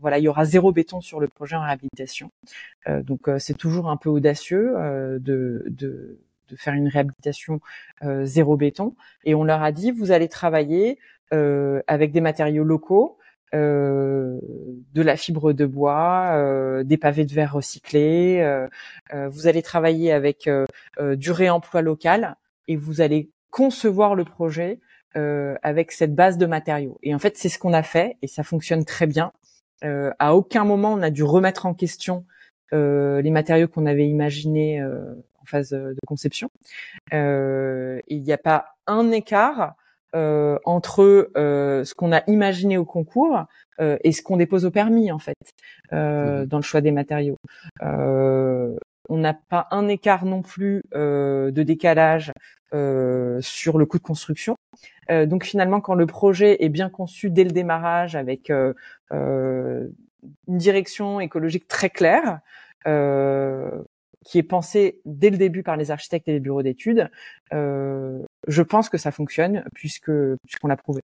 voilà, 0.00 0.18
il 0.18 0.24
y 0.24 0.28
aura 0.28 0.44
zéro 0.44 0.72
béton 0.72 1.00
sur 1.00 1.18
le 1.18 1.28
projet 1.28 1.56
en 1.56 1.62
réhabilitation. 1.62 2.30
donc 2.86 3.28
c'est 3.38 3.56
toujours 3.56 3.88
un 3.88 3.96
peu 3.96 4.10
audacieux 4.10 4.74
de, 5.18 5.64
de 5.68 6.18
de 6.52 6.56
faire 6.56 6.74
une 6.74 6.88
réhabilitation 6.88 7.60
euh, 8.04 8.24
zéro 8.24 8.56
béton. 8.56 8.94
Et 9.24 9.34
on 9.34 9.44
leur 9.44 9.62
a 9.62 9.72
dit, 9.72 9.90
vous 9.90 10.12
allez 10.12 10.28
travailler 10.28 10.98
euh, 11.32 11.82
avec 11.86 12.12
des 12.12 12.20
matériaux 12.20 12.64
locaux, 12.64 13.18
euh, 13.54 14.38
de 14.94 15.02
la 15.02 15.16
fibre 15.16 15.52
de 15.52 15.66
bois, 15.66 16.82
des 16.84 16.96
pavés 16.96 17.24
de 17.24 17.32
verre 17.32 17.54
recyclés. 17.54 18.42
vous 19.12 19.46
allez 19.46 19.62
travailler 19.62 20.12
avec 20.12 20.48
du 21.00 21.30
réemploi 21.30 21.82
local 21.82 22.36
et 22.68 22.76
vous 22.76 23.00
allez 23.00 23.30
concevoir 23.50 24.14
le 24.14 24.24
projet 24.24 24.80
avec 25.14 25.92
cette 25.92 26.14
base 26.14 26.38
de 26.38 26.46
matériaux. 26.46 26.98
Et 27.02 27.14
en 27.14 27.18
fait, 27.18 27.36
c'est 27.36 27.48
ce 27.48 27.58
qu'on 27.58 27.72
a 27.72 27.82
fait 27.82 28.16
et 28.22 28.26
ça 28.26 28.42
fonctionne 28.42 28.84
très 28.84 29.06
bien. 29.06 29.32
à 29.82 30.34
aucun 30.34 30.64
moment 30.64 30.92
on 30.92 31.02
a 31.02 31.10
dû 31.10 31.22
remettre 31.22 31.66
en 31.66 31.74
question 31.74 32.24
les 32.72 33.30
matériaux 33.30 33.68
qu'on 33.68 33.86
avait 33.86 34.08
imaginés 34.08 34.82
en 35.42 35.46
phase 35.46 35.72
euh, 35.72 35.94
de 35.94 36.00
conception. 36.06 36.50
Euh, 37.12 38.00
il 38.08 38.22
n'y 38.22 38.32
a 38.32 38.38
pas 38.38 38.76
un 38.86 39.10
écart 39.10 39.74
euh, 40.14 40.58
entre 40.64 41.30
ce 41.34 41.94
qu'on 41.94 42.12
a 42.12 42.22
imaginé 42.26 42.76
au 42.78 42.84
concours 42.84 43.44
et 43.80 44.12
ce 44.12 44.22
qu'on 44.22 44.36
dépose 44.36 44.64
au 44.64 44.70
permis 44.70 45.10
en 45.10 45.18
fait 45.18 45.34
mmh 45.90 46.44
dans 46.46 46.58
le 46.58 46.62
choix 46.62 46.80
des 46.80 46.92
matériaux. 46.92 47.38
On 49.12 49.18
n'a 49.18 49.34
pas 49.34 49.68
un 49.70 49.88
écart 49.88 50.24
non 50.24 50.42
plus 50.42 50.82
de 50.92 51.62
décalage 51.62 52.32
sur 53.40 53.78
le 53.78 53.86
coût 53.86 53.98
de 53.98 54.02
construction. 54.02 54.56
donc 55.10 55.44
finalement, 55.44 55.80
quand 55.80 55.94
le 55.94 56.06
projet 56.06 56.64
est 56.64 56.68
bien 56.68 56.88
conçu 56.88 57.30
dès 57.30 57.44
le 57.44 57.50
démarrage 57.50 58.16
avec 58.16 58.50
une 58.50 59.92
direction 60.48 61.20
écologique 61.20 61.68
très 61.68 61.90
claire, 61.90 62.40
qui 64.24 64.38
est 64.38 64.42
pensé 64.42 65.00
dès 65.04 65.30
le 65.30 65.36
début 65.36 65.62
par 65.62 65.76
les 65.76 65.90
architectes 65.90 66.28
et 66.28 66.32
les 66.32 66.40
bureaux 66.40 66.62
d'études, 66.62 67.10
euh, 67.52 68.22
je 68.46 68.62
pense 68.62 68.88
que 68.88 68.98
ça 68.98 69.10
fonctionne 69.10 69.64
puisque 69.74 70.12
puisqu'on 70.46 70.68
l'a 70.68 70.76
prouvé. 70.76 71.00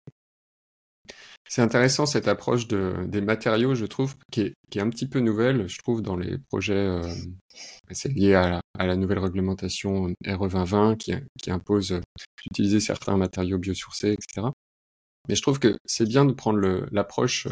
C'est 1.49 1.61
intéressant 1.61 2.05
cette 2.05 2.27
approche 2.27 2.67
de, 2.67 2.95
des 3.05 3.21
matériaux, 3.21 3.75
je 3.75 3.85
trouve, 3.85 4.15
qui 4.31 4.41
est, 4.41 4.53
qui 4.71 4.79
est 4.79 4.81
un 4.81 4.89
petit 4.89 5.07
peu 5.07 5.19
nouvelle, 5.19 5.67
je 5.67 5.77
trouve, 5.77 6.01
dans 6.01 6.15
les 6.15 6.37
projets. 6.49 6.73
Euh, 6.73 7.07
c'est 7.91 8.09
lié 8.09 8.33
à 8.33 8.49
la, 8.49 8.61
à 8.79 8.87
la, 8.87 8.95
nouvelle 8.95 9.19
réglementation 9.19 10.05
RE 10.25 10.47
2020 10.47 10.95
qui, 10.95 11.13
qui 11.41 11.51
impose 11.51 12.01
d'utiliser 12.41 12.79
certains 12.79 13.17
matériaux 13.17 13.59
biosourcés, 13.59 14.13
etc. 14.13 14.47
Mais 15.29 15.35
je 15.35 15.41
trouve 15.41 15.59
que 15.59 15.77
c'est 15.85 16.07
bien 16.07 16.25
de 16.25 16.33
prendre 16.33 16.59
l'approche 16.91 17.47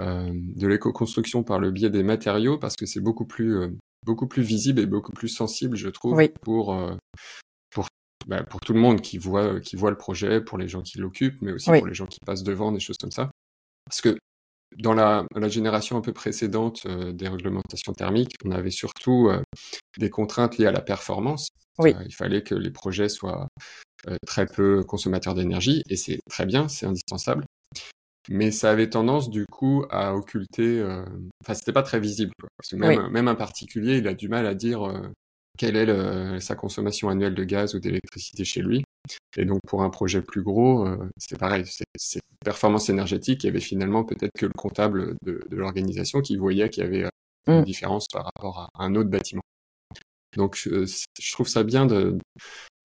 euh, 0.00 0.30
de 0.32 0.66
l'éco-construction 0.66 1.42
par 1.42 1.58
le 1.58 1.70
biais 1.70 1.88
des 1.88 2.02
matériaux 2.02 2.58
parce 2.58 2.76
que 2.76 2.84
c'est 2.84 3.00
beaucoup 3.00 3.24
plus 3.24 3.56
euh, 3.56 3.68
beaucoup 4.04 4.26
plus 4.26 4.42
visible 4.42 4.80
et 4.80 4.86
beaucoup 4.86 5.12
plus 5.12 5.28
sensible, 5.28 5.76
je 5.76 5.88
trouve, 5.88 6.22
pour, 6.42 6.74
euh, 6.74 6.90
pour, 6.92 6.96
bah, 8.26 8.42
pour 8.42 8.60
tout 8.60 8.72
le 8.72 8.80
monde 8.80 9.00
qui 9.00 9.18
voit, 9.18 9.60
qui 9.60 9.76
voit 9.76 9.90
le 9.90 9.96
projet, 9.96 10.40
pour 10.40 10.58
les 10.58 10.68
gens 10.68 10.82
qui 10.82 10.98
l'occupent, 10.98 11.40
mais 11.42 11.52
aussi 11.52 11.70
pour 11.70 11.86
les 11.86 11.94
gens 11.94 12.06
qui 12.06 12.18
passent 12.26 12.42
devant, 12.42 12.72
des 12.72 12.80
choses 12.80 12.98
comme 12.98 13.12
ça. 13.12 13.30
Parce 13.84 14.00
que 14.00 14.18
dans 14.78 14.94
la, 14.94 15.24
la, 15.36 15.48
génération 15.48 15.96
un 15.96 16.00
peu 16.00 16.12
précédente 16.12 16.86
des 16.88 17.28
réglementations 17.28 17.92
thermiques, 17.92 18.34
on 18.44 18.50
avait 18.50 18.72
surtout 18.72 19.30
des 19.96 20.10
contraintes 20.10 20.58
liées 20.58 20.66
à 20.66 20.72
la 20.72 20.80
performance. 20.80 21.48
Oui. 21.78 21.94
il 22.06 22.14
fallait 22.14 22.42
que 22.42 22.54
les 22.54 22.70
projets 22.70 23.08
soient 23.08 23.48
très 24.26 24.46
peu 24.46 24.82
consommateurs 24.82 25.34
d'énergie, 25.34 25.82
et 25.88 25.96
c'est 25.96 26.18
très 26.28 26.46
bien, 26.46 26.68
c'est 26.68 26.86
indispensable. 26.86 27.44
Mais 28.28 28.50
ça 28.50 28.72
avait 28.72 28.90
tendance 28.90 29.30
du 29.30 29.46
coup 29.46 29.84
à 29.88 30.16
occulter. 30.16 30.82
Enfin, 31.44 31.54
c'était 31.54 31.72
pas 31.72 31.84
très 31.84 32.00
visible. 32.00 32.32
Quoi. 32.40 32.48
Parce 32.58 32.70
que 32.70 32.76
même, 32.76 33.08
même 33.08 33.28
un 33.28 33.36
particulier, 33.36 33.98
il 33.98 34.08
a 34.08 34.14
du 34.14 34.28
mal 34.28 34.46
à 34.46 34.54
dire 34.54 34.82
quelle 35.56 35.76
est 35.76 35.86
le, 35.86 36.40
sa 36.40 36.54
consommation 36.54 37.08
annuelle 37.08 37.34
de 37.34 37.44
gaz 37.44 37.74
ou 37.74 37.80
d'électricité 37.80 38.44
chez 38.44 38.62
lui. 38.62 38.84
Et 39.36 39.44
donc 39.44 39.60
pour 39.66 39.82
un 39.82 39.90
projet 39.90 40.22
plus 40.22 40.42
gros, 40.42 40.86
euh, 40.86 41.08
c'est 41.16 41.38
pareil, 41.38 41.64
c'est 41.96 42.20
performance 42.44 42.88
énergétique. 42.88 43.44
Il 43.44 43.46
y 43.46 43.50
avait 43.50 43.60
finalement 43.60 44.04
peut-être 44.04 44.32
que 44.36 44.46
le 44.46 44.52
comptable 44.52 45.16
de, 45.22 45.40
de 45.48 45.56
l'organisation 45.56 46.20
qui 46.20 46.36
voyait 46.36 46.68
qu'il 46.70 46.82
y 46.82 46.86
avait 46.86 47.04
euh, 47.04 47.10
une 47.46 47.60
mm. 47.60 47.64
différence 47.64 48.06
par 48.12 48.24
rapport 48.24 48.70
à 48.74 48.84
un 48.84 48.94
autre 48.94 49.10
bâtiment. 49.10 49.42
Donc 50.36 50.56
je, 50.56 50.84
je 51.18 51.32
trouve 51.32 51.48
ça 51.48 51.62
bien 51.62 51.86
de 51.86 52.18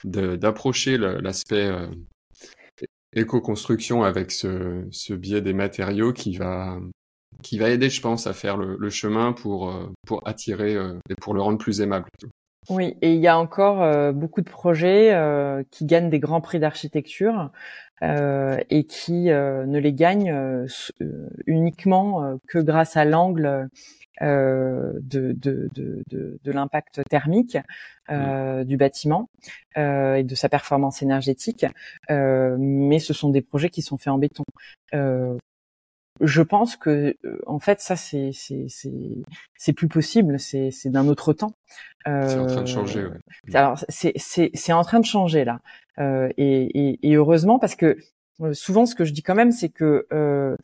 d'approcher 0.04 0.98
l'aspect 0.98 1.68
euh, 1.68 1.88
éco-construction 3.14 4.04
avec 4.04 4.32
ce, 4.32 4.88
ce 4.90 5.14
biais 5.14 5.42
des 5.42 5.54
matériaux 5.54 6.12
qui 6.12 6.38
va 6.38 6.80
qui 7.44 7.60
va 7.60 7.70
aider, 7.70 7.90
je 7.90 8.02
pense, 8.02 8.26
à 8.26 8.34
faire 8.34 8.58
le, 8.58 8.78
le 8.78 8.90
chemin 8.90 9.32
pour 9.32 9.72
pour 10.08 10.28
attirer 10.28 10.74
et 10.74 11.16
pour 11.22 11.36
le 11.36 11.42
rendre 11.42 11.60
plus 11.60 11.82
aimable. 11.82 12.08
Oui, 12.70 12.96
et 13.02 13.14
il 13.16 13.20
y 13.20 13.28
a 13.28 13.38
encore 13.38 13.82
euh, 13.82 14.12
beaucoup 14.12 14.42
de 14.42 14.50
projets 14.50 15.14
euh, 15.14 15.64
qui 15.72 15.86
gagnent 15.86 16.10
des 16.10 16.20
grands 16.20 16.42
prix 16.42 16.60
d'architecture 16.60 17.52
euh, 18.04 18.58
et 18.70 18.84
qui 18.86 19.26
ne 19.26 19.80
les 19.80 19.94
gagnent 19.94 20.68
uniquement 21.48 22.40
que 22.48 22.60
grâce 22.60 22.98
à 22.98 23.06
l'angle 23.06 23.70
de, 24.22 25.00
de, 25.02 25.70
de, 25.74 26.02
de, 26.12 26.52
l'impact 26.52 27.02
thermique 27.10 27.58
mmh. 28.10 28.64
du 28.64 28.78
bâtiment 28.78 29.30
et 29.76 30.24
de 30.24 30.36
sa 30.36 30.50
performance 30.50 31.02
énergétique, 31.02 31.66
mais 32.10 33.00
ce 33.00 33.14
sont 33.14 33.30
des 33.30 33.42
projets 33.42 33.70
qui 33.70 33.82
sont 33.82 33.98
faits 33.98 34.14
en 34.14 34.18
béton 34.18 34.46
je 36.22 36.42
pense 36.42 36.76
que 36.76 37.16
en 37.48 37.60
fait 37.60 37.82
ça 37.82 37.96
c'est 37.96 38.32
c'est 38.34 38.66
c'est 38.68 38.92
c'est 39.58 39.74
plus 39.74 39.88
possible 39.88 40.40
c'est 40.40 40.72
c'est 40.72 40.90
d'un 40.90 41.08
autre 41.08 41.34
temps 41.34 41.54
euh, 42.08 42.28
c'est 42.28 42.38
en 42.38 42.46
train 42.46 42.62
de 42.62 42.68
changer 42.68 43.06
ouais. 43.06 43.56
alors 43.56 43.84
c'est 43.90 44.14
c'est 44.16 44.52
c'est 44.54 44.74
en 44.74 44.84
train 44.84 45.00
de 45.00 45.06
changer 45.06 45.44
là 45.44 45.60
euh, 46.00 46.30
et, 46.38 46.90
et, 46.90 47.00
et 47.04 47.16
heureusement 47.16 47.60
parce 47.60 47.76
que 47.76 47.98
souvent 48.54 48.86
ce 48.86 48.96
que 48.96 49.04
je 49.04 49.14
dis 49.14 49.24
quand 49.24 49.36
même 49.36 49.52
c'est 49.52 49.70
que 49.70 50.08
euh, 50.14 50.56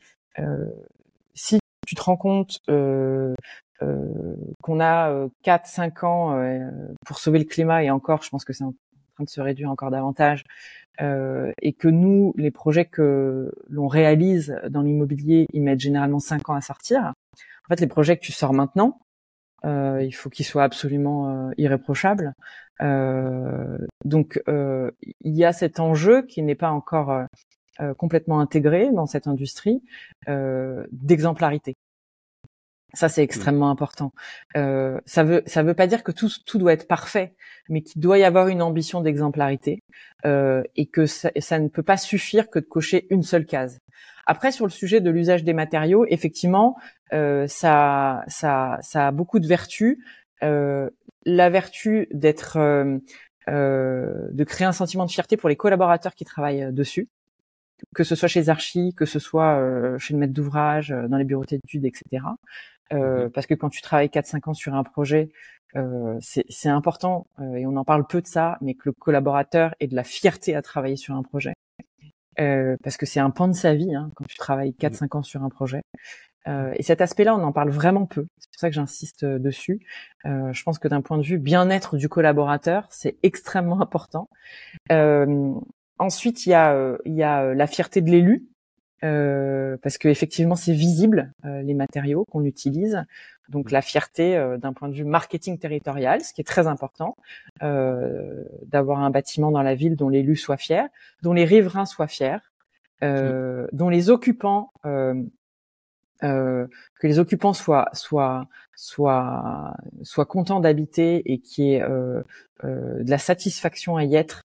si 1.34 1.60
tu 1.86 1.96
te 1.96 2.02
rends 2.02 2.18
compte 2.18 2.62
qu'on 2.68 4.80
a 4.80 5.28
4 5.44 5.68
5 5.68 6.04
ans 6.04 6.64
pour 7.06 7.20
sauver 7.20 7.40
le 7.40 7.46
climat 7.46 7.84
et 7.84 7.90
encore 7.90 8.24
je 8.24 8.30
pense 8.30 8.46
que 8.46 8.54
c'est 8.54 8.64
en 8.64 8.74
de 9.24 9.30
se 9.30 9.42
réduire 9.42 9.70
encore 9.70 9.92
davantage 9.92 10.44
euh, 11.02 11.52
et 11.62 11.74
que 11.74 11.88
nous, 11.88 12.34
les 12.38 12.52
projets 12.52 12.86
que 12.86 13.52
l'on 13.70 13.88
réalise 13.88 14.60
dans 14.70 14.82
l'immobilier, 14.82 15.46
ils 15.54 15.62
mettent 15.62 15.80
généralement 15.80 16.20
cinq 16.20 16.50
ans 16.50 16.56
à 16.56 16.62
sortir. 16.62 17.02
En 17.04 17.70
fait, 17.70 17.80
les 17.80 17.88
projets 17.88 18.18
que 18.18 18.24
tu 18.24 18.32
sors 18.32 18.54
maintenant, 18.54 19.00
euh, 19.66 20.02
il 20.04 20.12
faut 20.12 20.30
qu'ils 20.30 20.46
soient 20.46 20.64
absolument 20.64 21.30
euh, 21.30 21.52
irréprochables. 21.58 22.34
Donc, 24.06 24.40
il 24.48 25.36
y 25.36 25.44
a 25.44 25.52
cet 25.52 25.80
enjeu 25.80 26.22
qui 26.22 26.44
n'est 26.44 26.56
pas 26.56 26.70
encore 26.70 27.26
complètement 27.98 28.40
intégré 28.40 28.92
dans 28.92 29.08
cette 29.08 29.26
industrie 29.26 29.82
d'exemplarité. 30.28 31.74
Ça, 32.98 33.10
c'est 33.10 33.22
mmh. 33.22 33.30
extrêmement 33.30 33.70
important. 33.70 34.12
Euh, 34.56 35.00
ça 35.06 35.24
veut 35.24 35.44
ça 35.46 35.62
veut 35.62 35.76
pas 35.76 35.86
dire 35.86 36.04
que 36.04 36.12
tout 36.12 36.30
tout 36.48 36.58
doit 36.58 36.74
être 36.74 36.88
parfait, 36.88 37.36
mais 37.70 37.82
qu'il 37.84 38.02
doit 38.02 38.18
y 38.18 38.24
avoir 38.24 38.48
une 38.48 38.64
ambition 38.64 39.02
d'exemplarité 39.02 39.84
euh, 40.26 40.64
et 40.76 40.88
que 40.88 41.06
ça, 41.06 41.30
ça, 41.38 41.60
ne 41.60 41.68
peut 41.68 41.84
pas 41.84 41.98
suffire 41.98 42.50
que 42.50 42.58
de 42.58 42.66
cocher 42.66 43.06
une 43.12 43.22
seule 43.22 43.46
case. 43.46 43.80
Après, 44.26 44.52
sur 44.52 44.66
le 44.66 44.72
sujet 44.72 45.00
de 45.00 45.12
l'usage 45.12 45.44
des 45.44 45.54
matériaux, 45.54 46.06
effectivement, 46.10 46.76
euh, 47.14 47.46
ça 47.48 48.24
ça 48.28 48.80
ça 48.82 49.08
a 49.08 49.12
beaucoup 49.12 49.40
de 49.40 49.48
vertus. 49.48 50.00
Euh, 50.44 50.90
la 51.26 51.50
vertu 51.52 52.08
d'être 52.12 52.58
euh, 52.58 52.98
euh, 53.48 54.28
de 54.32 54.44
créer 54.44 54.66
un 54.66 54.72
sentiment 54.72 55.06
de 55.06 55.12
fierté 55.12 55.38
pour 55.38 55.50
les 55.50 55.56
collaborateurs 55.56 56.16
qui 56.16 56.26
travaillent 56.26 56.74
dessus 56.74 57.10
que 57.94 58.04
ce 58.04 58.16
soit 58.16 58.28
chez 58.28 58.50
Archie, 58.50 58.96
que 58.96 59.06
ce 59.06 59.20
soit 59.20 59.62
chez 60.00 60.16
le 60.16 60.20
maître 60.20 60.34
d'ouvrage, 60.34 60.90
dans 60.90 61.18
les 61.18 61.26
bureaux 61.26 61.46
d'études, 61.46 61.86
etc. 61.86 62.24
Euh, 62.94 63.28
mmh 63.28 63.30
parce 63.32 63.46
que 63.48 63.54
quand 63.54 63.70
tu 63.70 63.82
travailles 63.82 64.08
4-5 64.08 64.50
ans 64.50 64.54
sur 64.54 64.74
un 64.74 64.84
projet, 64.84 65.30
euh, 65.76 66.18
c'est 66.22 66.70
important 66.70 67.28
euh, 67.40 67.56
et 67.56 67.66
on 67.66 67.76
en 67.76 67.84
parle 67.84 68.08
peu 68.08 68.22
de 68.22 68.28
ça, 68.28 68.58
mais 68.62 68.74
que 68.74 68.84
le 68.86 68.94
collaborateur 68.94 69.76
ait 69.80 69.88
de 69.88 69.96
la 69.96 70.04
fierté 70.04 70.56
à 70.56 70.62
travailler 70.62 70.96
sur 70.96 71.16
un 71.16 71.24
projet. 71.24 71.54
Euh, 72.40 72.78
parce 72.84 72.98
que 72.98 73.06
c'est 73.06 73.20
un 73.20 73.32
pan 73.32 73.48
de 73.48 73.54
sa 73.54 73.74
vie 73.74 73.96
hein, 73.96 74.12
quand 74.16 74.26
tu 74.26 74.38
travailles 74.38 74.76
4-5 74.80 75.06
mmh. 75.06 75.18
ans 75.18 75.24
sur 75.24 75.44
un 75.44 75.50
projet. 75.50 75.82
Euh, 76.48 76.72
et 76.76 76.84
cet 76.84 77.02
aspect-là, 77.02 77.36
on 77.36 77.44
en 77.44 77.52
parle 77.52 77.70
vraiment 77.70 78.06
peu. 78.06 78.26
C'est 78.40 78.52
pour 78.52 78.60
ça 78.60 78.70
que 78.70 78.76
j'insiste 78.76 79.26
dessus. 79.26 79.86
je 80.24 80.64
pense 80.64 80.80
que 80.80 80.88
d'un 80.88 81.02
point 81.02 81.18
de 81.18 81.24
vue 81.24 81.40
bien-être 81.40 81.98
du 81.98 82.08
collaborateur, 82.10 82.88
c'est 82.90 83.18
extrêmement 83.24 83.82
important. 83.82 84.30
ensuite, 86.00 86.46
il 86.46 86.50
y 86.52 86.54
a, 86.54 86.98
il 87.06 87.14
y 87.14 87.24
a 87.24 87.54
la 87.54 87.68
fierté 87.68 88.02
de 88.02 88.10
l'élu. 88.10 88.48
Euh, 89.04 89.78
parce 89.84 90.00
que 90.00 90.08
effectivement 90.08 90.56
c'est 90.56 90.74
visible 90.74 91.32
euh, 91.46 91.62
les 91.62 91.76
matériaux 91.76 92.26
qu'on 92.26 92.44
utilise. 92.46 93.06
Donc 93.48 93.70
la 93.72 93.82
fierté 93.82 94.36
euh, 94.36 94.58
d'un 94.58 94.74
point 94.74 94.90
de 94.90 94.96
vue 94.96 95.06
marketing 95.06 95.60
territorial, 95.60 96.22
ce 96.22 96.34
qui 96.34 96.42
est 96.42 96.46
très 96.46 96.66
important, 96.68 97.16
d'avoir 97.62 99.00
un 99.00 99.10
bâtiment 99.10 99.52
dans 99.52 99.62
la 99.62 99.76
ville 99.76 99.96
dont 99.96 100.10
l'élu 100.10 100.36
soit 100.36 100.58
fier, 100.58 100.88
dont 101.22 101.34
les 101.34 101.46
riverains 101.46 101.86
soient 101.86 102.08
fiers, 102.08 102.40
dont 103.02 103.90
les 103.90 104.10
occupants 104.10 104.72
que 104.84 106.68
les 107.04 107.20
occupants 107.20 107.54
soient 107.54 107.90
soient 107.94 108.48
soient 108.76 109.76
soient 110.02 110.26
contents 110.26 110.60
d'habiter 110.60 111.32
et 111.32 111.40
qui 111.40 111.74
ait 111.74 111.82
de 112.64 113.10
la 113.10 113.18
satisfaction 113.18 113.98
à 113.98 114.04
y 114.04 114.16
être 114.16 114.44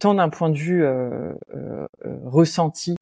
tant 0.00 0.14
d'un 0.14 0.28
point 0.28 0.50
de 0.50 0.56
vue 0.56 0.84
euh, 0.84 1.32
euh, 1.54 1.86
euh, 2.04 2.18
ressenti, 2.24 2.96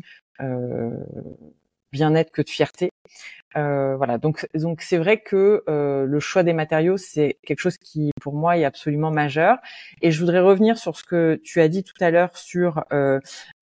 bien-être 1.92 2.32
que 2.32 2.42
de 2.42 2.48
fierté. 2.48 2.90
voilà, 3.54 4.18
donc 4.18 4.48
donc 4.54 4.80
c'est 4.82 4.98
vrai 4.98 5.20
que 5.20 5.62
le 5.68 6.20
choix 6.20 6.42
des 6.42 6.52
matériaux 6.52 6.96
c'est 6.96 7.36
quelque 7.44 7.60
chose 7.60 7.78
qui 7.78 8.10
pour 8.20 8.34
moi 8.34 8.56
est 8.56 8.64
absolument 8.64 9.12
majeur. 9.12 9.58
Et 10.00 10.10
je 10.10 10.18
voudrais 10.18 10.40
revenir 10.40 10.78
sur 10.78 10.96
ce 10.96 11.04
que 11.04 11.40
tu 11.44 11.60
as 11.60 11.68
dit 11.68 11.84
tout 11.84 11.94
à 12.00 12.10
l'heure 12.10 12.36
sur 12.36 12.82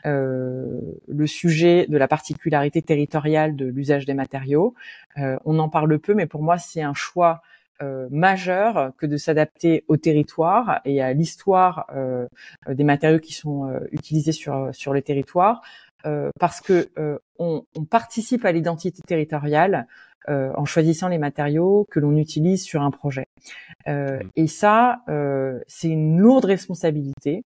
le 0.05 1.26
sujet 1.26 1.87
de 1.87 1.99
la 1.99 2.09
particularité 2.09 2.81
territoriale 2.81 3.57
de 3.57 3.66
l'usage 3.66 4.07
des 4.07 4.14
matériaux. 4.14 4.74
on 5.16 5.59
en 5.59 5.68
parle 5.68 5.99
peu, 5.99 6.14
mais 6.14 6.26
pour 6.26 6.43
moi 6.43 6.57
c'est 6.57 6.83
un 6.83 6.95
choix 6.95 7.43
euh, 7.83 8.09
majeur 8.11 8.93
que 8.99 9.07
de 9.07 9.16
s'adapter 9.16 9.85
au 9.89 9.97
territoire 9.97 10.81
et 10.85 11.01
à 11.01 11.14
l'histoire 11.14 11.87
euh, 11.95 12.26
des 12.68 12.85
matériaux 12.85 13.18
qui 13.18 13.33
sont 13.33 13.68
euh, 13.68 13.81
utilisés 13.91 14.33
sur 14.33 14.68
sur 14.72 14.93
le 14.93 15.01
territoire, 15.01 15.62
parce 16.39 16.61
que 16.61 16.91
on, 17.39 17.64
on, 17.76 17.85
participe 17.85 18.47
à 18.47 18.53
l'identité 18.53 19.03
territoriale 19.03 19.87
en 20.28 20.64
choisissant 20.64 21.09
les 21.09 21.18
matériaux 21.18 21.87
que 21.91 22.01
l'on 22.01 22.16
utilise 22.16 22.64
sur 22.64 22.81
un 22.81 22.91
projet. 22.91 23.26
Mmh. 23.87 24.20
et 24.37 24.47
ça, 24.47 25.03
c'est 25.66 25.89
une 25.89 26.18
lourde 26.18 26.47
responsabilité 26.47 27.45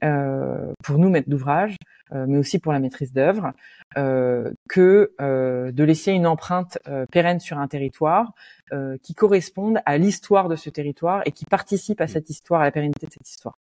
pour 0.00 0.98
nous 0.98 1.08
maîtres 1.08 1.30
d'ouvrage, 1.30 1.76
mais 2.12 2.38
aussi 2.38 2.58
pour 2.58 2.72
la 2.72 2.78
maîtrise 2.78 3.12
d'œuvre, 3.12 3.52
que 3.94 5.12
de 5.18 5.84
laisser 5.84 6.12
une 6.12 6.26
empreinte 6.26 6.78
pérenne 7.10 7.40
sur 7.40 7.58
un 7.58 7.68
territoire 7.68 8.32
euh, 8.72 8.96
qui 9.00 9.14
correspondent 9.14 9.78
à 9.86 9.96
l'histoire 9.96 10.48
de 10.48 10.56
ce 10.56 10.70
territoire 10.70 11.22
et 11.24 11.30
qui 11.30 11.44
participent 11.44 12.00
à 12.00 12.06
mm. 12.06 12.08
cette 12.08 12.30
histoire, 12.30 12.62
à 12.62 12.64
la 12.64 12.72
pérennité 12.72 13.06
de 13.06 13.12
cette 13.12 13.28
histoire. 13.28 13.56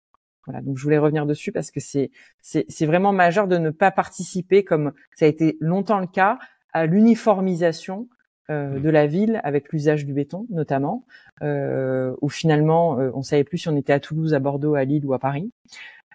Voilà, 0.47 0.61
donc 0.61 0.79
je 0.79 0.83
voulais 0.83 0.97
revenir 0.97 1.27
dessus 1.27 1.51
parce 1.51 1.69
que 1.69 1.79
c'est 1.79 2.09
c'est 2.41 2.85
vraiment 2.87 3.13
majeur 3.13 3.47
de 3.47 3.59
ne 3.59 3.69
pas 3.69 3.91
participer, 3.91 4.63
comme 4.63 4.93
ça 5.15 5.25
a 5.25 5.27
été 5.27 5.57
longtemps 5.59 5.99
le 5.99 6.07
cas, 6.07 6.39
à 6.73 6.87
l'uniformisation 6.87 8.07
euh, 8.49 8.79
mm. 8.79 8.81
de 8.81 8.89
la 8.89 9.05
ville 9.05 9.41
avec 9.43 9.71
l'usage 9.71 10.07
du 10.07 10.13
béton 10.13 10.47
notamment, 10.49 11.05
euh, 11.43 12.15
où 12.21 12.29
finalement 12.29 12.99
euh, 12.99 13.11
on 13.13 13.21
savait 13.21 13.43
plus 13.43 13.59
si 13.59 13.69
on 13.69 13.75
était 13.75 13.93
à 13.93 13.99
Toulouse, 13.99 14.33
à 14.33 14.39
Bordeaux, 14.39 14.73
à 14.73 14.85
Lille 14.85 15.05
ou 15.05 15.13
à 15.13 15.19
Paris. 15.19 15.51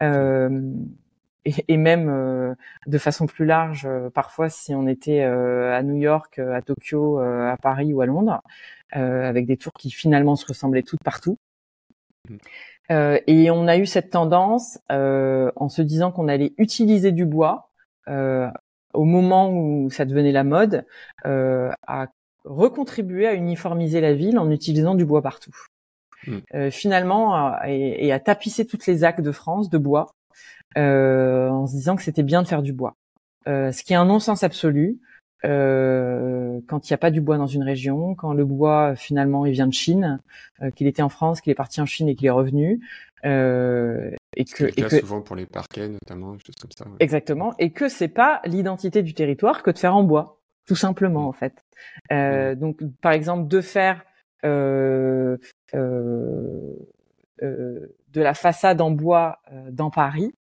Euh, 0.03 0.61
et, 1.45 1.55
et, 1.69 1.77
même 1.77 2.09
euh, 2.09 2.55
de 2.87 2.99
façon 2.99 3.27
plus 3.27 3.47
large, 3.47 3.89
parfois 4.15 4.49
si 4.49 4.75
on 4.75 4.87
était 4.87 5.23
à 5.23 5.83
New 5.83 5.97
York, 5.97 6.39
à 6.39 6.61
Tokyo, 6.63 7.19
à 7.19 7.57
Paris 7.57 7.93
ou 7.93 8.01
à 8.01 8.07
Londres. 8.07 8.43
Euh, 8.97 9.23
avec 9.23 9.47
des 9.47 9.57
tours 9.57 9.73
qui 9.73 9.91
finalement 9.91 10.35
se 10.35 10.45
ressemblaient 10.47 10.83
toutes 10.83 11.05
partout. 11.05 11.39
Mmh. 12.29 12.37
Euh, 12.91 13.21
et 13.29 13.51
on 13.53 13.69
a 13.69 13.77
eu 13.77 13.87
cette 13.87 14.11
tendance, 14.11 14.81
euh, 14.91 15.53
en 15.55 15.69
se 15.69 15.81
disant 15.81 16.11
qu'on 16.11 16.27
allait 16.27 16.53
utiliser 16.59 17.13
du 17.13 17.25
bois, 17.25 17.69
au 18.93 19.05
moment 19.05 19.53
où 19.53 19.89
ça 19.91 20.05
devenait 20.05 20.33
la 20.33 20.43
mode, 20.43 20.85
a 21.25 22.09
recontribué 22.45 23.29
à 23.29 23.35
uniformiser 23.35 24.01
la 24.01 24.15
ville 24.15 24.37
en 24.37 24.51
utilisant 24.51 24.97
du 24.97 25.05
bois 25.05 25.23
partout. 25.23 25.55
Mm. 26.27 26.71
finalement, 26.71 27.55
et, 27.67 28.07
et, 28.07 28.13
à 28.13 28.21
tapisser 28.21 28.67
toutes 28.67 28.87
les 28.87 29.05
actes 29.05 29.23
de 29.23 29.33
France 29.33 29.71
de 29.71 29.79
bois, 29.79 30.15
en 30.77 31.67
se 31.67 31.73
disant 31.73 31.97
que 31.97 32.03
c'était 32.03 32.23
bien 32.23 32.43
de 32.43 32.49
faire 32.49 32.63
du 32.63 32.73
bois. 32.73 32.97
ce 33.47 33.83
qui 33.83 33.93
est 33.93 33.97
un 33.97 34.05
non-sens 34.05 34.43
absolu. 34.43 34.99
Euh, 35.45 36.61
quand 36.67 36.89
il 36.89 36.93
n'y 36.93 36.95
a 36.95 36.99
pas 36.99 37.11
du 37.11 37.21
bois 37.21 37.39
dans 37.39 37.47
une 37.47 37.63
région, 37.63 38.15
quand 38.15 38.35
le 38.35 38.45
bois 38.45 38.95
finalement 38.95 39.47
il 39.47 39.53
vient 39.53 39.67
de 39.67 39.73
Chine, 39.73 40.21
euh, 40.63 40.71
qu'il 40.71 40.87
était 40.87 41.03
en 41.03 41.09
France, 41.09 41.41
qu'il 41.41 41.51
est 41.51 41.55
parti 41.55 41.81
en 41.81 41.87
Chine 41.87 42.09
et 42.09 42.15
qu'il 42.15 42.27
est 42.27 42.31
revenu, 42.31 42.81
euh, 43.25 44.11
et 44.37 44.45
que, 44.45 44.65
et 44.65 44.83
que 44.83 45.01
souvent 45.01 45.23
pour 45.23 45.37
les 45.37 45.47
parquets 45.47 45.89
notamment, 45.89 46.33
choses 46.35 46.57
comme 46.61 46.71
ça. 46.77 46.85
Exactement, 46.99 47.55
et 47.59 47.71
que 47.71 47.89
c'est 47.89 48.09
pas 48.09 48.43
l'identité 48.45 49.03
du 49.03 49.15
territoire 49.15 49.63
que 49.63 49.71
de 49.71 49.79
faire 49.79 49.97
en 49.97 50.03
bois, 50.03 50.41
tout 50.67 50.77
simplement 50.77 51.27
en 51.27 51.33
fait. 51.33 51.65
Euh, 52.13 52.55
Donc 52.55 52.81
par 53.01 53.13
exemple 53.13 53.49
de 53.49 53.61
faire 53.61 53.97
euh, 53.97 54.10
de 54.43 55.39
la 58.15 58.35
façade 58.35 58.81
en 58.81 58.91
bois 58.91 59.41
dans 59.71 59.91
Paris, 59.91 60.33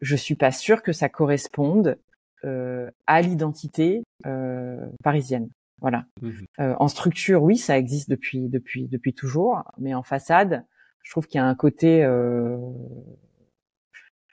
je 0.00 0.16
suis 0.16 0.34
pas 0.34 0.52
sûre 0.52 0.82
que 0.82 0.92
ça 0.92 1.08
corresponde 1.08 1.98
euh, 2.44 2.90
à 3.06 3.20
l'identité 3.20 4.04
euh, 4.26 4.86
parisienne. 5.02 5.48
Voilà. 5.80 6.04
Mmh 6.22 6.30
euh, 6.60 6.74
en 6.78 6.88
structure, 6.88 7.42
oui, 7.42 7.56
ça 7.56 7.78
existe 7.78 8.10
depuis 8.10 8.48
depuis 8.48 8.88
depuis 8.88 9.12
toujours, 9.12 9.64
mais 9.78 9.94
en 9.94 10.02
façade, 10.02 10.64
je 11.02 11.10
trouve 11.10 11.26
qu'il 11.26 11.38
y 11.38 11.42
a 11.42 11.46
un 11.46 11.54
côté 11.54 12.04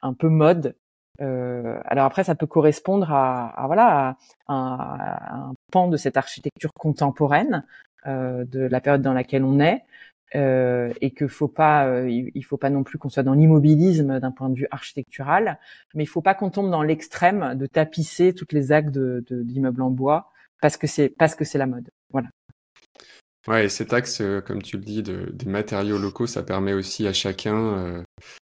un 0.01 0.13
peu 0.13 0.29
mode. 0.29 0.75
alors 1.19 2.05
après, 2.05 2.23
ça 2.23 2.35
peut 2.35 2.47
correspondre 2.47 3.11
à, 3.11 3.49
à 3.49 3.67
voilà 3.67 4.17
à 4.47 4.53
un, 4.53 4.75
à 4.75 5.35
un, 5.35 5.53
pan 5.71 5.87
de 5.87 5.97
cette 5.97 6.17
architecture 6.17 6.71
contemporaine 6.77 7.63
de 8.05 8.59
la 8.59 8.81
période 8.81 9.01
dans 9.01 9.13
laquelle 9.13 9.43
on 9.43 9.59
est. 9.59 9.83
Euh, 10.35 10.91
et 11.01 11.11
que 11.11 11.27
faut 11.27 11.47
pas, 11.47 11.87
euh, 11.87 12.09
il 12.09 12.43
faut 12.43 12.57
pas 12.57 12.69
non 12.69 12.83
plus 12.83 12.97
qu'on 12.97 13.09
soit 13.09 13.23
dans 13.23 13.35
l'immobilisme 13.35 14.19
d'un 14.19 14.31
point 14.31 14.49
de 14.49 14.55
vue 14.55 14.67
architectural, 14.69 15.59
mais 15.93 16.03
il 16.03 16.07
faut 16.07 16.21
pas 16.21 16.33
qu'on 16.33 16.49
tombe 16.49 16.69
dans 16.69 16.81
l'extrême 16.81 17.55
de 17.55 17.65
tapisser 17.67 18.33
toutes 18.33 18.51
les 18.51 18.71
actes 18.71 18.89
de, 18.91 19.23
d'immeubles 19.29 19.81
en 19.81 19.91
bois 19.91 20.31
parce 20.61 20.77
que 20.77 20.87
c'est 20.87 21.09
parce 21.09 21.35
que 21.35 21.45
c'est 21.45 21.59
la 21.59 21.67
mode. 21.67 21.89
Voilà. 22.11 22.27
Ouais, 23.47 23.65
et 23.65 23.69
cet 23.69 23.93
axe, 23.93 24.19
euh, 24.19 24.41
comme 24.41 24.61
tu 24.61 24.77
le 24.77 24.83
dis, 24.83 25.03
de, 25.03 25.29
des 25.31 25.45
matériaux 25.45 25.99
locaux, 25.99 26.27
ça 26.27 26.43
permet 26.43 26.73
aussi 26.73 27.07
à 27.07 27.13
chacun 27.13 28.03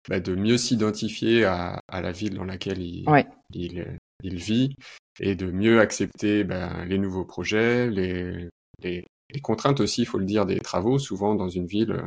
bah, 0.09 0.21
de 0.21 0.35
mieux 0.37 0.59
s'identifier 0.59 1.45
à, 1.45 1.81
à, 1.89 2.03
la 2.03 2.13
ville 2.13 2.35
dans 2.35 2.45
laquelle 2.45 2.83
il, 2.83 3.07
il, 3.55 3.99
il, 4.23 4.37
vit 4.37 4.77
et 5.19 5.35
de 5.35 5.51
mieux 5.51 5.81
accepter 5.81 6.45
bah, 6.45 6.85
les 6.85 6.99
nouveaux 6.99 7.25
projets, 7.25 7.89
les, 7.89 8.51
les, 8.83 9.05
les 9.33 9.41
contraintes 9.41 9.81
aussi, 9.81 10.03
il 10.03 10.07
faut 10.07 10.19
le 10.19 10.25
dire, 10.25 10.47
des 10.47 10.61
travaux. 10.61 10.99
Souvent, 10.99 11.35
dans 11.35 11.49
une 11.49 11.67
ville, 11.67 11.93
euh, 11.93 12.07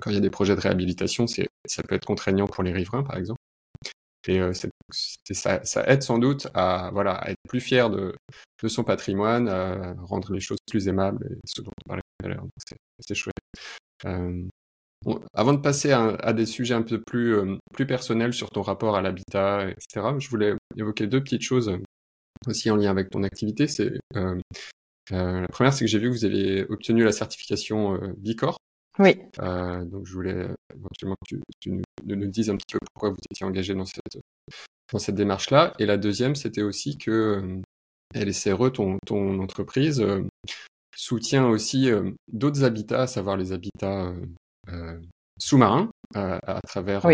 quand 0.00 0.10
il 0.10 0.14
y 0.14 0.18
a 0.18 0.20
des 0.20 0.30
projets 0.30 0.56
de 0.56 0.60
réhabilitation, 0.60 1.26
ça 1.26 1.82
peut 1.88 1.94
être 1.94 2.06
contraignant 2.06 2.46
pour 2.46 2.62
les 2.62 2.72
riverains, 2.72 3.02
par 3.02 3.16
exemple. 3.16 3.40
Et 4.28 4.40
euh, 4.40 4.52
ça, 4.52 5.64
ça, 5.64 5.86
aide 5.88 6.02
sans 6.02 6.18
doute 6.18 6.46
à, 6.54 6.90
voilà, 6.92 7.28
être 7.28 7.38
plus 7.48 7.60
fier 7.60 7.90
de, 7.90 8.14
son 8.68 8.84
patrimoine, 8.84 9.48
à 9.48 9.94
rendre 9.98 10.32
les 10.32 10.40
choses 10.40 10.58
plus 10.70 10.86
aimables, 10.86 11.36
ce 11.44 11.60
dont 11.60 11.72
on 11.84 11.88
parlait 11.88 12.02
tout 12.18 12.26
à 12.26 12.28
l'heure. 12.28 12.46
C'est, 13.00 13.14
chouette. 13.16 13.34
Euh, 14.04 14.44
avant 15.34 15.52
de 15.52 15.58
passer 15.58 15.90
à, 15.90 16.32
des 16.32 16.46
sujets 16.46 16.74
un 16.74 16.82
peu 16.82 17.00
plus, 17.00 17.36
plus 17.72 17.86
personnels 17.86 18.32
sur 18.32 18.50
ton 18.50 18.62
rapport 18.62 18.94
à 18.94 19.02
l'habitat, 19.02 19.68
etc., 19.68 20.14
je 20.18 20.28
voulais 20.28 20.54
évoquer 20.76 21.08
deux 21.08 21.20
petites 21.20 21.42
choses 21.42 21.76
aussi 22.46 22.70
en 22.70 22.76
lien 22.76 22.90
avec 22.90 23.10
ton 23.10 23.24
activité. 23.24 23.66
C'est 23.66 23.98
la 25.10 25.48
première, 25.48 25.72
c'est 25.72 25.84
que 25.84 25.90
j'ai 25.90 25.98
vu 25.98 26.10
que 26.10 26.14
vous 26.14 26.24
avez 26.24 26.64
obtenu 26.68 27.04
la 27.04 27.12
certification 27.12 27.94
euh, 27.94 28.12
Bicorp. 28.16 28.56
Oui. 28.98 29.16
Euh, 29.40 29.84
donc, 29.84 30.06
je 30.06 30.12
voulais 30.12 30.48
éventuellement 30.74 31.16
que 31.28 31.36
tu, 31.60 31.70
nous, 31.70 31.82
nous, 32.04 32.26
dises 32.26 32.50
un 32.50 32.56
petit 32.56 32.74
peu 32.74 32.78
pourquoi 32.92 33.10
vous 33.10 33.18
étiez 33.30 33.46
engagé 33.46 33.74
dans 33.74 33.86
cette, 33.86 34.20
dans 34.92 34.98
cette 34.98 35.14
démarche-là. 35.14 35.72
Et 35.78 35.86
la 35.86 35.96
deuxième, 35.96 36.34
c'était 36.34 36.62
aussi 36.62 36.98
que 36.98 37.60
LSRE, 38.14 38.70
ton, 38.72 38.98
ton 39.06 39.38
entreprise, 39.38 40.04
soutient 40.94 41.46
aussi 41.46 41.90
d'autres 42.30 42.64
habitats, 42.64 43.02
à 43.02 43.06
savoir 43.06 43.38
les 43.38 43.52
habitats 43.52 44.12
sous-marins, 45.38 45.90
à 46.14 46.60
travers 46.68 47.06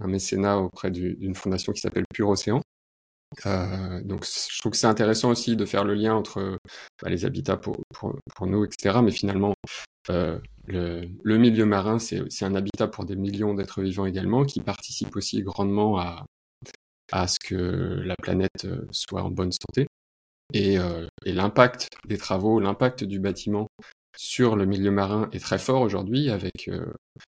un 0.00 0.06
mécénat 0.06 0.58
auprès 0.58 0.90
d'une 0.90 1.34
fondation 1.34 1.74
qui 1.74 1.82
s'appelle 1.82 2.04
Pure 2.14 2.30
Océan. 2.30 2.62
Euh, 3.46 4.00
donc 4.02 4.24
je 4.24 4.60
trouve 4.60 4.72
que 4.72 4.78
c'est 4.78 4.86
intéressant 4.86 5.30
aussi 5.30 5.56
de 5.56 5.64
faire 5.64 5.84
le 5.84 5.94
lien 5.94 6.14
entre 6.14 6.58
bah, 7.02 7.08
les 7.08 7.24
habitats 7.24 7.56
pour, 7.56 7.76
pour, 7.94 8.16
pour, 8.34 8.46
nous, 8.46 8.64
etc. 8.64 8.98
Mais 9.02 9.10
finalement, 9.10 9.54
euh, 10.10 10.38
le, 10.66 11.08
le, 11.22 11.38
milieu 11.38 11.66
marin, 11.66 11.98
c'est 11.98 12.44
un 12.44 12.54
habitat 12.54 12.88
pour 12.88 13.04
des 13.04 13.16
millions 13.16 13.54
d'êtres 13.54 13.82
vivants 13.82 14.06
également, 14.06 14.44
qui 14.44 14.60
participent 14.60 15.16
aussi 15.16 15.42
grandement 15.42 15.98
à, 15.98 16.24
à 17.12 17.26
ce 17.26 17.38
que 17.38 17.54
la 17.54 18.16
planète 18.16 18.64
euh, 18.64 18.86
soit 18.90 19.22
en 19.22 19.30
bonne 19.30 19.52
santé. 19.52 19.86
Et, 20.52 20.78
euh, 20.78 21.06
et 21.24 21.32
l'impact 21.32 21.88
des 22.06 22.18
travaux, 22.18 22.60
l'impact 22.60 23.04
du 23.04 23.18
bâtiment 23.18 23.66
sur 24.16 24.56
le 24.56 24.66
milieu 24.66 24.90
marin 24.90 25.28
est 25.32 25.40
très 25.40 25.58
fort 25.58 25.80
aujourd'hui, 25.80 26.30
avec 26.30 26.68
euh, 26.68 26.92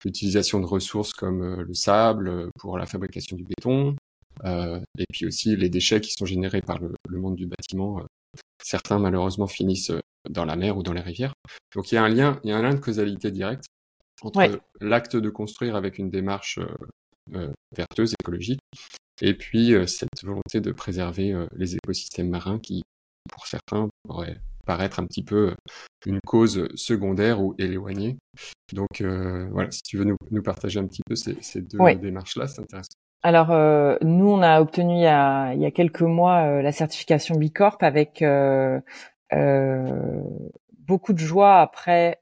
l'utilisation 0.05 0.61
de 0.61 0.66
ressources 0.66 1.12
comme 1.12 1.62
le 1.62 1.74
sable 1.74 2.51
pour 2.59 2.78
la 2.78 2.86
fabrication 2.86 3.36
du 3.36 3.44
béton, 3.44 3.97
et 4.45 5.05
puis 5.12 5.26
aussi 5.26 5.57
les 5.57 5.68
déchets 5.68 6.01
qui 6.01 6.12
sont 6.12 6.26
générés 6.26 6.62
par 6.62 6.78
le, 6.78 6.93
le 7.09 7.18
monde 7.18 7.37
du 7.37 7.47
bâtiment. 7.47 8.01
Euh, 8.01 8.05
certains 8.62 8.99
malheureusement 8.99 9.47
finissent 9.47 9.91
euh, 9.91 10.01
dans 10.28 10.45
la 10.45 10.57
mer 10.57 10.76
ou 10.76 10.82
dans 10.82 10.93
les 10.93 11.01
rivières. 11.01 11.32
Donc 11.74 11.91
il 11.91 11.95
y 11.95 11.99
a 11.99 12.05
un 12.05 12.09
lien, 12.09 12.41
il 12.45 12.51
y 12.51 12.53
a 12.53 12.57
un 12.57 12.62
lien 12.62 12.74
de 12.74 12.80
causalité 12.80 13.30
directe 13.30 13.64
entre 14.22 14.61
l'acte 14.80 15.16
de 15.16 15.30
construire 15.30 15.76
avec 15.76 15.99
une 15.99 16.11
démarche 16.11 16.59
euh, 17.34 17.53
vertueuse, 17.76 18.14
écologique, 18.20 18.61
et 19.20 19.34
puis 19.34 19.74
cette 19.87 20.22
volonté 20.22 20.61
de 20.61 20.72
préserver 20.72 21.47
les 21.55 21.76
écosystèmes 21.76 22.30
marins 22.30 22.59
qui, 22.59 22.82
pour 23.30 23.47
certains, 23.47 23.89
pourraient 24.05 24.41
paraître 24.66 25.01
un 25.01 25.07
petit 25.07 25.22
peu 25.22 25.55
une 26.07 26.20
cause 26.26 26.68
secondaire 26.74 27.41
ou 27.41 27.55
éloignée. 27.59 28.16
Donc 28.72 29.01
euh, 29.01 29.49
voilà, 29.51 29.70
si 29.70 29.82
tu 29.82 29.97
veux 29.97 30.05
nous, 30.05 30.16
nous 30.30 30.43
partager 30.43 30.78
un 30.78 30.87
petit 30.87 31.03
peu 31.07 31.14
ces, 31.14 31.41
ces 31.41 31.62
deux 31.62 31.78
démarches-là, 31.97 32.49
c'est 32.49 32.61
intéressant. 32.61 32.97
Alors 33.23 33.51
euh, 33.51 33.97
nous, 34.03 34.29
on 34.29 34.43
a 34.43 34.61
obtenu 34.61 34.95
il 34.95 35.01
y 35.01 35.07
a, 35.07 35.71
quelques 35.73 36.03
mois 36.03 36.43
euh, 36.45 36.62
la 36.62 36.73
certification 36.73 37.37
Bicorp 37.37 37.79
avec 37.81 38.23
euh, 38.23 38.81
beaucoup 40.87 41.12
de 41.12 41.19
joie 41.19 41.61
après 41.61 42.21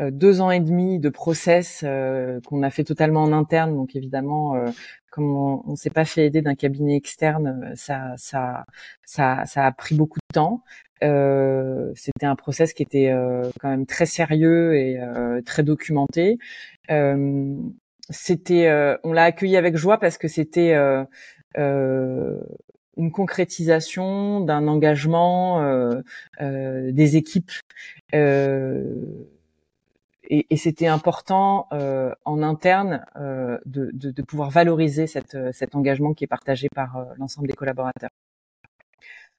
deux 0.00 0.40
ans 0.40 0.50
et 0.50 0.60
demi 0.60 0.98
de 1.00 1.08
process 1.08 1.84
qu'on 2.46 2.62
a 2.62 2.70
fait 2.70 2.84
totalement 2.84 3.22
en 3.22 3.32
interne. 3.32 3.74
Donc 3.74 3.96
évidemment, 3.96 4.54
comme 5.10 5.34
on, 5.34 5.62
on 5.66 5.76
s'est 5.76 5.90
pas 5.90 6.04
fait 6.04 6.26
aider 6.26 6.42
d'un 6.42 6.54
cabinet 6.54 6.96
externe, 6.96 7.72
ça, 7.74 8.14
a 9.56 9.72
pris 9.72 9.94
beaucoup 9.96 10.18
de 10.18 10.34
temps. 10.34 10.62
Euh, 11.02 11.92
c'était 11.94 12.26
un 12.26 12.36
process 12.36 12.72
qui 12.72 12.82
était 12.82 13.10
euh, 13.10 13.50
quand 13.60 13.68
même 13.68 13.86
très 13.86 14.06
sérieux 14.06 14.74
et 14.76 14.98
euh, 15.00 15.42
très 15.42 15.62
documenté 15.62 16.38
c'était, 18.10 18.68
euh, 18.68 18.96
on 19.04 19.12
l'a 19.12 19.24
accueilli 19.24 19.56
avec 19.56 19.76
joie 19.76 19.98
parce 19.98 20.18
que 20.18 20.28
c'était 20.28 20.74
euh, 20.74 21.04
euh, 21.58 22.38
une 22.96 23.10
concrétisation 23.10 24.40
d'un 24.40 24.68
engagement 24.68 25.60
des 26.40 27.16
équipes. 27.16 27.52
et, 28.12 28.26
c'était 30.56 30.86
important 30.86 31.68
en 32.24 32.42
interne 32.42 33.04
de, 33.66 34.22
pouvoir 34.22 34.50
valoriser 34.50 35.06
cet 35.06 35.74
engagement 35.74 36.14
qui 36.14 36.24
est 36.24 36.28
partagé 36.28 36.68
par 36.74 37.06
l'ensemble 37.18 37.48
des 37.48 37.54
collaborateurs. 37.54 38.10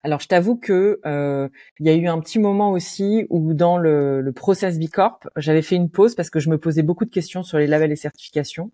Alors 0.04 0.20
je 0.20 0.28
t'avoue 0.28 0.56
que 0.56 1.00
euh, 1.06 1.50
il 1.80 1.86
y 1.86 1.90
a 1.90 1.96
eu 1.96 2.08
un 2.08 2.20
petit 2.20 2.40
moment 2.40 2.72
aussi 2.72 3.26
où 3.30 3.54
dans 3.54 3.78
le, 3.78 4.22
le 4.22 4.32
process 4.32 4.78
Bicorp, 4.78 5.20
j'avais 5.36 5.62
fait 5.62 5.76
une 5.76 5.90
pause 5.90 6.16
parce 6.16 6.30
que 6.30 6.40
je 6.40 6.50
me 6.50 6.58
posais 6.58 6.84
beaucoup 6.84 7.06
de 7.06 7.10
questions 7.10 7.44
sur 7.44 7.58
les 7.58 7.68
labels 7.68 7.92
et 7.92 7.96
certifications. 7.96 8.72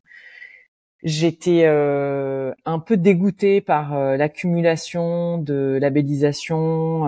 J'étais 1.03 1.63
euh, 1.65 2.53
un 2.65 2.79
peu 2.79 2.95
dégoûtée 2.97 3.61
par 3.61 3.93
euh, 3.93 4.15
l'accumulation 4.15 5.37
de 5.37 5.77
labellisation 5.81 7.05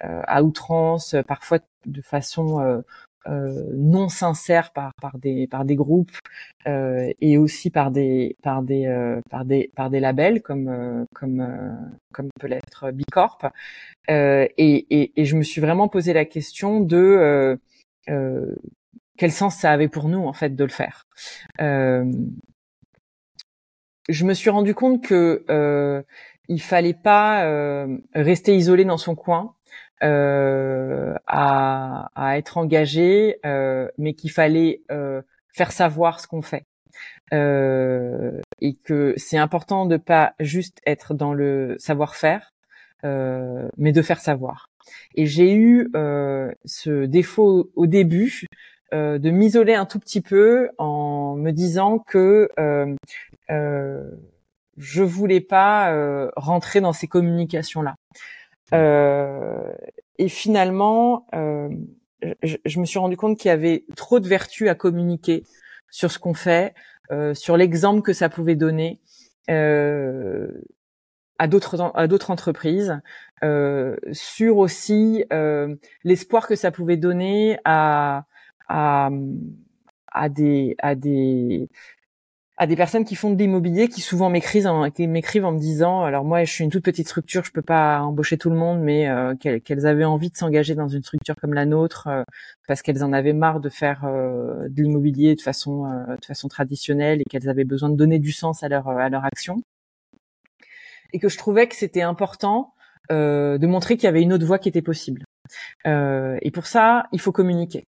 à 0.00 0.42
outrance, 0.42 1.16
parfois 1.26 1.58
de 1.86 2.02
façon 2.02 2.82
non 3.28 4.08
sincères 4.08 4.72
par 4.72 4.92
par 5.00 5.18
des 5.18 5.46
par 5.46 5.64
des 5.64 5.74
groupes 5.74 6.12
euh, 6.66 7.12
et 7.20 7.38
aussi 7.38 7.70
par 7.70 7.90
des 7.90 8.36
par 8.42 8.62
des 8.62 8.86
euh, 8.86 9.20
par 9.30 9.44
des 9.44 9.70
par 9.74 9.90
des 9.90 10.00
labels 10.00 10.42
comme 10.42 11.06
comme 11.14 11.46
comme 12.12 12.28
peut 12.40 12.46
l'être 12.46 12.90
Bicorp 12.92 13.38
et, 14.08 14.46
et, 14.58 15.20
et 15.20 15.24
je 15.24 15.36
me 15.36 15.42
suis 15.42 15.60
vraiment 15.60 15.88
posé 15.88 16.12
la 16.12 16.24
question 16.24 16.80
de 16.80 17.58
quel 18.06 19.32
sens 19.32 19.56
ça 19.56 19.72
avait 19.72 19.88
pour 19.88 20.08
nous 20.08 20.24
en 20.24 20.32
fait 20.32 20.54
de 20.54 20.64
le 20.64 20.70
faire. 20.70 21.06
je 21.58 22.04
me 24.24 24.34
suis 24.34 24.50
rendu 24.50 24.74
compte 24.74 25.02
que 25.02 26.04
il 26.48 26.62
fallait 26.62 26.94
pas 26.94 27.86
rester 28.14 28.54
isolé 28.54 28.84
dans 28.84 28.98
son 28.98 29.16
coin, 29.16 29.56
à, 30.00 31.16
à, 31.26 32.38
être 32.38 32.58
engagé, 32.58 33.38
mais 33.98 34.14
qu'il 34.14 34.30
fallait 34.30 34.82
faire 35.52 35.72
savoir 35.72 36.20
ce 36.20 36.26
qu'on 36.26 36.42
fait. 36.42 36.64
Euh, 37.34 38.40
et 38.60 38.74
que 38.74 39.14
c'est 39.16 39.38
important 39.38 39.86
de 39.86 39.96
pas 39.96 40.34
juste 40.38 40.78
être 40.86 41.12
dans 41.14 41.34
le 41.34 41.76
savoir-faire, 41.78 42.52
euh, 43.04 43.68
mais 43.76 43.92
de 43.92 44.02
faire 44.02 44.20
savoir. 44.20 44.68
Et 45.16 45.26
j'ai 45.26 45.52
eu 45.52 45.90
euh, 45.96 46.52
ce 46.64 47.06
défaut 47.06 47.70
au 47.74 47.86
début 47.86 48.46
euh, 48.94 49.18
de 49.18 49.30
m'isoler 49.30 49.74
un 49.74 49.86
tout 49.86 49.98
petit 49.98 50.20
peu 50.20 50.70
en 50.78 51.34
me 51.36 51.50
disant 51.50 51.98
que 51.98 52.48
euh, 52.60 52.94
euh, 53.50 54.10
je 54.76 55.02
voulais 55.02 55.40
pas 55.40 55.92
euh, 55.92 56.30
rentrer 56.36 56.80
dans 56.80 56.92
ces 56.92 57.08
communications 57.08 57.82
là. 57.82 57.96
Et 58.72 60.28
finalement, 60.28 61.26
je, 62.42 62.56
je, 62.64 62.80
me 62.80 62.84
suis 62.84 62.98
rendu 62.98 63.16
compte 63.16 63.38
qu'il 63.38 63.48
y 63.48 63.52
avait 63.52 63.84
trop 63.96 64.20
de 64.20 64.28
vertus 64.28 64.68
à 64.68 64.74
communiquer 64.74 65.44
sur 65.90 66.10
ce 66.10 66.18
qu'on 66.18 66.34
fait, 66.34 66.74
euh, 67.12 67.34
sur 67.34 67.56
l'exemple 67.56 68.02
que 68.02 68.12
ça 68.12 68.28
pouvait 68.28 68.56
donner 68.56 69.00
euh, 69.50 70.48
à 71.38 71.46
d'autres 71.46 72.30
entreprises, 72.30 73.00
euh, 73.44 73.96
sur 74.12 74.56
aussi 74.58 75.24
l'espoir 76.04 76.46
que 76.46 76.56
ça 76.56 76.70
pouvait 76.70 76.96
donner 76.96 77.58
à, 77.64 78.24
à 78.68 79.10
des 80.30 80.74
à 80.78 80.94
des 80.94 81.68
à 82.58 82.66
des 82.66 82.76
personnes 82.76 83.04
qui 83.04 83.16
font 83.16 83.30
de 83.30 83.38
l'immobilier 83.38 83.88
qui 83.88 84.00
souvent 84.00 84.30
m'écrivent 84.30 84.66
en, 84.66 84.90
qui 84.90 85.06
m'écrivent 85.06 85.44
en 85.44 85.52
me 85.52 85.58
disant 85.58 86.04
alors 86.04 86.24
moi 86.24 86.42
je 86.44 86.52
suis 86.52 86.64
une 86.64 86.70
toute 86.70 86.84
petite 86.84 87.06
structure 87.06 87.44
je 87.44 87.52
peux 87.52 87.62
pas 87.62 88.00
embaucher 88.00 88.38
tout 88.38 88.48
le 88.48 88.56
monde 88.56 88.80
mais 88.80 89.08
euh, 89.08 89.34
qu'elles, 89.34 89.86
avaient 89.86 90.04
envie 90.04 90.30
de 90.30 90.36
s'engager 90.36 90.74
dans 90.74 90.88
une 90.88 91.02
structure 91.02 91.36
comme 91.36 91.52
la 91.52 91.66
nôtre 91.66 92.06
euh, 92.06 92.22
parce 92.66 92.80
qu'elles 92.80 93.04
en 93.04 93.12
avaient 93.12 93.34
marre 93.34 93.60
de 93.60 93.68
faire 93.68 94.04
euh, 94.04 94.68
de 94.70 94.82
l'immobilier 94.82 95.34
de 95.34 95.42
façon 95.42 95.84
de 95.84 96.24
façon 96.24 96.48
traditionnelle 96.48 97.20
et 97.20 97.24
qu'elles 97.24 97.48
avaient 97.48 97.64
besoin 97.64 97.90
de 97.90 97.96
donner 97.96 98.18
du 98.18 98.32
sens 98.32 98.62
à 98.62 98.68
leur 98.68 98.88
à 98.88 99.08
leur 99.08 99.24
action. 99.24 99.60
Et 101.12 101.18
que 101.18 101.28
je 101.28 101.38
trouvais 101.38 101.68
que 101.68 101.76
c'était 101.76 102.02
important 102.02 102.72
de 103.10 103.66
montrer 103.66 103.96
qu'il 103.96 104.04
y 104.04 104.08
avait 104.08 104.22
une 104.22 104.32
autre 104.32 104.44
voie 104.44 104.58
qui 104.58 104.68
était 104.68 104.82
possible. 104.82 105.24
Et 105.84 106.50
pour 106.52 106.66
ça 106.66 107.04
il 107.12 107.20
faut 107.20 107.32
communiquer. 107.32 107.84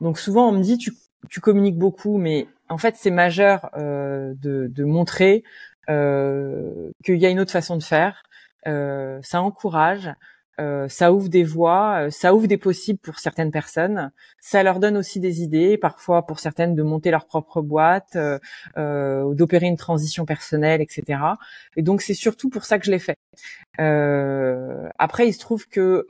Donc 0.00 0.18
souvent 0.18 0.48
on 0.48 0.52
me 0.52 0.62
dit 0.62 0.78
tu 0.78 0.92
tu 1.28 1.40
communiques 1.40 1.78
beaucoup, 1.78 2.18
mais 2.18 2.46
en 2.68 2.78
fait 2.78 2.96
c'est 2.96 3.10
majeur 3.10 3.70
euh, 3.76 4.34
de, 4.36 4.68
de, 4.68 4.84
montrer 4.84 5.44
euh, 5.88 6.90
qu'il 7.04 7.16
y 7.16 7.26
a 7.26 7.30
une 7.30 7.40
autre 7.40 7.52
façon 7.52 7.76
de 7.76 7.82
faire. 7.82 8.22
Euh, 8.66 9.20
ça 9.22 9.42
encourage, 9.42 10.10
euh, 10.60 10.88
ça 10.88 11.12
ouvre 11.12 11.28
des 11.28 11.42
voies, 11.42 12.06
euh, 12.06 12.10
ça 12.10 12.34
ouvre 12.34 12.46
des 12.46 12.58
possibles 12.58 12.98
pour 12.98 13.18
certaines 13.18 13.50
personnes. 13.50 14.10
Ça 14.40 14.62
leur 14.62 14.78
donne 14.78 14.96
aussi 14.96 15.18
des 15.18 15.42
idées, 15.42 15.78
parfois 15.78 16.26
pour 16.26 16.38
certaines 16.38 16.74
de 16.74 16.82
monter 16.82 17.10
leur 17.10 17.26
propre 17.26 17.62
boîte, 17.62 18.16
euh, 18.76 19.34
d'opérer 19.34 19.66
une 19.66 19.76
transition 19.76 20.26
personnelle, 20.26 20.82
etc. 20.82 21.20
Et 21.76 21.82
donc 21.82 22.02
c'est 22.02 22.14
surtout 22.14 22.50
pour 22.50 22.64
ça 22.64 22.78
que 22.78 22.84
je 22.84 22.90
l'ai 22.90 22.98
fait. 22.98 23.16
après, 24.98 25.28
il 25.28 25.32
se 25.32 25.38
trouve 25.38 25.66
que 25.68 26.06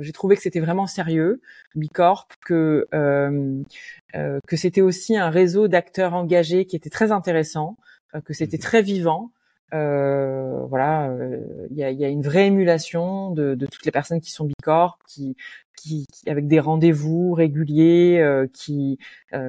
j'ai 0.00 0.12
trouvé 0.12 0.36
que 0.36 0.42
c'était 0.42 0.60
vraiment 0.60 0.86
sérieux, 0.86 1.40
Bicorp, 1.74 2.28
que 2.44 2.86
euh, 2.94 3.62
euh, 4.14 4.40
que 4.46 4.56
c'était 4.56 4.80
aussi 4.80 5.16
un 5.16 5.30
réseau 5.30 5.68
d'acteurs 5.68 6.14
engagés 6.14 6.66
qui 6.66 6.76
était 6.76 6.90
très 6.90 7.12
intéressant, 7.12 7.76
que 8.24 8.32
c'était 8.32 8.56
mhm. 8.56 8.62
très 8.62 8.82
vivant. 8.82 9.32
voilà, 9.72 11.10
il 11.70 11.76
y 11.76 11.84
a, 11.84 11.90
y, 11.90 12.04
a, 12.04 12.08
une 12.08 12.22
vraie 12.22 12.46
émulation 12.46 13.30
de, 13.32 13.54
de, 13.54 13.66
toutes 13.66 13.84
les 13.84 13.92
personnes 13.92 14.20
qui 14.20 14.30
sont 14.30 14.46
Bicorp, 14.46 14.98
qui, 15.06 15.36
qui, 15.76 16.06
avec 16.26 16.46
des 16.46 16.60
rendez-vous 16.60 17.34
réguliers, 17.34 18.24
qui 18.54 18.98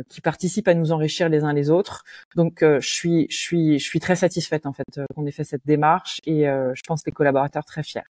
qui 0.09 0.21
participent 0.21 0.67
à 0.67 0.73
nous 0.73 0.91
enrichir 0.91 1.29
les 1.29 1.43
uns 1.43 1.53
les 1.53 1.69
autres. 1.69 2.03
Donc 2.35 2.57
je 2.61 2.79
suis 2.81 3.27
je 3.29 3.37
suis 3.37 3.79
je 3.79 3.85
suis 3.85 4.01
très 4.01 4.17
satisfaite 4.17 4.65
en 4.65 4.73
fait 4.73 4.99
qu'on 5.15 5.25
ait 5.25 5.31
fait 5.31 5.45
cette 5.45 5.65
démarche 5.65 6.19
et 6.25 6.43
je 6.43 6.81
pense 6.85 7.05
les 7.05 7.13
collaborateurs 7.13 7.63
très 7.63 7.83
fiers. 7.83 8.01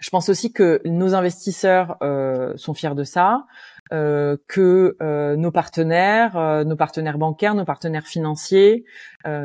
Je 0.00 0.10
pense 0.10 0.28
aussi 0.28 0.52
que 0.52 0.80
nos 0.84 1.14
investisseurs 1.14 1.96
euh, 2.02 2.52
sont 2.56 2.74
fiers 2.74 2.94
de 2.94 3.04
ça, 3.04 3.46
euh, 3.92 4.36
que 4.46 4.96
euh, 5.02 5.36
nos 5.36 5.50
partenaires, 5.50 6.64
nos 6.64 6.76
partenaires 6.76 7.18
bancaires, 7.18 7.54
nos 7.54 7.64
partenaires 7.64 8.06
financiers, 8.06 8.84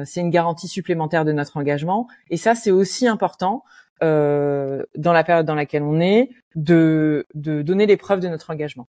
c'est 0.06 0.22
une 0.22 0.30
garantie 0.30 0.68
supplémentaire 0.68 1.26
de 1.26 1.32
notre 1.32 1.58
engagement. 1.58 2.08
Et 2.30 2.38
ça, 2.38 2.56
c'est 2.56 2.72
aussi 2.72 3.08
important 3.08 3.64
dans 4.02 5.14
la 5.14 5.24
période 5.24 5.46
dans 5.46 5.56
laquelle 5.56 5.84
on 5.84 6.02
est, 6.02 6.30
de, 6.56 7.26
donner 7.34 7.86
les 7.86 7.98
preuves 7.98 8.20
de 8.20 8.28
notre 8.28 8.52
engagement. 8.52 8.88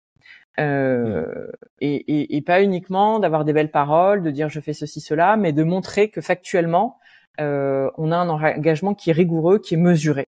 Et, 0.58 2.42
pas 2.46 2.62
uniquement 2.62 3.18
d'avoir 3.18 3.44
des 3.44 3.52
belles 3.52 3.70
paroles, 3.70 4.22
de 4.22 4.30
dire 4.30 4.48
je 4.48 4.60
fais 4.60 4.72
ceci, 4.72 5.00
cela, 5.00 5.36
mais 5.36 5.52
de 5.52 5.62
montrer 5.62 6.10
que 6.10 6.20
factuellement, 6.20 6.98
on 7.38 8.12
a 8.12 8.16
un 8.16 8.28
engagement 8.28 8.94
qui 8.94 9.10
est 9.10 9.14
rigoureux, 9.14 9.58
qui 9.58 9.74
est 9.74 9.78
mesuré. 9.78 10.26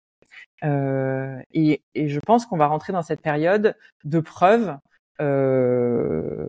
Euh, 0.64 1.39
et, 1.53 1.82
je 1.95 2.20
pense 2.20 2.45
qu'on 2.45 2.57
va 2.57 2.68
rentrer 2.68 2.93
dans 2.93 3.01
cette 3.01 3.22
période 3.22 3.76
de 4.03 4.20
preuve. 4.20 4.78
Euh, 5.22 6.47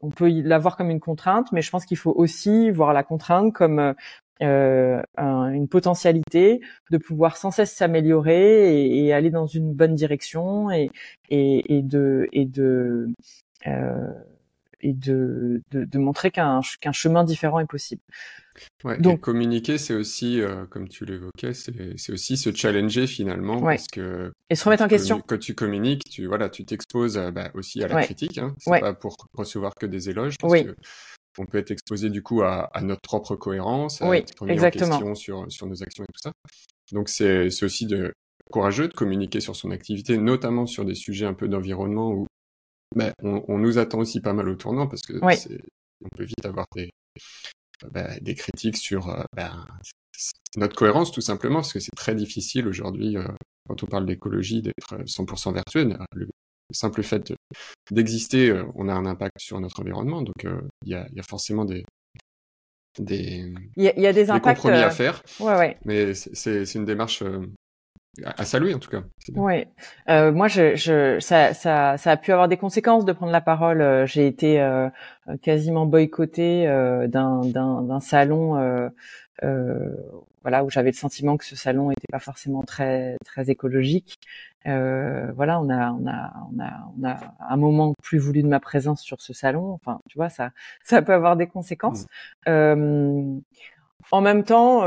on 0.00 0.10
peut 0.10 0.28
l'avoir 0.28 0.76
comme 0.76 0.90
une 0.90 1.00
contrainte, 1.00 1.52
mais 1.52 1.62
je 1.62 1.70
pense 1.70 1.84
qu'il 1.86 1.96
faut 1.96 2.12
aussi 2.12 2.70
voir 2.70 2.92
la 2.92 3.02
contrainte 3.02 3.52
comme 3.52 3.94
euh, 4.42 5.02
une 5.18 5.68
potentialité 5.68 6.60
de 6.90 6.98
pouvoir 6.98 7.36
sans 7.36 7.50
cesse 7.50 7.72
s'améliorer 7.72 9.06
et, 9.06 9.12
aller 9.12 9.30
dans 9.30 9.46
une 9.46 9.72
bonne 9.72 9.94
direction 9.94 10.70
et 10.70 10.90
de 11.30 12.28
et 12.32 12.44
de 12.44 13.08
euh, 13.66 14.12
et 14.80 14.92
de, 14.92 15.62
de, 15.70 15.84
de 15.84 15.98
montrer 15.98 16.30
qu'un 16.30 16.60
qu'un 16.80 16.92
chemin 16.92 17.24
différent 17.24 17.60
est 17.60 17.66
possible. 17.66 18.02
Ouais, 18.84 18.98
Donc 18.98 19.20
communiquer, 19.20 19.76
c'est 19.78 19.94
aussi, 19.94 20.40
euh, 20.40 20.64
comme 20.66 20.88
tu 20.88 21.04
l'évoquais, 21.04 21.52
c'est 21.52 22.12
aussi 22.12 22.36
se 22.36 22.54
challenger 22.54 23.06
finalement, 23.06 23.60
parce 23.60 23.86
que 23.88 24.32
et 24.48 24.54
se 24.54 24.64
remettre 24.64 24.84
en 24.84 24.88
question. 24.88 25.20
Quand 25.26 25.38
tu 25.38 25.54
communiques, 25.54 26.04
tu 26.10 26.26
voilà, 26.26 26.48
tu 26.48 26.64
t'exposes 26.64 27.18
euh, 27.18 27.30
bah, 27.30 27.50
aussi 27.54 27.82
à 27.82 27.88
la 27.88 28.02
critique. 28.02 28.38
Hein, 28.38 28.54
c'est 28.58 28.80
pas 28.80 28.94
pour 28.94 29.16
recevoir 29.34 29.74
que 29.74 29.86
des 29.86 30.08
éloges, 30.08 30.38
parce 30.38 30.62
que 30.62 30.74
on 31.38 31.44
peut 31.44 31.58
être 31.58 31.70
exposé 31.70 32.08
du 32.08 32.22
coup 32.22 32.42
à, 32.42 32.70
à 32.72 32.80
notre 32.80 33.02
propre 33.02 33.36
cohérence, 33.36 34.00
à 34.00 34.16
être 34.16 34.32
remis 34.40 34.58
en 34.58 34.70
question 34.70 35.14
sur 35.14 35.44
sur 35.50 35.66
nos 35.66 35.82
actions 35.82 36.04
et 36.04 36.12
tout 36.12 36.20
ça. 36.22 36.32
Donc 36.92 37.08
c'est 37.10 37.50
c'est 37.50 37.66
aussi 37.66 37.86
de 37.86 38.12
courageux 38.50 38.88
de 38.88 38.94
communiquer 38.94 39.40
sur 39.40 39.54
son 39.54 39.70
activité, 39.70 40.16
notamment 40.16 40.66
sur 40.66 40.84
des 40.84 40.94
sujets 40.94 41.26
un 41.26 41.34
peu 41.34 41.48
d'environnement 41.48 42.10
où 42.12 42.26
bah, 42.96 43.12
on, 43.22 43.44
on, 43.46 43.58
nous 43.58 43.78
attend 43.78 43.98
aussi 43.98 44.20
pas 44.20 44.32
mal 44.32 44.48
au 44.48 44.56
tournant 44.56 44.86
parce 44.88 45.02
que 45.02 45.12
on 45.22 46.08
peut 46.16 46.24
vite 46.24 46.44
avoir 46.44 46.66
des, 46.74 46.90
bah, 47.90 48.18
des 48.20 48.34
critiques 48.34 48.78
sur 48.78 49.08
euh, 49.10 49.22
bah, 49.34 49.52
notre 50.56 50.74
cohérence 50.74 51.12
tout 51.12 51.20
simplement 51.20 51.56
parce 51.56 51.72
que 51.74 51.80
c'est 51.80 51.94
très 51.94 52.14
difficile 52.14 52.66
aujourd'hui 52.68 53.16
euh, 53.16 53.28
quand 53.68 53.82
on 53.82 53.86
parle 53.86 54.06
d'écologie 54.06 54.62
d'être 54.62 54.96
100% 55.04 55.52
vertueux. 55.52 55.94
Le, 56.14 56.28
simple 56.72 57.04
fait 57.04 57.32
d'exister, 57.92 58.50
euh, 58.50 58.64
on 58.74 58.88
a 58.88 58.92
un 58.92 59.06
impact 59.06 59.38
sur 59.38 59.60
notre 59.60 59.80
environnement. 59.80 60.22
Donc 60.22 60.44
il 60.44 60.90
y 60.90 60.94
a, 60.94 61.06
y, 61.12 61.20
a, 61.20 61.22
forcément 61.22 61.64
des 61.64 61.84
des, 62.98 63.52
il 63.76 63.84
y 63.84 63.88
a, 63.88 64.00
y 64.00 64.06
a 64.06 64.12
des, 64.12 64.30
impacts, 64.30 64.56
compromis 64.56 64.82
à 64.82 64.90
faire. 64.90 65.22
Ouais, 65.38 65.54
ouais. 65.56 65.78
Mais 65.84 66.14
c'est 66.14 66.74
une 66.74 66.86
démarche 66.86 67.22
à 68.24 68.44
saluer 68.44 68.74
en 68.74 68.78
tout 68.78 68.90
cas. 68.90 69.02
Oui, 69.34 69.66
euh, 70.08 70.32
moi 70.32 70.48
je, 70.48 70.74
je 70.74 71.18
ça, 71.20 71.52
ça, 71.54 71.96
ça 71.98 72.10
a 72.12 72.16
pu 72.16 72.32
avoir 72.32 72.48
des 72.48 72.56
conséquences 72.56 73.04
de 73.04 73.12
prendre 73.12 73.32
la 73.32 73.40
parole. 73.40 73.80
Euh, 73.80 74.06
j'ai 74.06 74.26
été 74.26 74.60
euh, 74.60 74.88
quasiment 75.42 75.86
boycottée 75.86 76.66
euh, 76.66 77.06
d'un, 77.08 78.00
salon, 78.00 78.56
euh, 79.42 79.90
voilà, 80.42 80.64
où 80.64 80.70
j'avais 80.70 80.90
le 80.90 80.96
sentiment 80.96 81.36
que 81.36 81.44
ce 81.44 81.56
salon 81.56 81.90
n'était 81.90 82.08
pas 82.10 82.18
forcément 82.18 82.62
très 82.62 83.16
très 83.24 83.50
écologique. 83.50 84.18
voilà, 84.64 85.60
on 85.60 85.68
a, 85.68 85.90
on 85.92 86.06
a, 86.06 86.32
on 86.52 86.60
a, 86.60 86.72
on 86.98 87.04
a 87.04 87.16
un 87.48 87.56
moment 87.56 87.94
plus 88.02 88.18
voulu 88.18 88.42
de 88.42 88.48
ma 88.48 88.60
présence 88.60 89.02
sur 89.02 89.20
ce 89.20 89.32
salon. 89.32 89.72
Enfin, 89.72 90.00
tu 90.08 90.16
vois, 90.16 90.30
ça, 90.30 90.50
ça 90.84 91.02
peut 91.02 91.12
avoir 91.12 91.36
des 91.36 91.46
conséquences. 91.46 92.06
Mmh. 92.46 93.40
en 94.12 94.20
même 94.20 94.44
temps, 94.44 94.84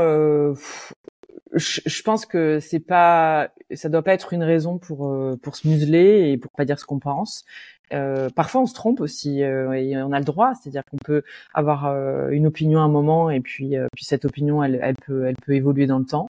je, 1.54 1.80
je, 1.84 2.02
pense 2.02 2.26
que 2.26 2.60
c'est 2.60 2.80
pas, 2.80 3.50
ça 3.74 3.88
doit 3.88 4.02
pas 4.02 4.12
être 4.12 4.32
une 4.32 4.42
raison 4.42 4.78
pour 4.78 5.08
euh, 5.08 5.36
pour 5.42 5.56
se 5.56 5.66
museler 5.66 6.30
et 6.30 6.38
pour 6.38 6.52
pas 6.52 6.64
dire 6.64 6.78
ce 6.78 6.84
qu'on 6.84 6.98
pense. 6.98 7.44
Euh, 7.92 8.28
parfois, 8.30 8.62
on 8.62 8.66
se 8.66 8.74
trompe 8.74 9.00
aussi 9.00 9.42
euh, 9.42 9.72
et 9.72 9.96
on 9.96 10.12
a 10.12 10.18
le 10.18 10.24
droit, 10.24 10.52
c'est-à-dire 10.54 10.82
qu'on 10.84 10.96
peut 10.96 11.22
avoir 11.54 11.86
euh, 11.86 12.28
une 12.30 12.46
opinion 12.46 12.80
à 12.80 12.82
un 12.82 12.88
moment 12.88 13.30
et 13.30 13.40
puis, 13.40 13.74
puis 13.92 14.04
cette 14.04 14.24
opinion, 14.24 14.62
elle, 14.62 14.78
elle, 14.82 14.94
peut, 14.94 15.26
elle 15.26 15.36
peut 15.36 15.54
évoluer 15.54 15.86
dans 15.86 15.98
le 15.98 16.04
temps. 16.04 16.28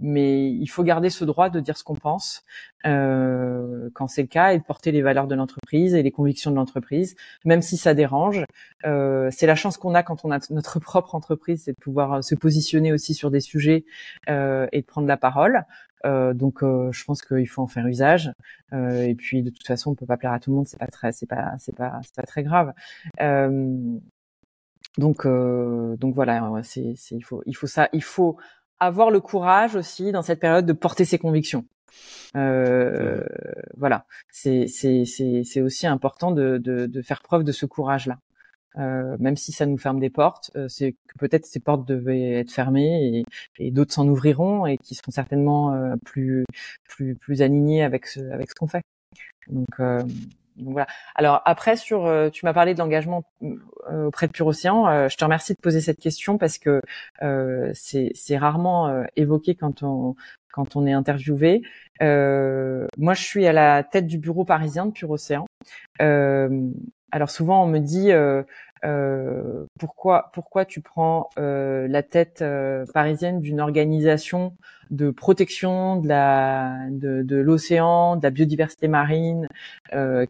mais 0.00 0.50
il 0.50 0.66
faut 0.66 0.82
garder 0.82 1.10
ce 1.10 1.24
droit 1.24 1.50
de 1.50 1.60
dire 1.60 1.76
ce 1.76 1.84
qu'on 1.84 1.94
pense 1.94 2.44
quand 2.84 4.08
c'est 4.08 4.22
le 4.22 4.28
cas 4.28 4.52
et 4.52 4.58
de 4.58 4.64
porter 4.64 4.90
les 4.90 5.02
valeurs 5.02 5.28
de 5.28 5.34
l'entreprise 5.36 5.94
et 5.94 6.02
les 6.02 6.10
convictions 6.10 6.50
de 6.50 6.56
l'entreprise, 6.56 7.14
même 7.44 7.62
si 7.62 7.76
ça 7.76 7.94
dérange. 7.94 8.44
c'est 8.82 9.46
la 9.46 9.54
chance 9.54 9.76
qu'on 9.76 9.94
a 9.94 10.02
quand 10.02 10.24
on 10.24 10.32
a 10.32 10.38
notre 10.50 10.80
propre 10.80 11.14
entreprise, 11.14 11.62
c'est 11.64 11.72
de 11.72 11.80
pouvoir 11.80 12.24
se 12.24 12.34
positionner 12.34 12.92
aussi 12.92 13.14
sur 13.14 13.30
des 13.30 13.40
sujets 13.40 13.84
et 14.28 14.80
de 14.80 14.86
prendre 14.86 15.06
la 15.06 15.16
parole. 15.16 15.64
Euh, 16.04 16.34
donc, 16.34 16.62
euh, 16.62 16.90
je 16.92 17.04
pense 17.04 17.22
qu'il 17.22 17.48
faut 17.48 17.62
en 17.62 17.66
faire 17.66 17.86
usage. 17.86 18.32
Euh, 18.72 19.02
et 19.02 19.14
puis, 19.14 19.42
de 19.42 19.50
toute 19.50 19.66
façon, 19.66 19.92
on 19.92 19.94
peut 19.94 20.06
pas 20.06 20.16
plaire 20.16 20.32
à 20.32 20.40
tout 20.40 20.50
le 20.50 20.56
monde. 20.56 20.66
C'est 20.66 20.78
pas 20.78 20.86
très, 20.86 21.12
c'est 21.12 21.26
pas, 21.26 21.54
c'est 21.58 21.74
pas, 21.74 22.00
c'est 22.02 22.14
pas 22.14 22.22
très 22.22 22.42
grave. 22.42 22.72
donc, 24.98 25.26
donc 25.26 26.14
voilà. 26.14 26.62
C'est, 26.62 26.94
c'est, 26.96 27.16
il 27.16 27.22
faut, 27.24 27.42
il 27.46 27.54
faut 27.56 27.66
ça. 27.66 27.88
Il 27.92 28.02
faut 28.02 28.36
avoir 28.80 29.10
le 29.10 29.20
courage 29.20 29.76
aussi 29.76 30.12
dans 30.12 30.22
cette 30.22 30.40
période 30.40 30.66
de 30.66 30.72
porter 30.72 31.04
ses 31.04 31.18
convictions. 31.18 31.64
Euh, 32.36 33.22
voilà, 33.76 34.06
c'est 34.30 34.66
c'est 34.66 35.04
c'est 35.04 35.42
c'est 35.44 35.60
aussi 35.60 35.86
important 35.86 36.32
de, 36.32 36.58
de 36.58 36.86
de 36.86 37.02
faire 37.02 37.22
preuve 37.22 37.44
de 37.44 37.52
ce 37.52 37.66
courage-là. 37.66 38.18
Euh, 38.78 39.16
même 39.18 39.36
si 39.36 39.52
ça 39.52 39.66
nous 39.66 39.78
ferme 39.78 40.00
des 40.00 40.10
portes, 40.10 40.50
euh, 40.56 40.68
c'est 40.68 40.92
que 40.92 41.18
peut-être 41.18 41.44
ces 41.46 41.60
portes 41.60 41.86
devaient 41.86 42.40
être 42.40 42.50
fermées 42.50 43.18
et, 43.18 43.24
et 43.58 43.70
d'autres 43.70 43.92
s'en 43.92 44.08
ouvriront 44.08 44.66
et 44.66 44.78
qui 44.78 44.94
seront 44.94 45.12
certainement 45.12 45.74
euh, 45.74 45.94
plus 46.04 46.44
plus 46.88 47.14
plus 47.14 47.42
alignés 47.42 47.82
avec 47.82 48.06
ce 48.06 48.20
avec 48.30 48.48
ce 48.50 48.54
qu'on 48.54 48.66
fait. 48.66 48.82
Donc, 49.48 49.66
donc, 50.56 50.72
voilà. 50.72 50.86
Alors 51.14 51.42
après 51.44 51.76
sur, 51.76 52.30
tu 52.32 52.46
m'as 52.46 52.52
parlé 52.52 52.74
de 52.74 52.78
l'engagement 52.78 53.24
auprès 53.90 54.26
de 54.26 54.32
Pure 54.32 54.48
Océan. 54.48 55.08
je 55.08 55.16
te 55.16 55.24
remercie 55.24 55.54
de 55.54 55.60
poser 55.60 55.80
cette 55.80 55.98
question 55.98 56.38
parce 56.38 56.58
que 56.58 56.80
c'est 57.74 58.10
c'est 58.14 58.38
rarement 58.38 59.04
évoqué 59.16 59.54
quand 59.54 59.82
on 59.82 60.14
quand 60.52 60.76
on 60.76 60.86
est 60.86 60.92
interviewé. 60.92 61.62
moi, 62.00 63.14
je 63.14 63.22
suis 63.22 63.46
à 63.46 63.52
la 63.52 63.82
tête 63.82 64.06
du 64.06 64.18
bureau 64.18 64.44
parisien 64.44 64.86
de 64.86 64.92
Pure 64.92 65.10
Océan. 65.10 65.46
Alors 67.12 67.28
souvent 67.28 67.62
on 67.62 67.66
me 67.66 67.78
dit 67.78 68.10
euh, 68.10 68.42
euh, 68.84 69.66
pourquoi 69.78 70.30
pourquoi 70.32 70.64
tu 70.64 70.80
prends 70.80 71.28
euh, 71.38 71.86
la 71.86 72.02
tête 72.02 72.42
parisienne 72.92 73.40
d'une 73.40 73.60
organisation 73.60 74.56
de 74.90 75.10
protection 75.10 75.96
de 75.96 76.08
la 76.08 76.78
de, 76.90 77.36
l'océan, 77.36 78.16
de 78.16 78.22
la 78.22 78.30
biodiversité 78.30 78.88
marine, 78.88 79.46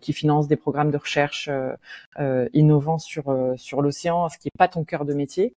qui 0.01 0.13
finance 0.13 0.49
des 0.49 0.57
programmes 0.57 0.91
de 0.91 0.97
recherche 0.97 1.49
innovants 2.53 2.99
sur 2.99 3.55
sur 3.57 3.81
l'océan, 3.81 4.29
ce 4.29 4.39
qui 4.39 4.49
n'est 4.49 4.59
pas 4.59 4.69
ton 4.69 4.85
cœur 4.85 5.05
de 5.05 5.15
métier. 5.15 5.55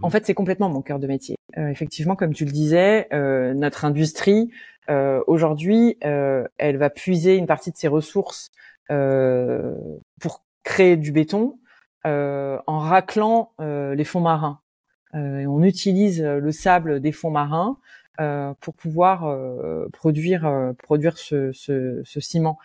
En 0.00 0.06
mmh 0.06 0.10
fait, 0.12 0.26
c'est 0.26 0.34
complètement 0.34 0.68
mon 0.68 0.80
cœur 0.80 1.00
de 1.00 1.08
métier. 1.08 1.36
effectivement, 1.56 2.14
comme 2.14 2.34
tu 2.34 2.44
le 2.44 2.52
disais, 2.52 3.08
notre 3.54 3.84
industrie 3.84 4.50
aujourd'hui, 5.26 5.98
elle 6.00 6.76
va 6.76 6.90
puiser 6.90 7.36
une 7.36 7.46
partie 7.46 7.72
de 7.72 7.76
ses 7.76 7.88
ressources 7.88 8.50
pour 8.88 10.42
créer 10.62 10.96
du 10.96 11.12
béton 11.12 11.58
euh, 12.04 12.58
en 12.66 12.78
raclant 12.78 13.52
euh, 13.60 13.94
les 13.94 14.04
fonds 14.04 14.20
marins. 14.20 14.60
Euh, 15.14 15.44
on 15.46 15.62
utilise 15.62 16.22
le 16.22 16.52
sable 16.52 17.00
des 17.00 17.12
fonds 17.12 17.30
marins 17.30 17.78
pour 18.60 18.74
pouvoir 18.74 19.36
produire 19.92 20.72
produire 20.78 21.18
ce, 21.18 21.50
ce, 21.50 22.02
ce, 22.04 22.20
ciment. 22.20 22.56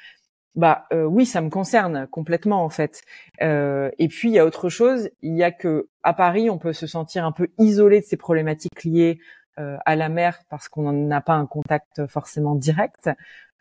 Bah 0.53 0.85
oui, 0.93 1.25
ça 1.25 1.41
me 1.41 1.49
concerne 1.49 2.05
complètement 2.05 2.63
en 2.63 2.69
fait. 2.69 3.01
et 3.41 4.07
puis 4.07 4.29
il 4.29 4.33
y 4.33 4.39
a 4.39 4.45
autre 4.45 4.69
chose, 4.69 5.09
il 5.23 5.35
y 5.35 5.43
a 5.43 5.51
que 5.51 5.89
à 6.03 6.13
Paris, 6.13 6.51
on 6.51 6.59
peut 6.59 6.73
se 6.73 6.85
sentir 6.85 7.25
un 7.25 7.31
peu 7.31 7.47
isolé 7.57 8.01
de 8.01 8.05
ces 8.05 8.17
problématiques 8.17 8.83
liées 8.83 9.19
à 9.55 9.95
la 9.95 10.09
mer 10.09 10.41
parce 10.51 10.69
qu'on 10.69 10.91
n'a 10.91 11.21
pas 11.21 11.33
un 11.33 11.47
contact 11.47 12.05
forcément 12.05 12.53
direct. 12.53 13.09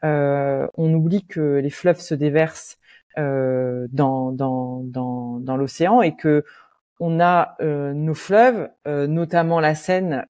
on 0.03 0.93
oublie 0.93 1.25
que 1.25 1.61
les 1.63 1.71
fleuves 1.71 2.01
se 2.01 2.15
déversent 2.15 2.79
euh, 3.19 3.87
dans, 3.93 4.33
dans, 4.33 4.83
dans, 4.85 5.39
dans 5.41 5.57
l'océan 5.57 6.03
et 6.03 6.17
que 6.17 6.45
on 6.99 7.21
a 7.21 7.57
euh, 7.61 7.93
nos 7.93 8.15
fleuves, 8.15 8.71
euh, 8.87 9.07
notamment 9.07 9.61
la 9.61 9.75
Seine, 9.75 10.25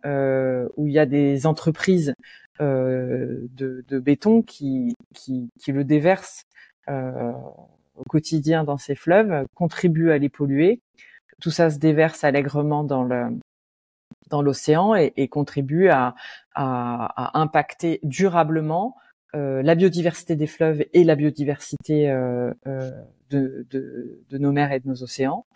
où 0.77 0.87
il 0.87 0.93
y 0.93 0.99
a 0.99 1.07
des 1.07 1.47
entreprises 1.47 2.15
de, 2.59 3.49
de, 3.51 3.99
béton 3.99 4.43
qui, 4.43 4.95
qui, 5.15 5.51
qui 5.61 5.73
le 5.73 5.85
déversent 5.85 6.45
au 6.89 8.05
quotidien 8.09 8.65
dans 8.65 8.79
ces 8.79 8.95
fleuves, 8.95 9.47
contribuent 9.55 10.11
à 10.11 10.19
les 10.19 10.29
polluer. 10.29 10.81
Tout 11.41 11.51
ça 11.51 11.71
se 11.71 11.79
déverse 11.79 12.25
allègrement 12.25 12.85
dans 12.85 13.05
le 13.05 13.39
dans 14.29 14.43
l'océan 14.43 14.97
et, 14.97 15.13
et, 15.17 15.29
contribue 15.29 15.89
à, 15.89 16.15
à, 16.55 17.37
à 17.37 17.39
impacter 17.39 18.01
durablement 18.03 18.97
euh, 18.97 19.06
la 19.63 19.75
biodiversité 19.75 20.37
des 20.37 20.47
fleuves 20.47 20.85
et 20.93 21.05
la 21.05 21.15
biodiversité 21.15 22.11
euh, 22.11 22.53
euh, 22.67 22.91
de, 23.31 23.67
de, 23.71 24.21
de, 24.31 24.39
nos 24.39 24.53
mers 24.53 24.73
et 24.73 24.81
de 24.81 24.89
nos 24.89 25.03
océans, 25.03 25.47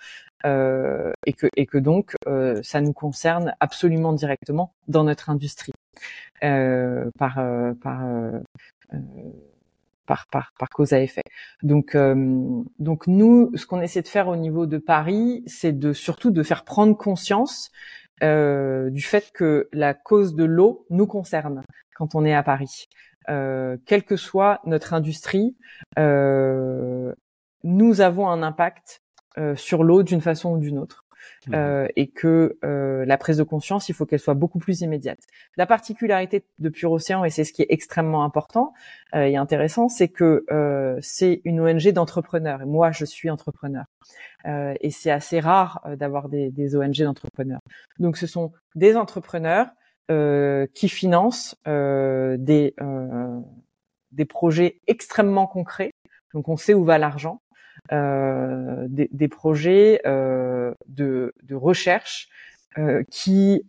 et 0.44 1.32
que 1.32 1.46
et 1.56 1.66
que 1.66 1.78
donc 1.78 2.14
ça 2.62 2.80
nous 2.80 2.92
concerne 2.92 3.54
absolument 3.60 4.12
directement 4.12 4.72
dans 4.88 5.04
notre 5.04 5.30
industrie 5.30 5.72
par 6.40 7.38
par 7.80 8.04
par, 10.06 10.26
par, 10.26 10.52
par, 10.58 10.68
cause 10.70 10.92
à 10.92 11.00
effet. 11.00 11.22
Donc, 11.62 11.96
donc 12.80 13.06
nous, 13.06 13.52
ce 13.54 13.64
qu'on 13.66 13.80
essaie 13.80 14.02
de 14.02 14.08
faire 14.08 14.26
au 14.26 14.34
niveau 14.34 14.66
de 14.66 14.78
Paris, 14.78 15.44
c'est 15.46 15.78
de 15.78 15.92
surtout 15.92 16.32
de 16.32 16.42
faire 16.42 16.64
prendre 16.64 16.96
conscience 16.96 17.70
euh, 18.22 18.90
du 18.90 19.00
fait 19.00 19.30
que 19.32 19.68
la 19.72 19.94
cause 19.94 20.34
de 20.34 20.44
l'eau 20.44 20.84
nous 20.90 21.06
concerne 21.06 21.62
quand 21.96 22.14
on 22.14 22.24
est 22.24 22.34
à 22.34 22.42
Paris. 22.42 22.88
Euh, 23.28 23.76
quelle 23.86 24.04
que 24.04 24.16
soit 24.16 24.60
notre 24.64 24.94
industrie, 24.94 25.56
euh, 25.98 27.14
nous 27.62 28.00
avons 28.00 28.28
un 28.28 28.42
impact 28.42 29.02
euh, 29.38 29.54
sur 29.54 29.84
l'eau 29.84 30.02
d'une 30.02 30.20
façon 30.20 30.54
ou 30.54 30.58
d'une 30.58 30.78
autre. 30.78 31.04
Mmh. 31.46 31.54
Euh, 31.54 31.86
et 31.96 32.08
que 32.08 32.58
euh, 32.64 33.04
la 33.04 33.16
prise 33.18 33.36
de 33.36 33.42
conscience, 33.42 33.88
il 33.88 33.94
faut 33.94 34.06
qu'elle 34.06 34.20
soit 34.20 34.34
beaucoup 34.34 34.58
plus 34.58 34.80
immédiate. 34.80 35.20
La 35.56 35.66
particularité 35.66 36.44
de 36.58 36.68
Pure 36.70 36.92
Océan, 36.92 37.24
et 37.24 37.30
c'est 37.30 37.44
ce 37.44 37.52
qui 37.52 37.62
est 37.62 37.66
extrêmement 37.68 38.24
important 38.24 38.72
et 39.14 39.36
intéressant, 39.36 39.88
c'est 39.88 40.08
que 40.08 40.44
c'est 41.00 41.40
une 41.44 41.60
ONG 41.60 41.88
d'entrepreneurs. 41.92 42.62
Et 42.62 42.66
moi, 42.66 42.90
je 42.90 43.04
suis 43.04 43.30
entrepreneur. 43.30 43.84
et 44.46 44.90
c'est 44.90 45.10
assez 45.10 45.40
rare 45.40 45.82
d'avoir 45.96 46.28
des, 46.28 46.50
des 46.50 46.76
ONG 46.76 47.02
d'entrepreneurs. 47.02 47.60
Donc, 47.98 48.16
ce 48.16 48.26
sont 48.26 48.52
des 48.74 48.96
entrepreneurs 48.96 49.66
euh, 49.66 49.79
qui 50.08 50.88
finance 50.88 51.56
euh, 51.68 52.36
des 52.38 52.74
euh, 52.80 53.40
des 54.12 54.24
projets 54.24 54.80
extrêmement 54.86 55.46
concrets. 55.46 55.92
Donc 56.34 56.48
on 56.48 56.56
sait 56.56 56.74
où 56.74 56.84
va 56.84 56.98
l'argent. 56.98 57.40
Des, 57.90 59.08
des, 59.10 59.28
projets 59.28 60.00
de, 60.04 60.76
de 61.42 61.54
recherche 61.54 62.28
qui 63.10 63.64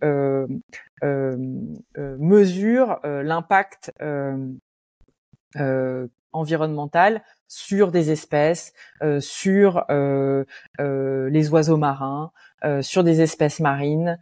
mesurent 2.20 3.00
l'impact 3.04 3.94
environnemental 6.34 7.22
sur 7.52 7.92
des 7.92 8.12
espèces, 8.12 8.72
euh, 9.04 9.20
sur 9.20 9.84
euh, 9.90 10.46
euh, 10.80 11.30
les 11.30 11.50
oiseaux 11.50 11.78
marins, 11.78 12.32
sur 12.82 13.04
des 13.04 13.22
espèces 13.22 13.60
marines, 13.60 14.20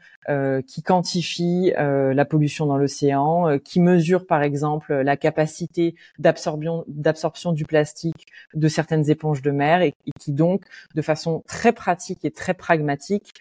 qui 0.65 0.81
quantifient 0.81 1.73
la 1.77 2.23
pollution 2.23 2.67
dans 2.67 2.77
l'océan, 2.77 3.59
qui 3.59 3.81
mesurent 3.81 4.25
par 4.25 4.43
exemple 4.43 4.93
la 4.93 5.17
capacité 5.17 5.93
d'absorption 6.19 7.51
du 7.51 7.65
plastique 7.65 8.27
de 8.53 8.69
certaines 8.69 9.09
éponges 9.09 9.41
de 9.41 9.51
mer 9.51 9.81
et, 9.81 9.93
qui 10.21 10.31
donc, 10.31 10.63
de 10.95 11.01
façon 11.01 11.43
très 11.47 11.73
pratique 11.73 12.23
et 12.23 12.31
très 12.31 12.53
pragmatique, 12.53 13.33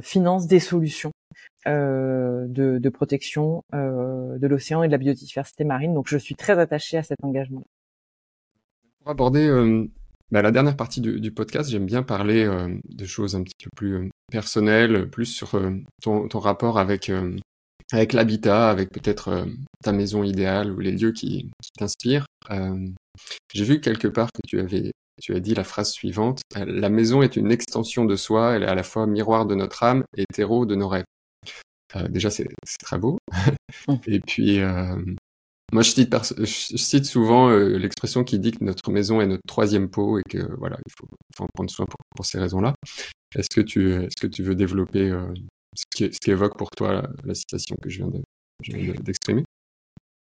financent 0.00 0.46
des 0.46 0.60
solutions 0.60 1.10
de, 1.66 2.78
de, 2.78 2.88
protection 2.88 3.64
euh, 3.74 4.38
de 4.38 4.46
l'océan 4.46 4.82
et 4.82 4.86
de 4.86 4.92
la 4.92 4.98
biodiversité 4.98 5.64
marine. 5.64 5.94
Donc 5.94 6.08
je 6.08 6.16
suis 6.16 6.34
très 6.34 6.58
attachée 6.58 6.96
à 6.96 7.02
cet 7.02 7.22
engagement. 7.22 7.64
Pour 9.00 9.10
aborder 9.10 9.46
euh, 9.46 9.86
bah, 10.30 10.42
la 10.42 10.50
dernière 10.50 10.76
partie 10.76 11.00
du, 11.00 11.32
podcast, 11.32 11.70
j'aime 11.70 11.86
bien 11.86 12.02
parler 12.02 12.44
euh, 12.44 12.68
de 12.84 13.04
choses 13.06 13.34
un 13.34 13.42
petit 13.42 13.54
peu 13.64 13.70
plus 13.74 13.94
euh, 13.94 14.08
personnelles, 14.30 15.08
plus 15.08 15.26
sur 15.26 15.60
ton, 16.02 16.28
rapport 16.34 16.78
avec, 16.78 17.10
avec 17.92 18.12
l'habitat, 18.12 18.70
avec 18.70 18.90
peut-être 18.90 19.46
ta 19.82 19.92
maison 19.92 20.22
idéale 20.22 20.70
ou 20.70 20.78
les 20.78 20.92
lieux 20.92 21.12
qui, 21.12 21.50
qui 21.62 21.70
t'inspirent. 21.76 22.26
J'ai 23.52 23.64
vu 23.64 23.80
quelque 23.80 24.08
part 24.08 24.30
que 24.32 24.40
tu 24.46 24.60
avais 24.60 24.92
tu 25.20 25.34
as 25.34 25.40
dit 25.40 25.54
la 25.54 25.64
phrase 25.64 25.90
suivante, 25.90 26.40
la 26.56 26.88
maison 26.88 27.20
est 27.20 27.36
une 27.36 27.52
extension 27.52 28.06
de 28.06 28.16
soi, 28.16 28.54
elle 28.54 28.62
est 28.62 28.68
à 28.68 28.74
la 28.74 28.82
fois 28.82 29.06
miroir 29.06 29.44
de 29.44 29.54
notre 29.54 29.82
âme 29.82 30.02
et 30.16 30.24
terreau 30.32 30.64
de 30.64 30.74
nos 30.74 30.88
rêves. 30.88 31.04
Euh, 31.96 32.08
déjà, 32.08 32.30
c'est 32.30 32.48
très 32.82 32.98
beau. 32.98 33.18
Et 34.06 34.20
puis, 34.20 34.60
euh, 34.60 34.96
Moi, 35.72 35.82
je 35.82 35.90
cite, 35.90 36.14
je 36.38 36.76
cite 36.76 37.04
souvent 37.04 37.50
l'expression 37.50 38.24
qui 38.24 38.38
dit 38.38 38.52
que 38.52 38.64
notre 38.64 38.90
maison 38.90 39.20
est 39.20 39.26
notre 39.26 39.46
troisième 39.46 39.88
peau 39.88 40.18
et 40.18 40.22
que 40.28 40.38
voilà, 40.58 40.78
il 40.86 40.92
faut, 40.98 41.06
en 41.42 41.46
prendre 41.54 41.70
soin 41.70 41.86
pour, 41.86 42.26
ces 42.26 42.38
raisons-là. 42.38 42.74
Est-ce 43.34 43.48
que 43.48 43.60
tu, 43.60 43.92
est-ce 43.92 44.20
que 44.20 44.26
tu 44.26 44.42
veux 44.42 44.54
développer 44.54 45.10
ce 45.76 45.84
qui, 45.94 46.12
ce, 46.12 46.18
qui, 46.18 46.30
évoque 46.30 46.58
pour 46.58 46.70
toi 46.70 47.08
la, 47.24 47.34
citation 47.34 47.76
que 47.80 47.88
je 47.88 48.02
viens 48.02 48.94
d'exprimer? 49.00 49.44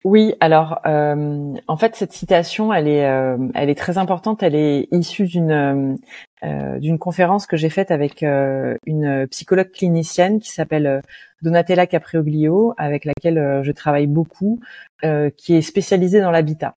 Oui, 0.05 0.35
alors 0.39 0.79
euh, 0.87 1.55
en 1.67 1.77
fait 1.77 1.97
cette 1.97 2.13
citation, 2.13 2.73
elle 2.73 2.87
est, 2.87 3.07
euh, 3.07 3.37
elle 3.55 3.71
est 3.71 3.75
très 3.75 3.99
importante. 3.99 4.43
Elle 4.43 4.55
est 4.55 4.87
issue 4.93 5.25
d'une 5.25 5.99
euh, 6.45 6.79
d'une 6.79 6.99
conférence 6.99 7.47
que 7.47 7.57
j'ai 7.57 7.71
faite 7.71 7.91
avec 7.91 8.23
une 8.23 9.27
psychologue 9.29 9.73
clinicienne 9.73 10.39
qui 10.39 10.53
s'appelle 10.53 11.03
Donatella 11.43 11.89
Caprioglio, 11.89 12.73
avec 12.77 13.05
laquelle 13.05 13.63
je 13.65 13.73
travaille 13.73 14.07
beaucoup, 14.07 14.61
qui 15.03 15.57
est 15.57 15.63
spécialisée 15.63 16.21
dans 16.21 16.31
l'habitat. 16.31 16.77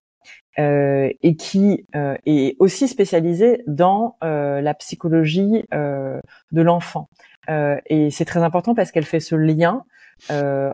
et 0.58 1.36
qui 1.38 1.86
est 1.94 2.56
aussi 2.58 2.88
spécialisée 2.88 3.62
dans 3.68 4.16
la 4.22 4.74
psychologie 4.74 5.66
de 5.72 6.62
l'enfant. 6.62 7.10
et 7.48 8.10
c'est 8.10 8.26
très 8.26 8.42
important 8.42 8.74
parce 8.74 8.92
qu'elle 8.92 9.06
fait 9.06 9.20
ce 9.20 9.36
lien 9.36 9.84
euh, 9.84 9.99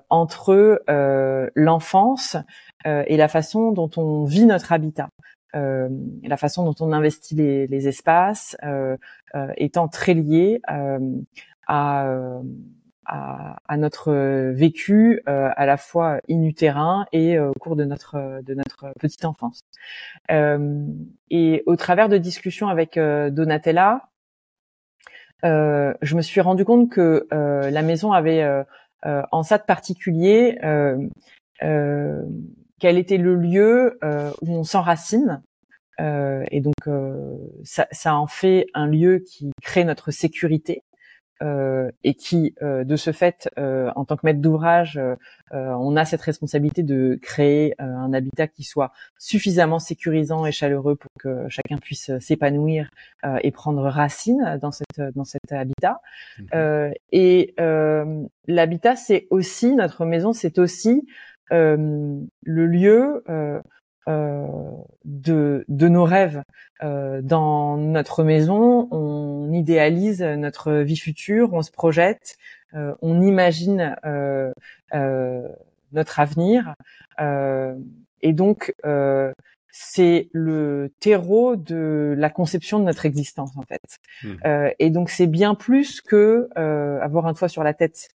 entre 0.09 0.83
euh, 0.89 1.49
l'enfance 1.55 2.37
euh, 2.85 3.03
et 3.07 3.17
la 3.17 3.27
façon 3.27 3.71
dont 3.71 3.89
on 3.97 4.25
vit 4.25 4.45
notre 4.45 4.71
habitat. 4.71 5.09
Euh, 5.55 5.89
la 6.23 6.37
façon 6.37 6.65
dont 6.65 6.75
on 6.85 6.91
investit 6.91 7.35
les, 7.35 7.67
les 7.67 7.87
espaces 7.87 8.57
étant 9.57 9.87
très 9.87 10.13
lié 10.13 10.61
à, 10.67 10.97
à, 11.67 12.07
à, 13.05 13.77
notre 13.77 14.11
vécu 14.51 15.21
à 15.25 15.65
la 15.65 15.77
fois 15.77 16.19
inutérin 16.27 17.05
et 17.13 17.39
au 17.39 17.53
cours 17.53 17.77
de 17.77 17.85
notre 17.85 18.41
de 18.43 18.53
notre 18.53 18.91
petite 18.99 19.23
enfance. 19.23 19.61
et 20.29 21.63
au 21.65 21.75
travers 21.77 22.09
de 22.09 22.17
discussions 22.17 22.67
avec 22.67 22.95
Donatella, 22.95 24.09
je 25.43 26.15
me 26.15 26.21
suis 26.21 26.41
rendu 26.41 26.65
compte 26.65 26.89
que 26.89 27.27
la 27.31 27.81
maison 27.81 28.11
avait 28.11 28.43
euh, 28.43 28.63
en 29.03 29.43
ça 29.43 29.57
de 29.57 29.63
particulier, 29.63 30.57
euh, 30.63 30.97
euh, 31.63 32.23
quel 32.79 32.97
était 32.97 33.17
le 33.17 33.35
lieu 33.35 33.99
où 34.41 34.55
on 34.55 34.63
s'enracine. 34.63 35.41
Et 35.99 36.61
donc 36.61 36.73
ça, 37.63 37.87
ça, 37.91 38.15
en 38.15 38.27
fait 38.27 38.67
un 38.73 38.87
lieu 38.87 39.19
qui 39.19 39.51
crée 39.61 39.85
notre 39.85 40.11
sécurité. 40.11 40.81
euh, 40.81 40.94
et 41.41 42.13
qui, 42.13 42.55
euh, 42.61 42.83
de 42.83 42.95
ce 42.95 43.11
fait, 43.11 43.49
euh, 43.57 43.91
en 43.95 44.05
tant 44.05 44.15
que 44.15 44.21
maître 44.23 44.41
d'ouvrage, 44.41 44.99
on 45.51 45.95
a 45.95 46.03
cette 46.03 46.21
responsabilité 46.21 46.83
de 46.83 47.17
créer 47.21 47.75
un 47.79 48.11
habitat 48.13 48.47
qui 48.47 48.63
soit 48.63 48.91
suffisamment 49.17 49.79
sécurisant 49.79 50.45
et 50.45 50.51
chaleureux 50.51 50.95
pour 50.95 51.11
que 51.19 51.47
chacun 51.47 51.77
puisse 51.77 52.11
s'épanouir 52.19 52.89
et 53.41 53.51
prendre 53.51 53.83
racine 53.83 54.59
dans 54.61 54.71
cette 54.71 55.01
dans 55.15 55.23
cet 55.23 55.51
habitat. 55.51 56.01
Mmh 56.39 56.91
et 57.11 57.55
l'habitat, 58.47 58.95
c'est 58.95 59.27
aussi 59.29 59.75
notre 59.75 60.05
maison, 60.05 60.33
c'est 60.33 60.59
aussi 60.59 61.05
le 61.51 62.27
lieu 62.67 63.23
euh, 63.29 63.61
de, 64.07 65.65
de 65.67 65.87
nos 65.87 66.03
rêves. 66.03 66.43
Euh, 66.83 67.21
dans 67.21 67.77
notre 67.77 68.23
maison, 68.23 68.87
on 68.91 69.51
idéalise 69.53 70.21
notre 70.21 70.73
vie 70.73 70.97
future, 70.97 71.53
on 71.53 71.61
se 71.61 71.71
projette, 71.71 72.35
euh, 72.73 72.93
on 73.01 73.21
imagine 73.21 73.95
notre 75.91 76.19
avenir, 76.19 76.75
et 78.21 78.33
donc 78.33 78.73
c'est 79.77 80.29
le 80.31 80.93
terreau 80.99 81.55
de 81.55 82.15
la 82.17 82.29
conception 82.29 82.79
de 82.79 82.85
notre 82.85 83.05
existence 83.05 83.51
en 83.57 83.63
fait. 83.63 83.99
Mmh. 84.23 84.69
et 84.79 84.89
donc 84.89 85.09
c'est 85.09 85.27
bien 85.27 85.55
plus 85.55 86.01
que 86.01 86.49
avoir 87.01 87.27
un 87.27 87.33
toit 87.33 87.49
sur 87.49 87.63
la 87.63 87.73
tête. 87.73 88.09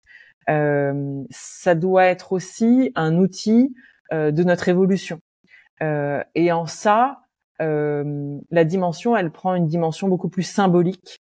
ça 0.46 1.74
doit 1.74 2.06
être 2.06 2.32
aussi 2.32 2.90
un 2.96 3.16
outil 3.16 3.74
de 4.10 4.42
notre 4.42 4.68
évolution. 4.68 5.20
Euh, 5.82 6.22
et 6.34 6.52
en 6.52 6.66
ça, 6.66 7.20
euh, 7.60 8.38
la 8.50 8.64
dimension, 8.64 9.16
elle 9.16 9.30
prend 9.30 9.54
une 9.54 9.66
dimension 9.66 10.08
beaucoup 10.08 10.28
plus 10.28 10.42
symbolique 10.42 11.20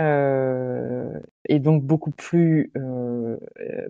euh, 0.00 1.18
et 1.46 1.58
donc 1.58 1.82
beaucoup 1.82 2.10
plus 2.10 2.72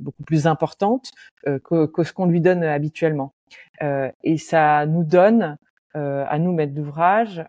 beaucoup 0.01 0.23
plus 0.25 0.47
importante 0.47 1.11
que, 1.45 1.87
que, 1.87 2.03
ce 2.03 2.13
qu'on 2.13 2.27
lui 2.27 2.41
donne 2.41 2.63
habituellement. 2.63 3.35
Et 3.81 4.39
ça 4.39 4.87
nous 4.87 5.05
donne 5.05 5.57
à 5.95 6.39
nous 6.39 6.53
maîtres 6.53 6.75
d'ouvrage 6.75 7.45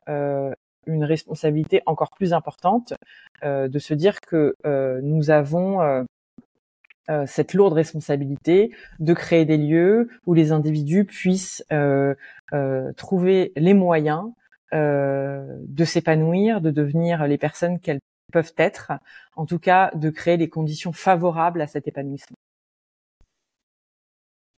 une 0.87 1.03
responsabilité 1.03 1.81
encore 1.85 2.11
plus 2.11 2.33
importante 2.33 2.93
de 3.43 3.79
se 3.79 3.93
dire 3.93 4.19
que 4.19 4.55
nous 5.01 5.29
avons 5.29 6.05
euh, 7.09 7.25
cette 7.25 7.53
lourde 7.53 7.73
responsabilité 7.73 8.71
de 8.99 9.13
créer 9.13 9.45
des 9.45 9.57
lieux 9.57 10.09
où 10.27 10.35
les 10.35 10.51
individus 10.51 11.05
puissent 11.05 11.65
euh, 11.71 12.13
euh, 12.53 12.93
trouver 12.93 13.51
les 13.55 13.73
moyens 13.73 14.31
de 14.71 15.83
s'épanouir, 15.83 16.61
de 16.61 16.69
devenir 16.69 17.25
les 17.25 17.39
personnes 17.39 17.79
qu'elles 17.79 18.01
peuvent 18.31 18.53
être, 18.55 18.91
en 19.35 19.47
tout 19.47 19.57
cas 19.57 19.89
de 19.95 20.11
créer 20.11 20.37
les 20.37 20.47
conditions 20.47 20.93
favorables 20.93 21.59
à 21.59 21.65
cet 21.65 21.87
épanouissement. 21.87 22.37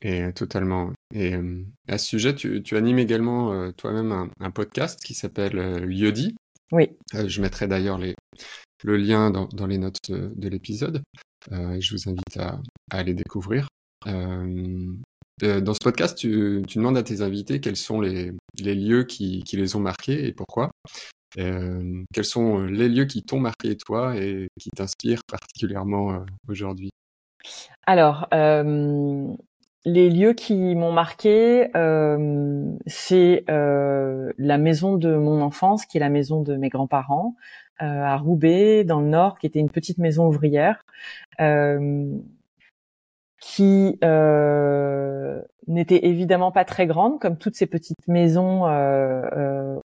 Et 0.01 0.33
totalement. 0.33 0.91
Et 1.15 1.33
à 1.87 1.97
ce 1.97 2.05
sujet, 2.05 2.35
tu, 2.35 2.75
animes 2.75 2.99
également 2.99 3.71
toi-même 3.71 4.29
un, 4.41 4.51
podcast 4.51 5.01
qui 5.01 5.13
s'appelle 5.13 5.85
Yodi. 5.89 6.35
Oui. 6.73 6.89
je 7.13 7.41
mettrai 7.41 7.67
d'ailleurs 7.69 7.97
le 8.83 8.97
lien 8.97 9.31
dans 9.31 9.67
les 9.67 9.77
notes 9.77 10.11
de 10.11 10.49
l'épisode. 10.49 11.01
Euh, 11.51 11.77
je 11.79 11.95
vous 11.95 12.09
invite 12.09 12.37
à, 12.37 12.59
aller 12.91 13.13
découvrir. 13.13 13.67
Euh, 14.07 14.93
euh, 15.43 15.61
dans 15.61 15.73
ce 15.73 15.79
podcast, 15.83 16.17
tu, 16.17 16.61
demandes 16.75 16.97
à 16.97 17.03
tes 17.03 17.21
invités 17.21 17.59
quels 17.59 17.75
sont 17.75 17.99
les, 18.01 18.31
lieux 18.57 19.03
qui, 19.03 19.43
les 19.53 19.75
ont 19.75 19.79
marqués 19.79 20.27
et 20.27 20.33
pourquoi. 20.33 20.71
quels 21.35 22.25
sont 22.25 22.63
les 22.65 22.89
lieux 22.89 23.05
qui 23.05 23.23
t'ont 23.23 23.39
marqué 23.39 23.75
toi 23.75 24.15
et 24.17 24.47
qui 24.59 24.69
t'inspirent 24.69 25.23
particulièrement 25.27 26.23
aujourd'hui? 26.47 26.91
Alors, 27.87 28.27
les 29.83 30.09
lieux 30.11 30.33
qui 30.33 30.75
m'ont 30.75 30.93
marqué, 30.93 31.69
c'est 32.85 33.45
la 33.47 34.57
maison 34.57 34.97
de 34.97 35.15
mon 35.15 35.41
enfance, 35.41 35.87
qui 35.87 35.97
est 35.97 36.01
la 36.01 36.09
maison 36.09 36.41
de 36.43 36.55
mes 36.55 36.69
grands-parents, 36.69 37.35
euh, 37.70 37.70
à 37.81 38.15
Roubaix, 38.17 38.83
dans 38.83 38.99
le 39.01 39.07
Nord, 39.07 39.39
qui 39.39 39.47
était 39.47 39.59
une 39.59 39.69
petite 39.69 39.97
maison 39.97 40.27
ouvrière, 40.27 40.83
euh, 41.39 42.17
qui 43.39 43.97
euh, 44.03 45.41
n'était 45.67 46.05
évidemment 46.05 46.51
pas 46.51 46.63
très 46.63 46.85
grande, 46.85 47.19
comme 47.19 47.37
toutes 47.37 47.55
ces 47.55 47.65
petites 47.65 48.07
maisons 48.07 48.65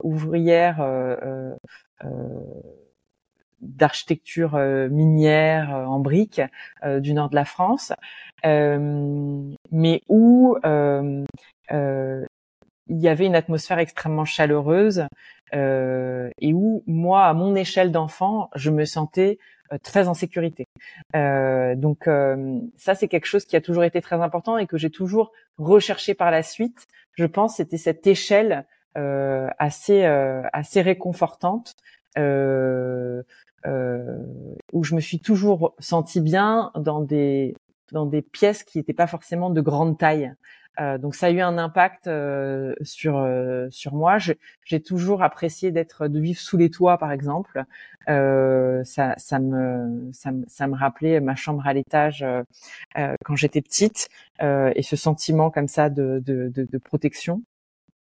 ouvrières 0.02 0.86
d'architecture 3.60 4.58
minière 4.90 5.70
en 5.70 6.00
briques 6.00 6.42
du 7.00 7.14
nord 7.14 7.30
de 7.30 7.36
la 7.36 7.46
France, 7.46 7.92
mais 8.44 10.02
où 10.08 10.56
il 12.92 13.00
y 13.00 13.08
avait 13.08 13.26
une 13.26 13.36
atmosphère 13.36 13.80
extrêmement 13.80 14.26
chaleureuse 14.26 15.00
euh, 15.00 15.08
et 15.54 16.54
où 16.54 16.84
moi, 16.88 17.26
à 17.26 17.34
mon 17.34 17.56
échelle 17.56 17.92
d'enfant, 17.92 18.50
je 18.56 18.70
me 18.70 18.86
sentais 18.86 19.38
euh, 19.72 19.78
très 19.82 20.08
en 20.08 20.14
sécurité. 20.14 20.68
Euh, 21.16 21.76
donc 21.76 22.08
euh, 22.08 22.60
ça, 22.78 22.94
c'est 22.96 23.08
quelque 23.08 23.26
chose 23.26 23.46
qui 23.46 23.56
a 23.56 23.62
toujours 23.62 23.84
été 23.86 24.02
très 24.02 24.18
important 24.18 24.58
et 24.58 24.68
que 24.68 24.78
j'ai 24.78 24.90
toujours 24.90 25.32
recherché 25.58 26.14
par 26.14 26.30
la 26.32 26.44
suite. 26.44 26.88
Je 27.14 27.26
pense 27.26 27.58
c'était 27.58 27.78
cette 27.78 28.06
échelle 28.06 28.66
euh, 28.98 29.48
assez 29.60 30.04
assez 30.04 30.82
réconfortante 30.82 31.76
où 32.18 32.22
je 34.84 34.96
me 34.96 35.00
suis 35.00 35.20
toujours 35.20 35.74
senti 35.80 36.20
bien 36.20 36.72
dans 36.76 37.00
des 37.02 37.56
dans 37.92 38.06
des 38.06 38.22
pièces 38.22 38.64
qui 38.64 38.78
n'étaient 38.78 38.94
pas 38.94 39.08
forcément 39.08 39.50
de 39.50 39.62
grande 39.62 39.98
taille. 39.98 40.34
Euh, 40.80 40.98
donc 40.98 41.16
ça 41.16 41.28
a 41.28 41.30
eu 41.32 41.42
un 41.42 41.58
impact 41.58 42.08
euh, 42.08 42.74
sur 42.82 43.18
euh, 43.18 43.68
sur 43.70 43.94
moi. 43.94 44.18
J'ai 44.64 44.82
toujours 44.82 45.22
apprécié 45.22 45.72
d'être 45.72 46.08
de 46.08 46.20
vivre 46.20 46.40
sous 46.40 46.58
les 46.58 46.70
toits, 46.70 46.98
par 46.98 47.12
exemple. 47.12 47.64
ça 48.08 49.14
ça 49.18 49.40
me 49.40 50.10
ça 50.14 50.32
me 50.32 50.44
ça 50.48 50.68
me 50.68 50.76
rappelait 50.76 51.20
ma 51.20 51.36
chambre 51.36 51.68
à 51.68 51.74
l'étage 51.74 52.26
quand 52.96 53.36
j'étais 53.36 53.62
petite 53.62 54.10
et 54.42 54.82
ce 54.82 54.96
sentiment 54.96 55.52
comme 55.52 55.68
ça 55.68 55.90
de 55.90 56.22
de, 56.26 56.48
de, 56.50 56.64
de 56.64 56.78
protection. 56.78 57.42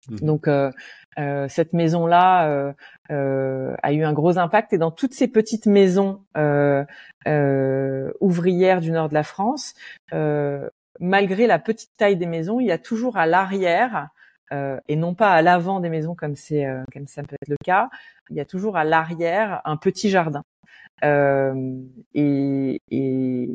Mmh. 0.09 0.16
Donc 0.26 0.47
euh, 0.47 1.47
cette 1.49 1.74
maison-là 1.74 2.74
euh, 3.12 3.76
a 3.84 3.93
eu 3.93 4.03
un 4.03 4.14
gros 4.14 4.38
impact 4.38 4.74
et 4.74 4.78
dans 4.78 4.91
toutes 4.91 5.14
ces 5.14 5.28
petites 5.28 5.66
maisons 5.66 6.22
ouvrières 8.22 8.82
du 8.82 8.91
nord 8.91 9.09
de 9.09 9.14
la 9.14 9.24
France, 9.24 9.74
malgré 10.99 11.47
la 11.47 11.59
petite 11.59 11.91
taille 11.97 12.17
des 12.17 12.25
maisons, 12.25 12.59
il 12.59 12.67
y 12.67 12.71
a 12.71 12.77
toujours 12.77 13.17
à 13.17 13.25
l'arrière 13.25 14.09
et 14.89 14.97
non 14.97 15.15
pas 15.15 15.31
à 15.31 15.41
l'avant 15.41 15.79
des 15.79 15.87
maisons 15.87 16.13
comme 16.13 16.35
c'est 16.35 16.67
comme 16.91 17.07
ça 17.07 17.23
peut 17.23 17.37
être 17.41 17.47
le 17.47 17.55
cas, 17.63 17.89
il 18.29 18.35
y 18.35 18.41
a 18.41 18.45
toujours 18.45 18.75
à 18.75 18.83
l'arrière 18.83 19.61
un 19.63 19.77
petit 19.77 20.09
jardin. 20.09 20.43
et, 21.01 22.81
et, 22.91 23.49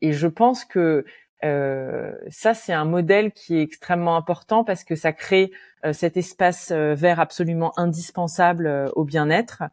et 0.00 0.12
je 0.12 0.26
pense 0.26 0.64
que 0.64 1.04
euh, 1.44 2.12
ça, 2.28 2.54
c'est 2.54 2.72
un 2.72 2.84
modèle 2.84 3.32
qui 3.32 3.56
est 3.56 3.62
extrêmement 3.62 4.16
important 4.16 4.64
parce 4.64 4.84
que 4.84 4.94
ça 4.94 5.12
crée 5.12 5.50
euh, 5.84 5.92
cet 5.92 6.16
espace 6.16 6.70
euh, 6.70 6.94
vert 6.94 7.18
absolument 7.20 7.72
indispensable 7.78 8.90
au 8.94 9.04
bien-être 9.04 9.64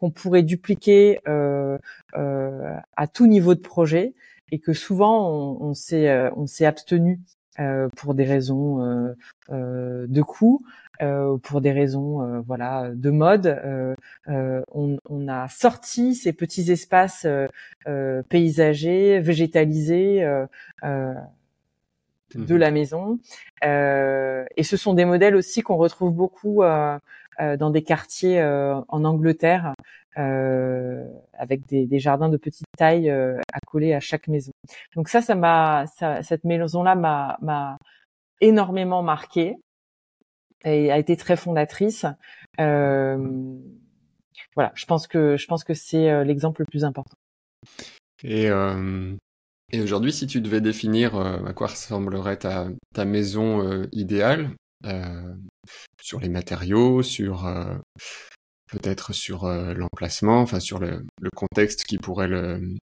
qu'on 0.00 0.10
pourrait 0.10 0.42
dupliquer 0.42 1.20
à 1.24 3.06
tout 3.06 3.28
niveau 3.28 3.54
de 3.54 3.60
projet 3.60 4.14
et 4.50 4.58
que 4.58 4.72
souvent 4.72 5.30
on, 5.30 5.68
on 5.68 5.74
s'est 5.74 6.30
on 6.36 6.46
s'est 6.46 6.66
abstenu 6.66 7.20
pour 7.96 8.14
des 8.14 8.24
raisons 8.24 9.14
de 9.48 10.22
coût. 10.22 10.64
Euh, 11.02 11.38
pour 11.38 11.62
des 11.62 11.72
raisons 11.72 12.20
euh, 12.22 12.40
voilà 12.46 12.90
de 12.94 13.10
mode. 13.10 13.46
Euh, 13.46 13.94
on, 14.70 14.98
on, 15.08 15.28
a 15.28 15.48
sorti 15.48 16.14
ces 16.14 16.34
petits 16.34 16.70
espaces 16.70 17.26
paysagers, 18.28 19.20
végétalisés 19.20 20.20
de 20.82 21.14
mhm. 22.34 22.56
la 22.56 22.70
maison. 22.70 23.18
et 23.62 24.62
ce 24.62 24.76
sont 24.76 24.92
des 24.92 25.06
modèles 25.06 25.36
aussi 25.36 25.62
qu'on 25.62 25.76
retrouve 25.76 26.12
beaucoup 26.12 26.62
dans 27.58 27.70
des 27.70 27.82
quartiers 27.82 28.42
en 28.42 29.04
Angleterre, 29.04 29.74
avec 30.14 31.66
des, 31.66 31.98
jardins 31.98 32.28
de 32.28 32.36
petite 32.36 32.66
taille 32.76 33.10
accolés 33.52 33.94
à 33.94 34.00
chaque 34.00 34.28
maison. 34.28 34.52
Donc 34.94 35.08
ça, 35.08 35.22
ça 35.22 35.34
m'a, 35.34 35.84
cette 36.22 36.44
maison-là 36.44 36.94
m'a 36.94 37.78
énormément 38.40 39.02
marqué 39.02 39.56
et 40.64 40.90
a 40.90 40.98
été 40.98 41.16
très 41.16 41.36
fondatrice. 41.36 42.06
Euh, 42.60 43.56
voilà, 44.54 44.72
je 44.74 44.84
pense 44.86 45.06
que 45.06 45.36
je 45.36 45.46
pense 45.46 45.64
que 45.64 45.74
c'est 45.74 46.10
euh, 46.10 46.24
l'exemple 46.24 46.62
le 46.62 46.66
plus 46.66 46.84
important. 46.84 47.16
Et, 48.24 48.48
euh, 48.50 49.14
et 49.72 49.80
aujourd'hui, 49.80 50.12
si 50.12 50.26
tu 50.26 50.40
devais 50.40 50.60
définir 50.60 51.14
euh, 51.16 51.44
à 51.44 51.52
quoi 51.52 51.68
ressemblerait 51.68 52.38
ta, 52.38 52.68
ta 52.94 53.04
maison 53.04 53.62
euh, 53.62 53.86
idéale, 53.92 54.50
sur 56.00 56.20
les 56.20 56.28
matériaux, 56.28 57.02
sur 57.02 57.48
peut-être 58.70 59.12
sur 59.12 59.46
l'emplacement, 59.46 60.40
enfin 60.40 60.60
sur 60.60 60.78
le, 60.78 61.04
le, 61.20 61.30
contexte 61.30 61.84
qui 61.84 61.98
pourrait 61.98 62.28
le, 62.28 62.76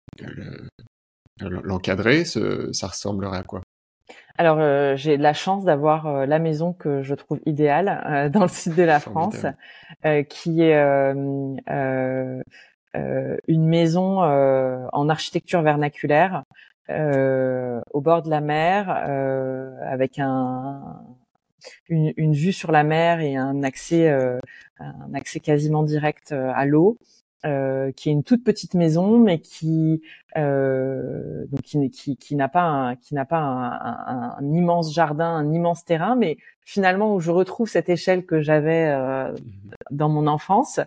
l'encadrer, 1.39 2.25
ça 2.25 2.87
ressemblerait 2.87 3.37
à 3.37 3.43
quoi? 3.43 3.61
Alors, 4.37 4.59
euh, 4.59 4.95
j'ai 4.95 5.17
de 5.17 5.23
la 5.23 5.33
chance 5.33 5.65
d'avoir 5.65 6.05
euh, 6.05 6.25
la 6.27 6.37
maison 6.37 6.71
que 6.71 7.01
je 7.01 7.15
trouve 7.15 7.39
idéale 7.45 8.03
euh, 8.05 8.29
dans 8.29 8.43
le 8.43 8.47
sud 8.47 8.75
de 8.75 8.83
la 8.83 8.99
France, 8.99 9.45
qui 10.29 10.61
est 10.61 10.77
une 13.47 13.67
maison 13.67 14.19
en 14.19 15.09
architecture 15.09 15.61
vernaculaire 15.61 16.43
au 16.89 18.01
bord 18.01 18.21
de 18.21 18.29
la 18.29 18.41
mer, 18.41 18.89
avec 18.89 20.19
un, 20.19 21.01
une, 21.89 22.13
une, 22.17 22.33
vue 22.33 22.53
sur 22.53 22.71
la 22.71 22.83
mer 22.83 23.19
et 23.19 23.35
un 23.35 23.63
accès, 23.63 24.09
un 24.09 25.13
accès 25.13 25.39
quasiment 25.39 25.83
direct 25.83 26.31
à 26.31 26.65
l'eau. 26.65 26.97
Euh, 27.45 27.91
qui 27.91 28.09
est 28.09 28.11
une 28.11 28.23
toute 28.23 28.43
petite 28.43 28.73
maison, 28.73 29.19
mais 29.19 29.39
qui 29.39 30.01
euh, 30.37 31.45
donc 31.51 31.61
qui, 31.61 31.89
qui, 31.91 32.17
qui 32.17 32.35
n'a 32.35 32.49
pas 32.49 32.63
un, 32.63 32.95
qui 32.95 33.13
n'a 33.13 33.25
pas 33.25 33.37
un, 33.37 34.39
un, 34.39 34.53
immense 34.53 34.91
jardin, 34.91 35.27
un 35.27 35.53
immense 35.53 35.85
terrain, 35.85 36.15
mais 36.15 36.37
finalement 36.65 37.13
où 37.13 37.19
je 37.19 37.29
retrouve 37.29 37.69
cette 37.69 37.89
échelle 37.89 38.25
que 38.25 38.41
j'avais 38.41 38.87
euh, 38.87 39.31
mmh 39.31 39.35
dans 39.91 40.09
mon 40.09 40.27
enfance 40.27 40.79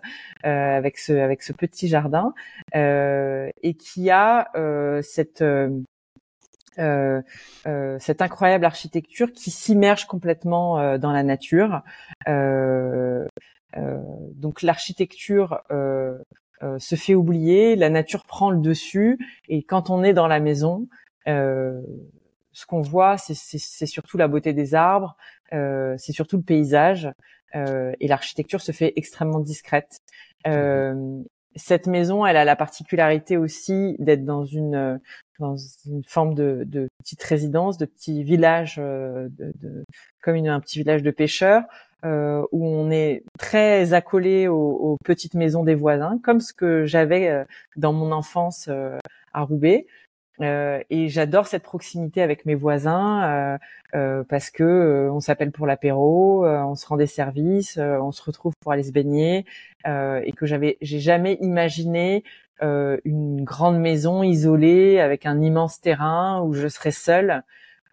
euh, 0.45 0.77
avec 0.77 0.99
ce 0.99 1.13
avec 1.13 1.41
ce 1.41 1.53
petit 1.53 1.87
jardin 1.87 2.35
euh, 2.75 3.49
et 3.63 3.73
qui 3.73 4.11
a 4.11 4.51
cette 5.01 5.43
euh, 6.79 7.21
euh, 7.67 7.97
cette 7.99 8.21
incroyable 8.21 8.65
architecture 8.65 9.31
qui 9.31 9.51
s'immerge 9.51 10.05
complètement 10.05 10.97
dans 10.97 11.11
la 11.11 11.23
nature. 11.23 11.81
Euh, 12.27 13.27
donc 14.35 14.61
l'architecture 14.61 15.61
euh, 16.63 16.77
se 16.77 16.95
fait 16.95 17.15
oublier, 17.15 17.75
la 17.75 17.89
nature 17.89 18.25
prend 18.25 18.51
le 18.51 18.59
dessus, 18.59 19.17
et 19.49 19.63
quand 19.63 19.89
on 19.89 20.03
est 20.03 20.13
dans 20.13 20.27
la 20.27 20.39
maison, 20.39 20.87
euh, 21.27 21.81
ce 22.51 22.65
qu'on 22.65 22.81
voit, 22.81 23.17
c'est 23.17 23.85
surtout 23.87 24.17
la 24.17 24.27
beauté 24.27 24.53
des 24.53 24.75
arbres, 24.75 25.15
euh, 25.53 25.95
c'est 25.97 26.11
surtout 26.11 26.37
le 26.37 26.43
paysage, 26.43 27.09
et 27.53 28.07
l'architecture 28.07 28.61
se 28.61 28.71
fait 28.71 28.93
extrêmement 28.95 29.41
discrète. 29.41 29.99
cette 31.57 31.87
maison, 31.87 32.25
elle 32.25 32.37
a 32.37 32.45
la 32.45 32.55
particularité 32.55 33.35
aussi 33.35 33.97
d'être 33.99 34.23
dans 34.23 34.45
une 34.45 35.01
dans 35.41 35.57
une 35.85 36.03
forme 36.05 36.33
de, 36.33 36.63
de, 36.65 36.87
petite 36.99 37.23
résidence, 37.23 37.77
de 37.77 37.85
petit 37.85 38.23
village, 38.23 38.77
de, 38.77 39.29
de, 39.37 39.83
comme 40.21 40.35
une, 40.35 40.47
un 40.47 40.61
petit 40.61 40.79
village 40.79 41.03
de 41.03 41.11
pêcheurs, 41.11 41.63
euh, 42.03 42.43
où 42.51 42.65
on 42.65 42.89
est 42.89 43.23
très 43.37 43.93
accolé 43.93 44.47
aux, 44.47 44.97
petites 45.05 45.35
maisons 45.35 45.63
des 45.63 45.75
voisins, 45.75 46.19
comme 46.23 46.39
ce 46.39 46.51
que 46.51 46.85
j'avais 46.85 47.29
euh, 47.29 47.43
dans 47.75 47.93
mon 47.93 48.11
enfance 48.11 48.67
euh, 48.69 48.97
à 49.33 49.43
Roubaix. 49.43 49.85
et 50.39 51.09
j'adore 51.09 51.45
cette 51.45 51.61
proximité 51.61 52.23
avec 52.23 52.47
mes 52.47 52.55
voisins 52.55 53.59
parce 54.27 54.49
que 54.49 55.09
on 55.11 55.19
s'appelle 55.19 55.51
pour 55.51 55.67
l'apéro, 55.67 56.45
on 56.47 56.73
se 56.73 56.87
rend 56.87 56.97
des 56.97 57.05
services, 57.05 57.77
on 57.77 58.11
se 58.11 58.23
retrouve 58.23 58.53
pour 58.59 58.71
aller 58.71 58.83
se 58.83 58.91
baigner, 58.91 59.45
et 59.85 60.31
que 60.35 60.47
j'avais, 60.47 60.77
j'ai 60.81 60.99
jamais 60.99 61.37
imaginé 61.41 62.23
une 62.61 63.43
grande 63.43 63.79
maison 63.79 64.23
isolée 64.23 64.99
avec 64.99 65.25
un 65.25 65.41
immense 65.41 65.81
terrain 65.81 66.41
où 66.41 66.53
je 66.53 66.67
serais 66.67 66.91
seule. 66.91 67.43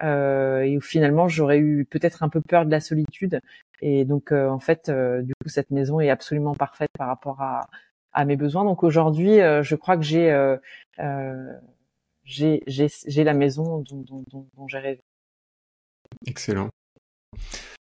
Euh, 0.01 0.61
et 0.61 0.77
où 0.77 0.81
finalement 0.81 1.27
j'aurais 1.27 1.59
eu 1.59 1.85
peut-être 1.85 2.23
un 2.23 2.29
peu 2.29 2.41
peur 2.41 2.65
de 2.65 2.71
la 2.71 2.79
solitude. 2.81 3.41
Et 3.81 4.05
donc 4.05 4.31
euh, 4.31 4.49
en 4.49 4.61
fait, 4.61 4.89
euh, 4.89 5.23
du 5.23 5.33
coup, 5.35 5.49
cette 5.49 5.73
maison 5.73 5.99
est 5.99 6.09
absolument 6.11 6.55
parfaite 6.55 6.91
par 6.97 7.09
rapport 7.09 7.43
à, 7.43 7.69
à 8.13 8.25
mes 8.25 8.37
besoins. 8.37 8.65
Donc 8.65 8.85
aujourd'hui, 8.85 9.39
je 9.39 9.75
crois 9.75 9.97
que 9.97 10.05
j'ai 10.05 10.57
j'ai 12.25 12.63
j'ai 12.67 13.25
la 13.25 13.35
maison 13.35 13.81
dont, 13.81 14.03
dont, 14.03 14.25
dont, 14.31 14.47
dont 14.57 14.69
j'ai 14.69 14.79
rêvé. 14.79 15.01
Excellent. 16.27 16.69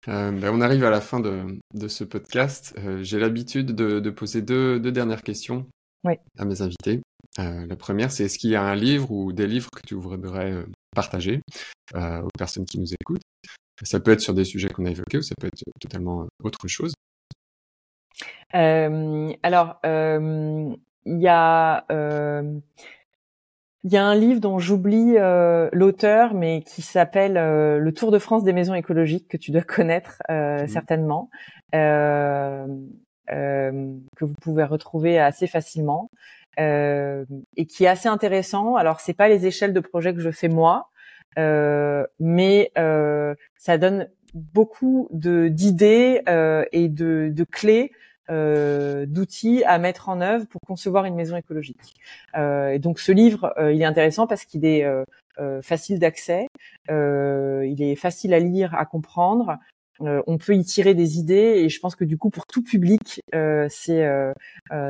Euh, 0.07 0.31
ben 0.31 0.49
on 0.51 0.61
arrive 0.61 0.83
à 0.83 0.89
la 0.89 1.01
fin 1.01 1.19
de, 1.19 1.59
de 1.73 1.87
ce 1.87 2.03
podcast. 2.03 2.75
Euh, 2.79 3.03
J'ai 3.03 3.19
l'habitude 3.19 3.75
de, 3.75 3.99
de, 3.99 4.09
poser 4.09 4.41
deux, 4.41 4.79
deux 4.79 4.91
dernières 4.91 5.21
questions 5.21 5.67
oui. 6.03 6.15
à 6.37 6.45
mes 6.45 6.61
invités. 6.61 7.01
Euh, 7.39 7.65
la 7.65 7.75
première, 7.75 8.11
c'est 8.11 8.25
est-ce 8.25 8.37
qu'il 8.37 8.49
y 8.49 8.55
a 8.55 8.63
un 8.63 8.75
livre 8.75 9.11
ou 9.11 9.31
des 9.31 9.47
livres 9.47 9.69
que 9.71 9.81
tu 9.85 9.95
voudrais 9.95 10.65
partager 10.95 11.41
euh, 11.95 12.21
aux 12.21 12.29
personnes 12.37 12.65
qui 12.65 12.79
nous 12.79 12.93
écoutent? 12.93 13.21
Ça 13.83 13.99
peut 13.99 14.11
être 14.11 14.21
sur 14.21 14.33
des 14.33 14.43
sujets 14.43 14.69
qu'on 14.69 14.85
a 14.85 14.91
évoqués 14.91 15.17
ou 15.17 15.21
ça 15.21 15.33
peut 15.39 15.47
être 15.47 15.63
totalement 15.79 16.27
autre 16.43 16.67
chose. 16.67 16.93
Euh, 18.53 19.33
alors, 19.41 19.79
euh, 19.85 20.75
il 21.05 21.19
y 21.19 21.27
a 21.27 21.85
il 23.83 23.91
y 23.91 23.97
a 23.97 24.05
un 24.05 24.13
livre 24.13 24.39
dont 24.39 24.59
j'oublie 24.59 25.15
l'auteur, 25.73 26.35
mais 26.35 26.61
qui 26.61 26.83
s'appelle 26.83 27.33
Le 27.33 27.91
Tour 27.91 28.11
de 28.11 28.19
France 28.19 28.43
des 28.43 28.53
maisons 28.53 28.75
écologiques 28.75 29.27
que 29.27 29.37
tu 29.37 29.49
dois 29.49 29.61
connaître 29.63 30.21
mmh. 30.29 30.67
certainement, 30.67 31.31
que 33.27 34.25
vous 34.25 34.35
pouvez 34.41 34.63
retrouver 34.63 35.19
assez 35.19 35.47
facilement. 35.47 36.09
Euh, 36.59 37.23
et 37.55 37.65
qui 37.65 37.85
est 37.85 37.87
assez 37.87 38.09
intéressant. 38.09 38.75
Alors 38.75 38.99
c'est 38.99 39.13
pas 39.13 39.29
les 39.29 39.45
échelles 39.45 39.71
de 39.71 39.79
projet 39.79 40.13
que 40.13 40.19
je 40.19 40.31
fais 40.31 40.49
moi, 40.49 40.89
euh, 41.39 42.05
mais 42.19 42.73
euh, 42.77 43.35
ça 43.57 43.77
donne 43.77 44.09
beaucoup 44.33 45.07
de 45.11 45.47
d'idées 45.47 46.23
euh, 46.27 46.65
et 46.73 46.89
de, 46.89 47.31
de 47.33 47.43
clés 47.45 47.93
euh, 48.29 49.05
d'outils 49.05 49.63
à 49.63 49.77
mettre 49.77 50.09
en 50.09 50.19
œuvre 50.19 50.45
pour 50.45 50.59
concevoir 50.67 51.05
une 51.05 51.15
maison 51.15 51.37
écologique. 51.37 51.93
Euh, 52.35 52.71
et 52.71 52.79
donc 52.79 52.99
ce 52.99 53.13
livre, 53.13 53.53
il 53.57 53.81
est 53.81 53.85
intéressant 53.85 54.27
parce 54.27 54.43
qu'il 54.43 54.65
est 54.65 54.85
facile 55.61 55.99
d'accès, 55.99 56.47
il 56.89 57.77
est 57.79 57.95
facile 57.95 58.33
à 58.33 58.39
lire, 58.39 58.75
à 58.75 58.85
comprendre. 58.85 59.57
Euh, 60.03 60.21
on 60.27 60.37
peut 60.37 60.55
y 60.55 60.63
tirer 60.63 60.93
des 60.93 61.17
idées 61.19 61.53
et 61.57 61.69
je 61.69 61.79
pense 61.79 61.95
que 61.95 62.03
du 62.03 62.17
coup 62.17 62.29
pour 62.29 62.45
tout 62.45 62.63
public 62.63 63.21
euh, 63.35 63.67
c'est 63.69 64.03
euh, 64.05 64.33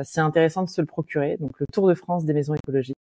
c'est 0.04 0.20
intéressant 0.20 0.62
de 0.62 0.68
se 0.68 0.80
le 0.80 0.86
procurer. 0.86 1.36
Donc 1.38 1.58
le 1.60 1.66
Tour 1.72 1.88
de 1.88 1.94
France 1.94 2.24
des 2.24 2.34
maisons 2.34 2.54
écologiques 2.54 2.96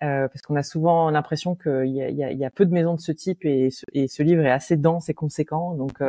parce 0.00 0.42
qu'on 0.42 0.56
a 0.56 0.62
souvent 0.62 1.10
l'impression 1.10 1.54
qu'il 1.54 1.86
y 1.86 2.02
a, 2.02 2.10
il 2.10 2.38
y, 2.38 2.44
a, 2.44 2.50
peu 2.50 2.66
de 2.66 2.72
maisons 2.72 2.94
de 2.94 3.00
ce 3.00 3.12
type 3.12 3.44
et 3.44 3.70
ce, 3.70 3.84
et 3.92 4.08
ce 4.08 4.22
livre 4.22 4.44
est 4.44 4.50
assez 4.50 4.76
dense 4.76 5.08
et 5.08 5.14
conséquent. 5.14 5.74
Donc 5.74 6.02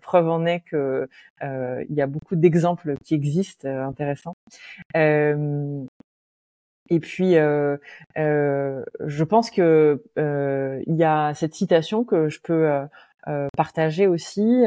preuve 0.00 0.28
en 0.28 0.46
est 0.46 0.60
que 0.60 1.08
il 1.42 1.94
y 1.94 2.02
a 2.02 2.06
beaucoup 2.06 2.36
d'exemples 2.36 2.94
qui 3.04 3.14
existent 3.14 3.68
intéressants. 3.68 4.36
Et 6.88 7.00
puis, 7.00 7.36
euh, 7.36 7.76
euh, 8.16 8.84
je 9.04 9.24
pense 9.24 9.50
que 9.50 10.02
euh, 10.18 10.82
il 10.86 10.96
y 10.96 11.04
a 11.04 11.34
cette 11.34 11.54
citation 11.54 12.04
que 12.04 12.28
je 12.28 12.40
peux 12.40 12.68
euh, 13.28 13.48
partager 13.56 14.06
aussi, 14.06 14.64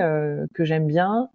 que 0.54 0.66
j'aime 0.66 0.88
bien. 0.88 1.30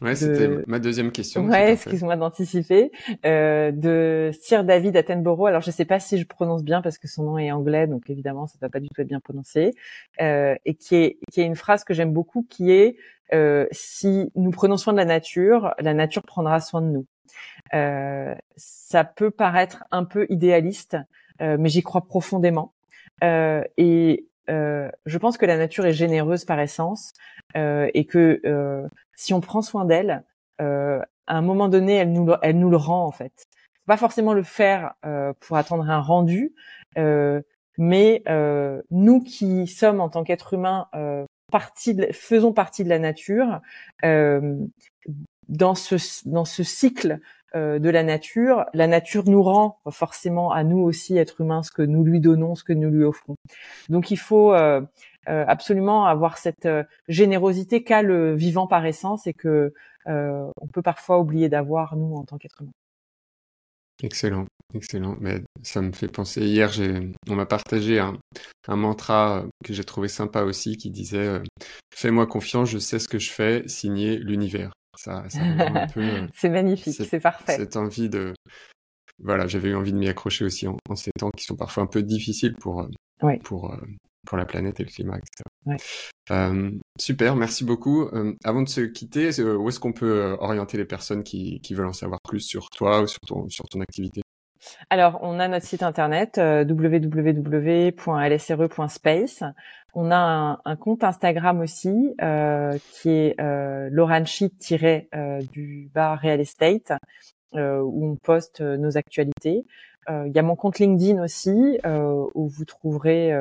ouais, 0.00 0.14
c'était 0.14 0.48
ma 0.66 0.78
deuxième 0.78 1.12
question. 1.12 1.44
Ouais, 1.46 1.72
excuse-moi 1.72 2.16
d'anticiper. 2.16 2.90
de 3.24 4.30
Sir 4.40 4.64
David 4.64 4.96
Attenborough. 4.96 5.48
Alors, 5.48 5.62
je 5.62 5.70
sais 5.70 5.84
pas 5.84 6.00
si 6.00 6.18
je 6.18 6.26
prononce 6.26 6.64
bien 6.64 6.82
parce 6.82 6.98
que 6.98 7.08
son 7.08 7.24
nom 7.24 7.38
est 7.38 7.52
anglais, 7.52 7.86
donc 7.86 8.08
évidemment, 8.10 8.46
ça 8.46 8.58
va 8.60 8.68
pas 8.68 8.80
du 8.80 8.88
tout 8.88 9.00
être 9.00 9.08
bien 9.08 9.20
prononcé. 9.20 9.72
et 10.18 10.74
qui 10.78 10.96
est 10.96 11.18
qui 11.30 11.40
est 11.40 11.46
une 11.46 11.56
phrase 11.56 11.84
que 11.84 11.94
j'aime 11.94 12.12
beaucoup, 12.12 12.46
qui 12.48 12.70
est 12.70 12.96
si 13.70 14.30
nous 14.34 14.50
prenons 14.50 14.76
soin 14.76 14.92
de 14.92 14.98
la 14.98 15.04
nature, 15.04 15.74
la 15.78 15.94
nature 15.94 16.22
prendra 16.22 16.60
soin 16.60 16.82
de 16.82 16.88
nous. 16.88 17.06
Euh, 17.74 18.34
ça 18.56 19.04
peut 19.04 19.30
paraître 19.30 19.84
un 19.90 20.04
peu 20.04 20.26
idéaliste, 20.28 20.96
euh, 21.40 21.56
mais 21.58 21.68
j'y 21.68 21.82
crois 21.82 22.02
profondément. 22.02 22.74
Euh, 23.24 23.62
et 23.76 24.26
je 24.48 25.18
pense 25.18 25.38
que 25.38 25.46
la 25.46 25.56
nature 25.56 25.86
est 25.86 25.92
généreuse 25.92 26.44
par 26.44 26.60
essence 26.60 27.12
et 27.54 28.06
que 28.06 28.40
si 29.14 29.34
on 29.34 29.40
prend 29.40 29.62
soin 29.62 29.84
d'elle, 29.84 30.24
à 30.58 31.04
un 31.26 31.42
moment 31.42 31.68
donné, 31.68 31.94
elle 31.94 32.12
nous, 32.12 32.32
elle 32.42 32.58
nous 32.58 32.70
le 32.70 32.76
rend 32.76 33.06
en 33.06 33.12
fait. 33.12 33.32
Faut 33.74 33.88
pas 33.88 33.96
forcément 33.96 34.34
le 34.34 34.42
faire 34.42 34.94
pour 35.40 35.56
attendre 35.56 35.88
un 35.88 36.00
rendu, 36.00 36.54
mais 37.78 38.22
nous 38.90 39.20
qui 39.22 39.66
sommes 39.66 40.00
en 40.00 40.08
tant 40.08 40.24
qu'êtres 40.24 40.54
humains 40.54 40.88
partie 41.50 41.96
faisons 42.12 42.52
partie 42.52 42.82
de 42.82 42.88
la 42.88 42.98
nature 42.98 43.60
dans 45.48 45.74
ce 45.74 45.96
dans 46.28 46.44
ce 46.44 46.62
cycle 46.62 47.12
euh, 47.12 47.18
de 47.54 47.90
la 47.90 48.02
nature, 48.02 48.64
la 48.72 48.86
nature 48.86 49.24
nous 49.26 49.42
rend 49.42 49.78
forcément 49.90 50.52
à 50.52 50.64
nous 50.64 50.78
aussi 50.78 51.16
êtres 51.18 51.40
humains 51.40 51.62
ce 51.62 51.70
que 51.70 51.82
nous 51.82 52.04
lui 52.04 52.20
donnons, 52.20 52.54
ce 52.54 52.64
que 52.64 52.72
nous 52.72 52.90
lui 52.90 53.04
offrons. 53.04 53.36
Donc 53.88 54.10
il 54.10 54.18
faut 54.18 54.54
euh, 54.54 54.80
euh, 55.28 55.44
absolument 55.46 56.06
avoir 56.06 56.38
cette 56.38 56.68
générosité 57.08 57.84
qu'a 57.84 58.02
le 58.02 58.34
vivant 58.34 58.66
par 58.66 58.86
essence 58.86 59.26
et 59.26 59.34
que 59.34 59.72
on 60.06 60.66
peut 60.72 60.82
parfois 60.82 61.18
oublier 61.18 61.48
d'avoir 61.48 61.96
nous 61.96 62.16
en 62.16 62.24
tant 62.24 62.38
qu'être 62.38 62.62
humain. 62.62 62.72
Excellent, 64.02 64.46
excellent. 64.74 65.16
Mais 65.20 65.42
ça 65.62 65.80
me 65.80 65.92
fait 65.92 66.08
penser. 66.08 66.40
Hier, 66.40 66.72
on 67.28 67.36
m'a 67.36 67.46
partagé 67.46 68.00
un, 68.00 68.18
mantra 68.68 69.44
que 69.64 69.72
j'ai 69.72 69.84
trouvé 69.84 70.08
sympa 70.08 70.42
aussi, 70.42 70.76
qui 70.76 70.90
disait 70.90 71.40
"Fais-moi 71.94 72.26
confiance, 72.26 72.70
je 72.70 72.78
sais 72.78 72.98
ce 72.98 73.08
que 73.08 73.18
je 73.18 73.30
fais." 73.30 73.62
Signé 73.68 74.16
l'univers. 74.16 74.72
Ça, 74.96 75.24
euh, 75.24 76.26
c'est 76.34 76.50
magnifique, 76.50 76.94
c'est 76.94 77.20
parfait. 77.20 77.56
Cette 77.56 77.76
envie 77.76 78.08
de, 78.08 78.34
voilà, 79.18 79.46
j'avais 79.46 79.70
eu 79.70 79.74
envie 79.74 79.92
de 79.92 79.98
m'y 79.98 80.08
accrocher 80.08 80.44
aussi 80.44 80.66
en, 80.68 80.76
ces 80.94 81.10
temps 81.18 81.30
qui 81.36 81.44
sont 81.44 81.56
parfois 81.56 81.82
un 81.82 81.86
peu 81.86 82.02
difficiles 82.02 82.54
pour 82.54 82.82
euh, 82.82 83.36
pour 83.44 83.72
euh, 83.72 83.80
pour 84.26 84.36
la 84.36 84.44
planète 84.44 84.80
et 84.80 84.84
le 84.84 84.90
climat, 84.90 85.18
etc. 85.18 86.58
super, 86.98 87.36
merci 87.36 87.64
beaucoup. 87.64 88.08
avant 88.44 88.62
de 88.62 88.68
se 88.68 88.82
quitter, 88.82 89.30
où 89.42 89.68
est-ce 89.68 89.80
qu'on 89.80 89.92
peut 89.92 90.36
orienter 90.38 90.76
les 90.76 90.84
personnes 90.84 91.24
qui, 91.24 91.60
qui 91.60 91.74
veulent 91.74 91.88
en 91.88 91.92
savoir 91.92 92.20
plus 92.28 92.40
sur 92.40 92.70
toi 92.70 93.02
ou 93.02 93.06
sur 93.06 93.20
ton 93.26 93.48
sur 93.48 93.64
ton 93.64 93.80
activité? 93.80 94.22
Alors, 94.90 95.18
on 95.22 95.38
a 95.40 95.48
notre 95.48 95.66
site 95.66 95.82
internet 95.82 96.38
euh, 96.38 96.64
www.lsre.space. 96.64 97.94
On 99.94 100.10
a 100.10 100.60
un, 100.64 100.76
compte 100.76 101.04
Instagram 101.04 101.60
aussi 101.60 102.14
euh, 102.22 102.78
qui 102.92 103.10
est 103.10 103.38
euh, 103.40 103.90
euh 103.94 105.40
du 105.52 105.90
bas 105.94 106.16
real 106.16 106.40
estate 106.40 106.92
où 107.54 108.06
on 108.06 108.16
poste 108.16 108.62
nos 108.62 108.96
actualités. 108.96 109.66
Il 110.08 110.32
y 110.34 110.38
a 110.38 110.42
mon 110.42 110.56
compte 110.56 110.78
LinkedIn 110.78 111.22
aussi 111.22 111.78
où 112.34 112.48
vous 112.48 112.64
trouverez 112.64 113.34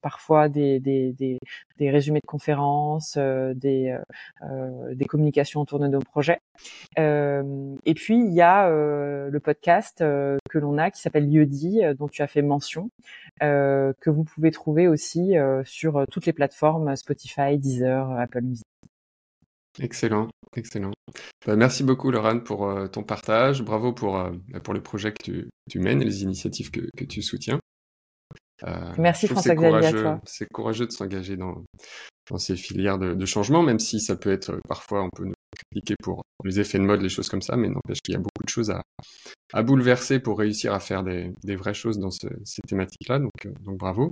parfois 0.00 0.48
des, 0.48 0.80
des, 0.80 1.12
des, 1.12 1.38
des, 1.78 1.90
résumés 1.90 2.20
de 2.20 2.26
conférences, 2.26 3.14
euh, 3.16 3.54
des, 3.54 3.90
euh, 3.90 4.00
euh, 4.42 4.94
des 4.94 5.04
communications 5.04 5.60
autour 5.60 5.78
de 5.78 5.86
nos 5.86 6.00
projets. 6.00 6.40
et 6.96 7.94
puis 7.94 8.18
il 8.18 8.32
y 8.32 8.42
a 8.42 8.68
le 8.70 9.40
podcast 9.40 9.98
que 9.98 10.58
l'on 10.58 10.78
a 10.78 10.90
qui 10.90 11.00
s'appelle 11.00 11.30
Lieu-dit, 11.30 11.82
dont 11.98 12.08
tu 12.08 12.22
as 12.22 12.26
fait 12.26 12.42
mention, 12.42 12.90
que 13.40 14.10
vous 14.10 14.24
pouvez 14.24 14.50
trouver 14.50 14.88
aussi 14.88 15.34
sur 15.64 16.04
toutes 16.10 16.26
les 16.26 16.32
plateformes 16.32 16.94
Spotify, 16.96 17.58
Deezer, 17.58 18.10
Apple 18.18 18.42
Music. 18.42 18.64
Excellent, 19.78 20.28
excellent. 20.56 20.92
Bah, 21.46 21.56
merci 21.56 21.84
beaucoup, 21.84 22.10
Laurent, 22.10 22.40
pour 22.40 22.68
ton 22.90 23.02
partage. 23.02 23.62
Bravo 23.62 23.92
pour, 23.92 24.12
bah, 24.12 24.60
pour 24.60 24.74
le 24.74 24.82
projet 24.82 25.12
que 25.12 25.22
tu, 25.22 25.50
tu 25.70 25.78
mènes 25.78 26.02
et 26.02 26.04
les 26.04 26.22
initiatives 26.22 26.70
que, 26.70 26.80
que 26.96 27.04
tu 27.04 27.22
soutiens. 27.22 27.60
Euh, 28.66 28.92
Merci 28.98 29.26
François-Xavier. 29.26 30.16
C'est 30.24 30.46
courageux 30.52 30.86
de 30.86 30.92
s'engager 30.92 31.36
dans, 31.36 31.64
dans 32.30 32.38
ces 32.38 32.56
filières 32.56 32.98
de, 32.98 33.14
de, 33.14 33.26
changement, 33.26 33.62
même 33.62 33.78
si 33.78 34.00
ça 34.00 34.16
peut 34.16 34.32
être 34.32 34.58
parfois, 34.68 35.04
on 35.04 35.10
peut 35.10 35.24
nous 35.24 35.34
critiquer 35.72 35.94
pour 36.02 36.22
les 36.44 36.60
effets 36.60 36.78
de 36.78 36.84
mode, 36.84 37.02
les 37.02 37.08
choses 37.08 37.28
comme 37.28 37.42
ça, 37.42 37.56
mais 37.56 37.68
n'empêche 37.68 38.00
qu'il 38.02 38.14
y 38.14 38.16
a 38.16 38.20
beaucoup 38.20 38.44
de 38.44 38.48
choses 38.48 38.70
à, 38.70 38.82
à 39.52 39.62
bouleverser 39.62 40.20
pour 40.20 40.38
réussir 40.38 40.72
à 40.72 40.80
faire 40.80 41.02
des, 41.02 41.32
des 41.42 41.56
vraies 41.56 41.74
choses 41.74 41.98
dans 41.98 42.10
ce, 42.10 42.26
ces 42.44 42.62
thématiques-là. 42.62 43.18
Donc, 43.18 43.46
euh, 43.46 43.52
donc 43.64 43.78
bravo. 43.78 44.10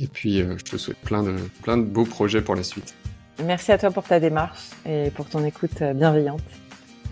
Et 0.00 0.06
puis, 0.06 0.40
euh, 0.40 0.56
je 0.58 0.64
te 0.64 0.76
souhaite 0.76 0.98
plein 0.98 1.22
de, 1.22 1.36
plein 1.62 1.76
de 1.76 1.84
beaux 1.84 2.06
projets 2.06 2.42
pour 2.42 2.54
la 2.54 2.62
suite. 2.62 2.94
Merci 3.42 3.72
à 3.72 3.78
toi 3.78 3.90
pour 3.90 4.04
ta 4.04 4.20
démarche 4.20 4.70
et 4.86 5.10
pour 5.10 5.28
ton 5.28 5.44
écoute 5.44 5.82
bienveillante 5.94 6.42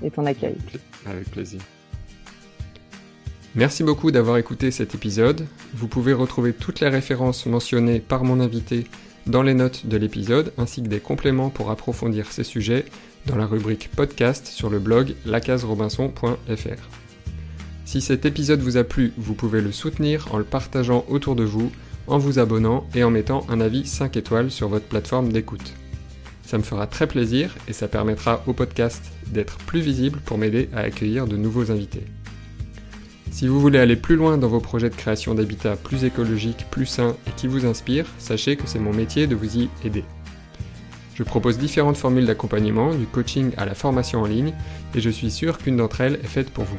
et 0.03 0.11
ton 0.11 0.25
accueil. 0.25 0.57
Avec 1.05 1.31
plaisir. 1.31 1.61
Merci 3.55 3.85
beaucoup 3.85 4.11
d'avoir 4.11 4.39
écouté 4.39 4.71
cet 4.71 4.95
épisode. 4.95 5.47
Vous 5.75 5.87
pouvez 5.87 6.15
retrouver 6.15 6.55
toutes 6.55 6.81
les 6.81 6.89
références 6.89 7.45
mentionnées 7.45 8.01
par 8.01 8.25
mon 8.25 8.41
invité 8.41 8.87
dans 9.27 9.43
les 9.43 9.53
notes 9.53 9.85
de 9.87 9.99
l'épisode, 9.99 10.55
ainsi 10.57 10.83
que 10.83 10.89
des 10.89 11.01
compléments 11.01 11.51
pour 11.51 11.71
approfondir 11.71 12.33
ces 12.33 12.45
sujets 12.45 12.87
dans 13.27 13.37
la 13.37 13.47
rubrique 13.47 13.91
podcast 13.95 14.47
sur 14.47 14.71
le 14.71 14.79
blog 14.79 15.15
lacaserobinson.fr. 15.27 16.89
Si 17.85 18.01
cet 18.01 18.25
épisode 18.25 18.61
vous 18.61 18.79
a 18.79 18.85
plu, 18.85 19.13
vous 19.19 19.35
pouvez 19.35 19.61
le 19.61 19.71
soutenir 19.71 20.33
en 20.33 20.39
le 20.39 20.45
partageant 20.45 21.05
autour 21.09 21.37
de 21.37 21.45
vous, 21.45 21.71
en 22.07 22.17
vous 22.17 22.39
abonnant 22.39 22.89
et 22.95 23.05
en 23.05 23.11
mettant 23.11 23.47
un 23.51 23.61
avis 23.61 23.87
5 23.87 24.17
étoiles 24.17 24.51
sur 24.51 24.69
votre 24.69 24.87
plateforme 24.87 25.31
d'écoute. 25.31 25.75
Ça 26.47 26.57
me 26.57 26.63
fera 26.63 26.87
très 26.87 27.07
plaisir 27.07 27.55
et 27.69 27.75
ça 27.75 27.87
permettra 27.87 28.43
au 28.47 28.55
podcast 28.55 29.13
d'être 29.27 29.59
plus 29.59 29.81
visible 29.81 30.21
pour 30.25 30.39
m'aider 30.39 30.71
à 30.75 30.81
accueillir 30.81 31.27
de 31.27 31.37
nouveaux 31.37 31.71
invités. 31.71 32.05
Si 33.33 33.49
vous 33.49 33.59
voulez 33.59 33.79
aller 33.79 33.97
plus 33.97 34.17
loin 34.17 34.37
dans 34.37 34.47
vos 34.47 34.61
projets 34.61 34.91
de 34.91 34.95
création 34.95 35.35
d'habitat 35.35 35.75
plus 35.77 36.05
écologiques, 36.05 36.67
plus 36.71 36.85
sains 36.85 37.17
et 37.27 37.31
qui 37.35 37.47
vous 37.47 37.65
inspirent, 37.65 38.07
sachez 38.19 38.57
que 38.57 38.67
c'est 38.67 38.79
mon 38.79 38.93
métier 38.93 39.27
de 39.27 39.35
vous 39.35 39.57
y 39.57 39.71
aider. 39.85 40.05
Je 41.15 41.23
propose 41.23 41.57
différentes 41.57 41.97
formules 41.97 42.27
d'accompagnement, 42.27 42.95
du 42.95 43.07
coaching 43.07 43.53
à 43.57 43.65
la 43.65 43.75
formation 43.75 44.21
en 44.21 44.27
ligne, 44.27 44.53
et 44.95 45.01
je 45.01 45.09
suis 45.09 45.31
sûr 45.31 45.57
qu'une 45.57 45.79
d'entre 45.79 46.03
elles 46.03 46.21
est 46.23 46.29
faite 46.29 46.51
pour 46.51 46.65
vous. 46.65 46.79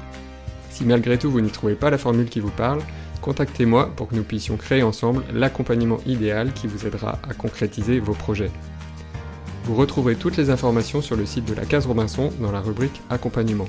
Si 0.70 0.86
malgré 0.86 1.18
tout 1.18 1.32
vous 1.32 1.42
n'y 1.42 1.50
trouvez 1.50 1.76
pas 1.76 1.90
la 1.90 1.98
formule 1.98 2.30
qui 2.30 2.40
vous 2.40 2.52
parle, 2.52 2.82
contactez-moi 3.22 3.92
pour 3.96 4.08
que 4.08 4.16
nous 4.16 4.24
puissions 4.24 4.56
créer 4.56 4.84
ensemble 4.84 5.24
l'accompagnement 5.34 6.02
idéal 6.06 6.54
qui 6.54 6.68
vous 6.68 6.86
aidera 6.86 7.18
à 7.28 7.34
concrétiser 7.34 8.00
vos 8.00 8.14
projets. 8.14 8.52
Vous 9.66 9.76
retrouverez 9.76 10.16
toutes 10.16 10.38
les 10.38 10.52
informations 10.52 11.02
sur 11.02 11.16
le 11.16 11.26
site 11.26 11.46
de 11.46 11.56
la 11.56 11.66
case 11.66 11.88
Robinson 11.88 12.32
dans 12.40 12.52
la 12.52 12.62
rubrique 12.62 13.02
Accompagnement 13.10 13.68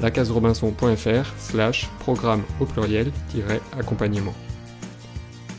lacaserobinson.fr 0.00 1.34
slash 1.38 1.88
programme 1.98 2.42
au 2.60 2.66
pluriel 2.66 3.10
accompagnement. 3.78 4.34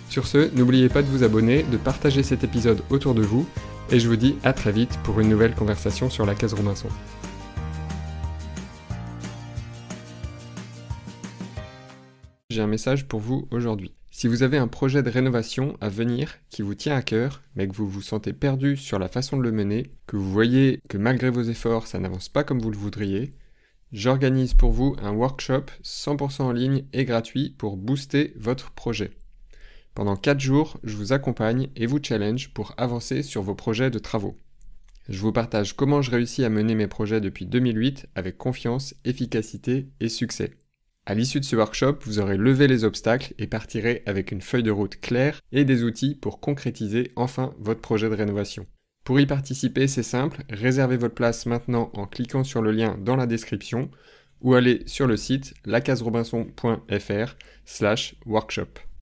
Sur 0.09 0.25
ce, 0.25 0.53
n'oubliez 0.55 0.89
pas 0.89 1.03
de 1.03 1.07
vous 1.07 1.23
abonner, 1.23 1.63
de 1.63 1.77
partager 1.77 2.23
cet 2.23 2.43
épisode 2.43 2.81
autour 2.89 3.13
de 3.13 3.21
vous, 3.21 3.47
et 3.91 3.99
je 3.99 4.07
vous 4.07 4.15
dis 4.15 4.35
à 4.43 4.53
très 4.53 4.71
vite 4.71 4.97
pour 5.03 5.19
une 5.19 5.29
nouvelle 5.29 5.55
conversation 5.55 6.09
sur 6.09 6.25
la 6.25 6.35
case 6.35 6.53
Robinson. 6.53 6.89
J'ai 12.49 12.61
un 12.61 12.67
message 12.67 13.07
pour 13.07 13.19
vous 13.19 13.47
aujourd'hui. 13.51 13.93
Si 14.09 14.27
vous 14.27 14.43
avez 14.43 14.57
un 14.57 14.67
projet 14.67 15.03
de 15.03 15.09
rénovation 15.09 15.77
à 15.79 15.87
venir 15.87 16.39
qui 16.49 16.61
vous 16.61 16.75
tient 16.75 16.95
à 16.95 17.01
cœur, 17.01 17.41
mais 17.55 17.67
que 17.67 17.75
vous 17.75 17.87
vous 17.87 18.01
sentez 18.01 18.33
perdu 18.33 18.75
sur 18.75 18.99
la 18.99 19.07
façon 19.07 19.37
de 19.37 19.43
le 19.43 19.51
mener, 19.51 19.91
que 20.07 20.17
vous 20.17 20.29
voyez 20.29 20.81
que 20.89 20.97
malgré 20.97 21.29
vos 21.29 21.43
efforts 21.43 21.87
ça 21.87 21.99
n'avance 21.99 22.27
pas 22.27 22.43
comme 22.43 22.59
vous 22.59 22.71
le 22.71 22.77
voudriez, 22.77 23.31
J'organise 23.91 24.53
pour 24.53 24.71
vous 24.71 24.95
un 25.01 25.13
workshop 25.13 25.65
100% 25.83 26.43
en 26.43 26.51
ligne 26.51 26.83
et 26.93 27.05
gratuit 27.05 27.55
pour 27.57 27.75
booster 27.75 28.33
votre 28.35 28.69
projet. 28.71 29.09
Pendant 29.95 30.15
4 30.15 30.39
jours, 30.39 30.79
je 30.83 30.95
vous 30.95 31.11
accompagne 31.11 31.69
et 31.75 31.87
vous 31.87 31.99
challenge 32.01 32.53
pour 32.53 32.75
avancer 32.77 33.23
sur 33.23 33.41
vos 33.41 33.55
projets 33.55 33.89
de 33.89 33.97
travaux. 33.97 34.37
Je 35.09 35.19
vous 35.19 35.31
partage 35.31 35.73
comment 35.75 36.03
je 36.03 36.11
réussis 36.11 36.45
à 36.45 36.49
mener 36.49 36.75
mes 36.75 36.87
projets 36.87 37.19
depuis 37.19 37.47
2008 37.47 38.05
avec 38.13 38.37
confiance, 38.37 38.93
efficacité 39.05 39.87
et 39.99 40.09
succès. 40.09 40.51
À 41.07 41.15
l'issue 41.15 41.39
de 41.39 41.45
ce 41.45 41.55
workshop, 41.55 41.97
vous 42.03 42.19
aurez 42.19 42.37
levé 42.37 42.67
les 42.67 42.83
obstacles 42.83 43.33
et 43.39 43.47
partirez 43.47 44.03
avec 44.05 44.31
une 44.31 44.43
feuille 44.43 44.61
de 44.61 44.69
route 44.69 44.99
claire 45.01 45.41
et 45.51 45.65
des 45.65 45.83
outils 45.83 46.13
pour 46.13 46.39
concrétiser 46.39 47.11
enfin 47.15 47.55
votre 47.57 47.81
projet 47.81 48.07
de 48.07 48.15
rénovation. 48.15 48.67
Pour 49.03 49.19
y 49.19 49.25
participer, 49.25 49.87
c'est 49.87 50.03
simple, 50.03 50.43
réservez 50.49 50.97
votre 50.97 51.15
place 51.15 51.45
maintenant 51.45 51.89
en 51.93 52.05
cliquant 52.05 52.43
sur 52.43 52.61
le 52.61 52.71
lien 52.71 52.97
dans 52.99 53.15
la 53.15 53.25
description 53.25 53.89
ou 54.41 54.53
allez 54.53 54.83
sur 54.85 55.07
le 55.07 55.17
site 55.17 55.53
lacaserobinson.fr 55.65 57.35
slash 57.65 58.15
workshop. 58.25 58.88